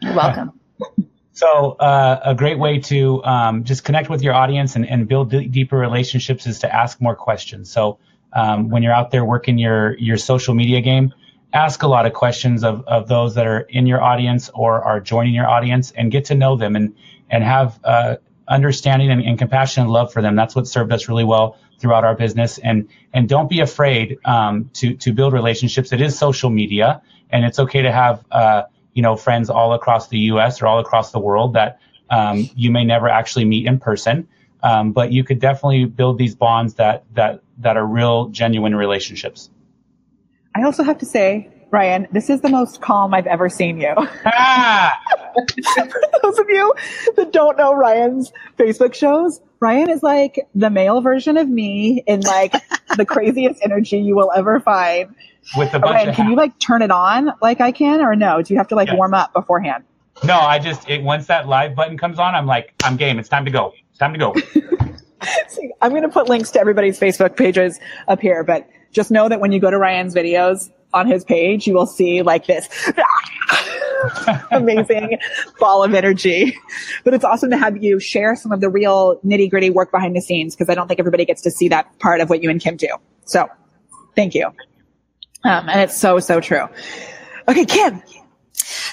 You're 0.00 0.14
welcome. 0.14 0.58
So 1.34 1.72
uh, 1.72 2.20
a 2.24 2.34
great 2.34 2.58
way 2.58 2.78
to 2.78 3.24
um, 3.24 3.64
just 3.64 3.84
connect 3.84 4.10
with 4.10 4.22
your 4.22 4.34
audience 4.34 4.76
and, 4.76 4.86
and 4.86 5.08
build 5.08 5.30
d- 5.30 5.48
deeper 5.48 5.78
relationships 5.78 6.46
is 6.46 6.58
to 6.58 6.72
ask 6.72 7.00
more 7.00 7.16
questions. 7.16 7.70
So 7.70 7.98
um, 8.34 8.68
when 8.68 8.82
you're 8.82 8.92
out 8.92 9.10
there 9.10 9.24
working 9.24 9.56
your 9.56 9.96
your 9.96 10.18
social 10.18 10.54
media 10.54 10.82
game, 10.82 11.14
ask 11.54 11.82
a 11.82 11.86
lot 11.86 12.04
of 12.04 12.12
questions 12.12 12.64
of, 12.64 12.84
of 12.86 13.08
those 13.08 13.34
that 13.36 13.46
are 13.46 13.60
in 13.60 13.86
your 13.86 14.02
audience 14.02 14.50
or 14.52 14.82
are 14.82 15.00
joining 15.00 15.32
your 15.32 15.48
audience 15.48 15.90
and 15.92 16.12
get 16.12 16.26
to 16.26 16.34
know 16.34 16.56
them 16.56 16.76
and 16.76 16.94
and 17.30 17.42
have 17.42 17.80
uh, 17.82 18.16
understanding 18.46 19.10
and, 19.10 19.22
and 19.22 19.38
compassion 19.38 19.84
and 19.84 19.90
love 19.90 20.12
for 20.12 20.20
them. 20.20 20.36
That's 20.36 20.54
what 20.54 20.66
served 20.66 20.92
us 20.92 21.08
really 21.08 21.24
well 21.24 21.56
throughout 21.82 22.04
our 22.04 22.14
business. 22.14 22.56
And 22.56 22.88
and 23.12 23.28
don't 23.28 23.50
be 23.50 23.60
afraid 23.60 24.18
um, 24.24 24.70
to 24.74 24.94
to 24.94 25.12
build 25.12 25.34
relationships. 25.34 25.92
It 25.92 26.00
is 26.00 26.18
social 26.18 26.48
media, 26.48 27.02
and 27.28 27.44
it's 27.44 27.58
okay 27.58 27.82
to 27.82 27.92
have 27.92 28.24
uh, 28.30 28.62
you 28.94 29.02
know 29.02 29.16
friends 29.16 29.50
all 29.50 29.74
across 29.74 30.08
the 30.08 30.18
U.S. 30.32 30.62
or 30.62 30.66
all 30.68 30.78
across 30.78 31.10
the 31.10 31.18
world 31.18 31.54
that 31.54 31.80
um, 32.08 32.48
you 32.54 32.70
may 32.70 32.84
never 32.84 33.08
actually 33.08 33.44
meet 33.44 33.66
in 33.66 33.78
person. 33.78 34.28
Um, 34.62 34.92
but 34.92 35.10
you 35.10 35.24
could 35.24 35.40
definitely 35.40 35.86
build 35.86 36.18
these 36.18 36.36
bonds 36.36 36.74
that 36.74 37.04
that 37.14 37.42
that 37.58 37.76
are 37.76 37.84
real, 37.84 38.28
genuine 38.28 38.74
relationships. 38.74 39.50
I 40.54 40.62
also 40.62 40.82
have 40.82 40.98
to 40.98 41.06
say, 41.06 41.50
Ryan, 41.70 42.06
this 42.12 42.30
is 42.30 42.42
the 42.42 42.50
most 42.50 42.80
calm 42.80 43.12
I've 43.14 43.26
ever 43.26 43.48
seen 43.48 43.80
you. 43.80 43.94
Ah! 44.24 44.92
For 45.34 46.00
those 46.22 46.38
of 46.38 46.46
you 46.50 46.74
that 47.16 47.32
don't 47.32 47.56
know 47.56 47.72
Ryan's 47.74 48.32
Facebook 48.58 48.92
shows, 48.94 49.40
Ryan 49.62 49.90
is 49.90 50.02
like 50.02 50.46
the 50.56 50.68
male 50.70 51.00
version 51.00 51.36
of 51.36 51.48
me 51.48 52.02
in 52.06 52.20
like 52.20 52.52
the 52.96 53.06
craziest 53.06 53.62
energy 53.64 53.98
you 53.98 54.16
will 54.16 54.32
ever 54.36 54.58
find. 54.60 55.14
With 55.56 55.72
a 55.74 55.78
bunch 55.78 55.94
Ryan, 55.94 56.08
of 56.10 56.14
can 56.16 56.28
you 56.30 56.36
like 56.36 56.58
turn 56.58 56.82
it 56.82 56.90
on 56.90 57.30
like 57.40 57.60
I 57.60 57.72
can 57.72 58.00
or 58.00 58.14
no? 58.16 58.42
Do 58.42 58.52
you 58.52 58.58
have 58.58 58.68
to 58.68 58.74
like 58.74 58.88
Yeah. 58.88 58.96
warm 58.96 59.14
up 59.14 59.32
beforehand? 59.32 59.84
no, 60.24 60.38
I 60.38 60.58
just 60.58 60.88
it, 60.90 61.02
once 61.02 61.26
that 61.28 61.48
live 61.48 61.74
button 61.74 61.96
comes 61.96 62.18
on, 62.18 62.34
I'm 62.34 62.46
like, 62.46 62.74
I'm 62.84 62.96
game. 62.96 63.18
It's 63.18 63.28
time 63.28 63.44
to 63.44 63.50
go. 63.50 63.72
It's 63.90 63.98
time 63.98 64.12
to 64.12 64.18
go. 64.18 64.34
See, 65.48 65.70
I'm 65.80 65.90
going 65.90 66.02
to 66.02 66.08
put 66.08 66.28
links 66.28 66.50
to 66.52 66.60
everybody's 66.60 66.98
Facebook 66.98 67.36
pages 67.36 67.78
up 68.08 68.20
here, 68.20 68.42
but 68.44 68.68
just 68.92 69.10
know 69.12 69.28
that 69.28 69.40
when 69.40 69.52
you 69.52 69.60
go 69.60 69.70
to 69.70 69.78
Ryan's 69.78 70.14
videos 70.14 70.70
on 70.94 71.06
his 71.06 71.24
page, 71.24 71.66
you 71.66 71.74
will 71.74 71.86
see 71.86 72.22
like 72.22 72.46
this 72.46 72.68
amazing 74.50 75.18
ball 75.58 75.82
of 75.82 75.94
energy. 75.94 76.56
But 77.04 77.14
it's 77.14 77.24
awesome 77.24 77.50
to 77.50 77.56
have 77.56 77.82
you 77.82 78.00
share 78.00 78.36
some 78.36 78.52
of 78.52 78.60
the 78.60 78.68
real 78.68 79.18
nitty 79.24 79.50
gritty 79.50 79.70
work 79.70 79.90
behind 79.90 80.16
the 80.16 80.20
scenes 80.20 80.54
because 80.54 80.68
I 80.68 80.74
don't 80.74 80.88
think 80.88 81.00
everybody 81.00 81.24
gets 81.24 81.42
to 81.42 81.50
see 81.50 81.68
that 81.68 81.98
part 81.98 82.20
of 82.20 82.30
what 82.30 82.42
you 82.42 82.50
and 82.50 82.60
Kim 82.60 82.76
do. 82.76 82.88
So 83.24 83.48
thank 84.16 84.34
you. 84.34 84.46
Um, 85.44 85.68
and 85.68 85.80
it's 85.80 85.98
so, 85.98 86.18
so 86.18 86.40
true. 86.40 86.68
Okay, 87.48 87.64
Kim. 87.64 88.02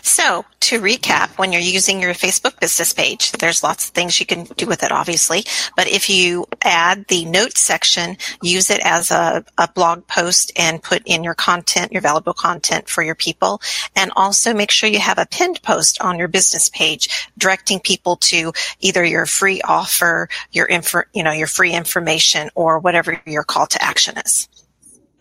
So 0.02 0.46
to 0.62 0.80
recap, 0.80 1.38
when 1.38 1.52
you're 1.52 1.62
using 1.62 2.02
your 2.02 2.14
Facebook 2.14 2.60
business 2.60 2.94
page, 2.94 3.32
there's 3.34 3.64
lots 3.64 3.88
of 3.88 3.96
things 3.96 4.20
you 4.20 4.26
can 4.26 4.44
do 4.44 4.68
with 4.68 4.84
it, 4.84 4.92
obviously. 4.92 5.44
But 5.76 5.88
if 5.88 6.10
you 6.10 6.46
add 6.62 7.08
the 7.08 7.26
notes 7.26 7.62
section, 7.62 8.18
use 8.42 8.70
it 8.70 8.80
as 8.84 9.12
a, 9.12 9.44
a 9.58 9.68
blog 9.68 10.06
post 10.08 10.52
and 10.56 10.84
put 10.84 11.02
in 11.06 11.24
your 11.24 11.34
content, 11.34 11.92
your 11.92 12.02
valuable 12.02 12.34
content 12.34 12.88
for 12.88 13.02
your 13.02 13.16
people. 13.16 13.62
And 13.96 14.12
also 14.16 14.54
make 14.54 14.72
sure 14.72 14.90
you 14.90 15.00
have 15.00 15.18
a 15.18 15.26
pinned 15.26 15.62
post 15.64 16.02
on 16.02 16.20
your 16.20 16.28
business 16.28 16.70
page 16.70 17.30
directing 17.38 17.80
people 17.80 18.18
to 18.18 18.54
either 18.80 19.04
your 19.04 19.26
free 19.26 19.62
offer, 19.62 20.30
your 20.52 20.68
info, 20.68 21.02
you 21.14 21.24
know, 21.24 21.32
your 21.32 21.48
free 21.48 21.74
information 21.74 22.50
or 22.56 22.80
whatever 22.80 23.22
your 23.26 23.44
call 23.44 23.66
to 23.68 23.84
action 23.84 24.18
is. 24.24 24.48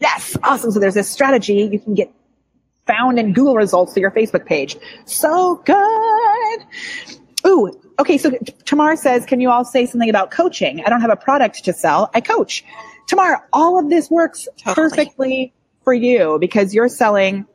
Yes, 0.01 0.37
awesome. 0.43 0.71
So 0.71 0.79
there's 0.79 0.95
this 0.95 1.11
strategy 1.11 1.69
you 1.73 1.79
can 1.79 1.95
get 1.95 2.13
found 2.89 3.21
in 3.21 3.33
Google 3.33 3.55
results 3.55 3.95
to 3.95 4.01
your 4.01 4.11
Facebook 4.11 4.47
page. 4.47 4.77
So 5.05 5.63
good. 5.65 6.61
Ooh, 7.47 7.81
okay. 8.01 8.19
So 8.19 8.33
Tamar 8.65 8.97
says, 8.97 9.25
can 9.25 9.41
you 9.41 9.51
all 9.51 9.65
say 9.65 9.87
something 9.87 10.11
about 10.11 10.33
coaching? 10.33 10.83
I 10.85 10.89
don't 10.89 11.01
have 11.01 11.11
a 11.11 11.17
product 11.17 11.65
to 11.67 11.73
sell. 11.73 12.11
I 12.15 12.21
coach. 12.21 12.65
Tamar, 13.07 13.47
all 13.53 13.79
of 13.79 13.89
this 13.91 14.11
works 14.11 14.49
Totally. 14.57 14.75
perfectly 14.75 15.55
for 15.85 15.93
you 15.95 16.39
because 16.41 16.75
you're 16.75 16.89
selling 16.89 17.47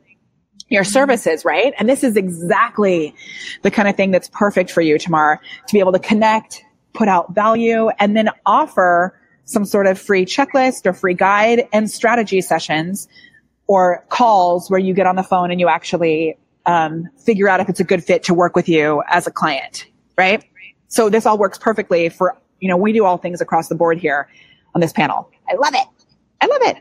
your 0.68 0.84
services, 0.84 1.44
right? 1.44 1.74
And 1.78 1.88
this 1.88 2.02
is 2.02 2.16
exactly 2.16 3.14
the 3.62 3.70
kind 3.70 3.86
of 3.88 3.96
thing 3.96 4.10
that's 4.10 4.28
perfect 4.28 4.70
for 4.70 4.80
you, 4.80 4.98
Tamar, 4.98 5.40
to 5.66 5.72
be 5.72 5.78
able 5.78 5.92
to 5.92 5.98
connect, 5.98 6.64
put 6.94 7.08
out 7.08 7.34
value, 7.34 7.90
and 7.98 8.16
then 8.16 8.30
offer 8.46 9.20
some 9.44 9.64
sort 9.64 9.86
of 9.86 9.98
free 9.98 10.24
checklist 10.24 10.86
or 10.86 10.92
free 10.94 11.14
guide 11.14 11.68
and 11.72 11.90
strategy 11.90 12.40
sessions 12.40 13.08
or 13.66 14.04
calls 14.10 14.70
where 14.70 14.80
you 14.80 14.94
get 14.94 15.06
on 15.06 15.16
the 15.16 15.22
phone 15.22 15.50
and 15.50 15.60
you 15.60 15.68
actually 15.68 16.36
um, 16.66 17.08
figure 17.24 17.48
out 17.48 17.60
if 17.60 17.68
it's 17.68 17.80
a 17.80 17.84
good 17.84 18.02
fit 18.04 18.22
to 18.24 18.34
work 18.34 18.54
with 18.56 18.68
you 18.68 19.02
as 19.08 19.26
a 19.26 19.30
client, 19.30 19.86
right? 20.18 20.44
So 20.88 21.08
this 21.10 21.26
all 21.26 21.38
works 21.38 21.58
perfectly 21.58 22.08
for, 22.08 22.36
you 22.60 22.68
know, 22.68 22.76
we 22.76 22.92
do 22.92 23.04
all 23.04 23.16
things 23.18 23.40
across 23.40 23.68
the 23.68 23.74
board 23.74 23.98
here 23.98 24.28
on 24.74 24.80
this 24.80 24.92
panel. 24.92 25.30
I 25.48 25.54
love 25.54 25.74
it. 25.74 25.86
I 26.40 26.46
love 26.46 26.60
it. 26.62 26.76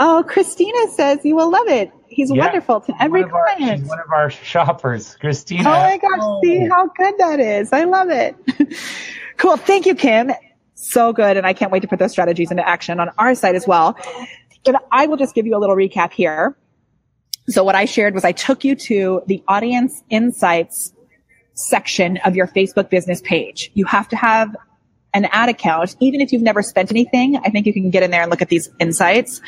Oh, 0.00 0.24
Christina 0.26 0.78
says 0.92 1.20
you 1.24 1.36
will 1.36 1.50
love 1.50 1.68
it. 1.68 1.90
He's 2.08 2.30
Yeah. 2.30 2.44
wonderful 2.44 2.80
to 2.82 2.94
every 3.02 3.22
One 3.22 3.32
our- 3.32 3.56
client. 3.56 3.80
she's 3.80 3.88
one 3.88 4.00
of 4.00 4.10
our 4.12 4.28
shoppers, 4.30 5.16
Christina. 5.20 5.68
Oh 5.68 5.72
my 5.72 5.96
gosh, 5.98 6.40
see 6.42 6.68
how 6.68 6.86
good 6.96 7.14
that 7.18 7.40
is. 7.40 7.72
I 7.72 7.84
love 7.84 8.08
it. 8.10 8.36
cool. 9.36 9.56
Thank 9.56 9.86
you, 9.86 9.94
Kim. 9.94 10.32
So 10.74 11.12
good. 11.12 11.36
And 11.36 11.46
I 11.46 11.52
can't 11.52 11.70
wait 11.72 11.80
to 11.82 11.88
put 11.88 11.98
those 11.98 12.10
strategies 12.12 12.50
into 12.50 12.66
action 12.68 13.00
on 13.00 13.10
our 13.18 13.34
side 13.34 13.54
as 13.54 13.66
well. 13.66 13.96
But 14.64 14.86
I 14.90 15.06
will 15.06 15.16
just 15.16 15.34
give 15.34 15.46
you 15.46 15.56
a 15.56 15.60
little 15.60 15.76
recap 15.76 16.12
here. 16.12 16.56
So 17.48 17.62
what 17.62 17.74
I 17.74 17.84
shared 17.84 18.14
was 18.14 18.24
I 18.24 18.32
took 18.32 18.64
you 18.64 18.74
to 18.74 19.22
the 19.26 19.42
audience 19.46 20.02
insights 20.08 20.92
section 21.54 22.16
of 22.24 22.34
your 22.34 22.46
Facebook 22.46 22.90
business 22.90 23.20
page. 23.20 23.70
You 23.74 23.84
have 23.84 24.08
to 24.08 24.16
have 24.16 24.56
an 25.12 25.26
ad 25.26 25.48
account, 25.48 25.94
even 26.00 26.20
if 26.20 26.32
you've 26.32 26.42
never 26.42 26.62
spent 26.62 26.90
anything, 26.90 27.36
I 27.36 27.50
think 27.50 27.66
you 27.66 27.72
can 27.72 27.90
get 27.90 28.02
in 28.02 28.10
there 28.10 28.22
and 28.22 28.30
look 28.30 28.42
at 28.42 28.48
these 28.48 28.68
insights. 28.80 29.40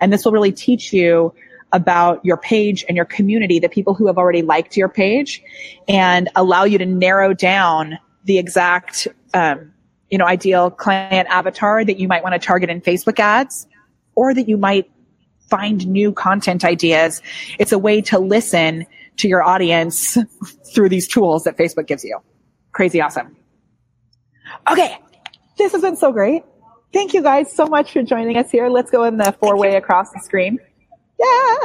And 0.00 0.12
this 0.12 0.24
will 0.24 0.32
really 0.32 0.52
teach 0.52 0.92
you 0.92 1.32
about 1.72 2.24
your 2.24 2.36
page 2.36 2.84
and 2.86 2.94
your 2.94 3.06
community, 3.06 3.58
the 3.58 3.70
people 3.70 3.94
who 3.94 4.06
have 4.06 4.18
already 4.18 4.42
liked 4.42 4.76
your 4.76 4.88
page 4.88 5.42
and 5.88 6.28
allow 6.36 6.64
you 6.64 6.78
to 6.78 6.86
narrow 6.86 7.32
down 7.32 7.98
the 8.24 8.38
exact, 8.38 9.08
um, 9.32 9.72
you 10.10 10.18
know, 10.18 10.26
ideal 10.26 10.70
client 10.70 11.28
avatar 11.30 11.84
that 11.84 11.98
you 11.98 12.06
might 12.06 12.22
want 12.22 12.34
to 12.34 12.38
target 12.38 12.68
in 12.68 12.80
Facebook 12.80 13.18
ads 13.18 13.66
or 14.14 14.34
that 14.34 14.48
you 14.48 14.56
might 14.56 14.90
find 15.48 15.86
new 15.86 16.12
content 16.12 16.64
ideas. 16.64 17.22
It's 17.58 17.72
a 17.72 17.78
way 17.78 18.00
to 18.02 18.18
listen 18.18 18.86
to 19.18 19.28
your 19.28 19.42
audience 19.42 20.18
through 20.74 20.88
these 20.88 21.06
tools 21.06 21.44
that 21.44 21.56
Facebook 21.56 21.86
gives 21.86 22.04
you. 22.04 22.18
Crazy 22.72 23.00
awesome. 23.00 23.36
Okay. 24.70 24.98
This 25.56 25.72
has 25.72 25.82
been 25.82 25.96
so 25.96 26.12
great. 26.12 26.42
Thank 26.92 27.14
you 27.14 27.22
guys 27.22 27.52
so 27.52 27.66
much 27.66 27.92
for 27.92 28.02
joining 28.02 28.36
us 28.36 28.50
here. 28.50 28.68
Let's 28.68 28.90
go 28.90 29.04
in 29.04 29.16
the 29.16 29.36
four 29.40 29.56
way 29.56 29.76
across 29.76 30.10
the 30.10 30.20
screen. 30.20 30.58
Yeah. 31.20 31.56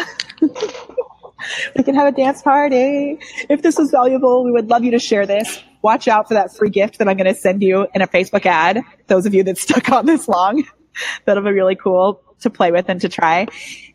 we 1.75 1.83
can 1.83 1.95
have 1.95 2.07
a 2.07 2.11
dance 2.11 2.41
party. 2.41 3.17
If 3.49 3.61
this 3.61 3.77
was 3.77 3.91
valuable, 3.91 4.43
we 4.43 4.51
would 4.51 4.69
love 4.69 4.83
you 4.83 4.91
to 4.91 4.99
share 4.99 5.25
this. 5.25 5.63
Watch 5.81 6.07
out 6.07 6.27
for 6.27 6.33
that 6.33 6.55
free 6.55 6.69
gift 6.69 6.97
that 6.99 7.07
I'm 7.07 7.17
going 7.17 7.33
to 7.33 7.39
send 7.39 7.63
you 7.63 7.87
in 7.95 8.01
a 8.01 8.07
Facebook 8.07 8.45
ad. 8.45 8.81
Those 9.07 9.25
of 9.25 9.33
you 9.33 9.43
that 9.43 9.57
stuck 9.57 9.89
on 9.91 10.05
this 10.05 10.27
long, 10.27 10.63
that'll 11.25 11.43
be 11.43 11.51
really 11.51 11.75
cool 11.75 12.21
to 12.41 12.49
play 12.49 12.71
with 12.71 12.89
and 12.89 13.01
to 13.01 13.09
try. 13.09 13.47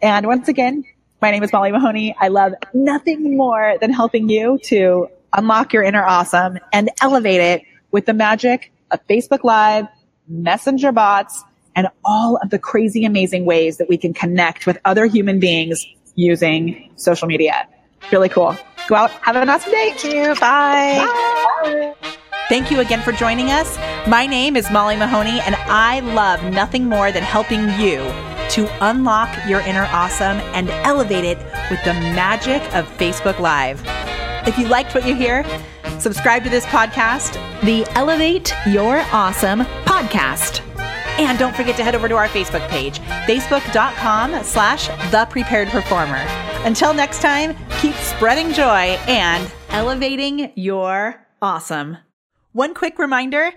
And 0.03 0.27
once 0.27 0.49
again, 0.49 0.85
my 1.21 1.31
name 1.31 1.43
is 1.43 1.53
Molly 1.53 1.73
Mahoney. 1.73 2.15
I 2.21 2.29
love 2.29 2.53
nothing 2.75 3.37
more 3.37 3.77
than 3.81 3.93
helping 3.93 4.29
you 4.29 4.59
to 4.65 5.09
unlock 5.33 5.73
your 5.73 5.83
inner 5.83 6.05
awesome 6.05 6.59
and 6.73 6.91
elevate 7.01 7.41
it 7.41 7.63
with 7.91 8.07
the 8.07 8.15
magic 8.15 8.73
of 8.91 9.01
Facebook 9.09 9.45
Live, 9.45 9.87
Messenger 10.29 10.93
bots, 10.93 11.43
and 11.77 11.89
all 12.05 12.39
of 12.43 12.51
the 12.51 12.59
crazy 12.59 13.05
amazing 13.05 13.45
ways 13.45 13.79
that 13.79 13.89
we 13.89 13.97
can 13.97 14.13
connect 14.13 14.67
with 14.67 14.79
other 14.85 15.07
human 15.07 15.41
beings 15.41 15.87
using 16.15 16.91
social 16.97 17.27
media. 17.27 17.69
Really 18.13 18.29
cool. 18.29 18.57
Go 18.89 18.95
out, 18.95 19.11
have 19.11 19.35
an 19.37 19.49
awesome 19.49 19.73
day. 19.73 19.95
Thank 19.97 20.15
you. 20.15 20.35
Bye. 20.35 20.99
Bye. 21.63 21.95
Thank 22.49 22.71
you 22.71 22.81
again 22.81 23.01
for 23.01 23.13
joining 23.13 23.47
us. 23.47 23.79
My 24.07 24.27
name 24.27 24.57
is 24.57 24.71
Molly 24.71 24.97
Mahoney, 24.97 25.41
and 25.41 25.55
I 25.57 26.01
love 26.01 26.45
nothing 26.53 26.85
more 26.85 27.11
than 27.11 27.23
helping 27.23 27.63
you 27.81 28.01
to 28.55 28.89
unlock 28.89 29.37
your 29.49 29.61
inner 29.63 29.87
awesome 29.91 30.39
and 30.55 30.71
elevate 30.71 31.25
it 31.25 31.39
with 31.71 31.83
the 31.85 31.93
magic 31.93 32.63
of 32.73 32.87
Facebook 32.97 33.41
Live. 33.41 33.83
If 34.47 34.57
you 34.57 34.69
liked 34.69 34.95
what 34.95 35.05
you 35.05 35.17
hear, 35.17 35.45
subscribe 35.99 36.45
to 36.45 36.51
this 36.51 36.65
podcast, 36.67 37.33
the 37.63 37.85
Elevate 37.97 38.55
Your 38.69 38.99
Awesome 39.11 39.61
podcast. 39.85 40.61
And 41.19 41.37
don't 41.37 41.57
forget 41.57 41.77
to 41.79 41.83
head 41.85 41.97
over 41.97 42.09
to 42.09 42.15
our 42.15 42.29
Facebook 42.29 42.69
page, 42.69 43.01
facebook.com 43.27 44.45
slash 44.45 44.87
the 45.11 45.27
prepared 45.31 45.69
performer. 45.69 46.25
Until 46.65 46.95
next 46.95 47.23
time, 47.23 47.57
keep 47.81 47.95
spreading 47.95 48.53
joy 48.53 48.99
and 49.09 49.51
elevating 49.71 50.53
your 50.55 51.27
awesome. 51.43 51.99
One 52.53 52.73
quick 52.73 53.01
reminder 53.01 53.51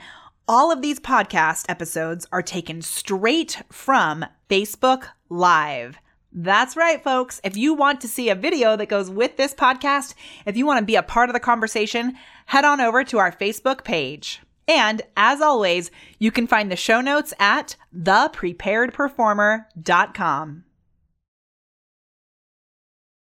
all 0.47 0.71
of 0.71 0.81
these 0.81 0.99
podcast 0.99 1.65
episodes 1.69 2.25
are 2.31 2.41
taken 2.41 2.81
straight 2.81 3.61
from 3.71 4.25
Facebook 4.49 5.07
Live. 5.29 5.97
That's 6.31 6.75
right, 6.75 7.03
folks. 7.03 7.41
If 7.43 7.57
you 7.57 7.73
want 7.73 8.01
to 8.01 8.07
see 8.07 8.29
a 8.29 8.35
video 8.35 8.75
that 8.75 8.89
goes 8.89 9.09
with 9.09 9.37
this 9.37 9.55
podcast, 9.55 10.13
if 10.45 10.55
you 10.55 10.65
want 10.65 10.79
to 10.79 10.85
be 10.85 10.95
a 10.95 11.03
part 11.03 11.29
of 11.29 11.33
the 11.33 11.39
conversation, 11.39 12.15
head 12.47 12.65
on 12.65 12.79
over 12.79 13.03
to 13.05 13.17
our 13.17 13.31
Facebook 13.31 13.83
page. 13.83 14.41
And 14.67 15.01
as 15.15 15.41
always, 15.41 15.89
you 16.19 16.31
can 16.31 16.45
find 16.45 16.71
the 16.71 16.75
show 16.75 17.01
notes 17.01 17.33
at 17.39 17.75
thepreparedperformer.com. 17.95 20.63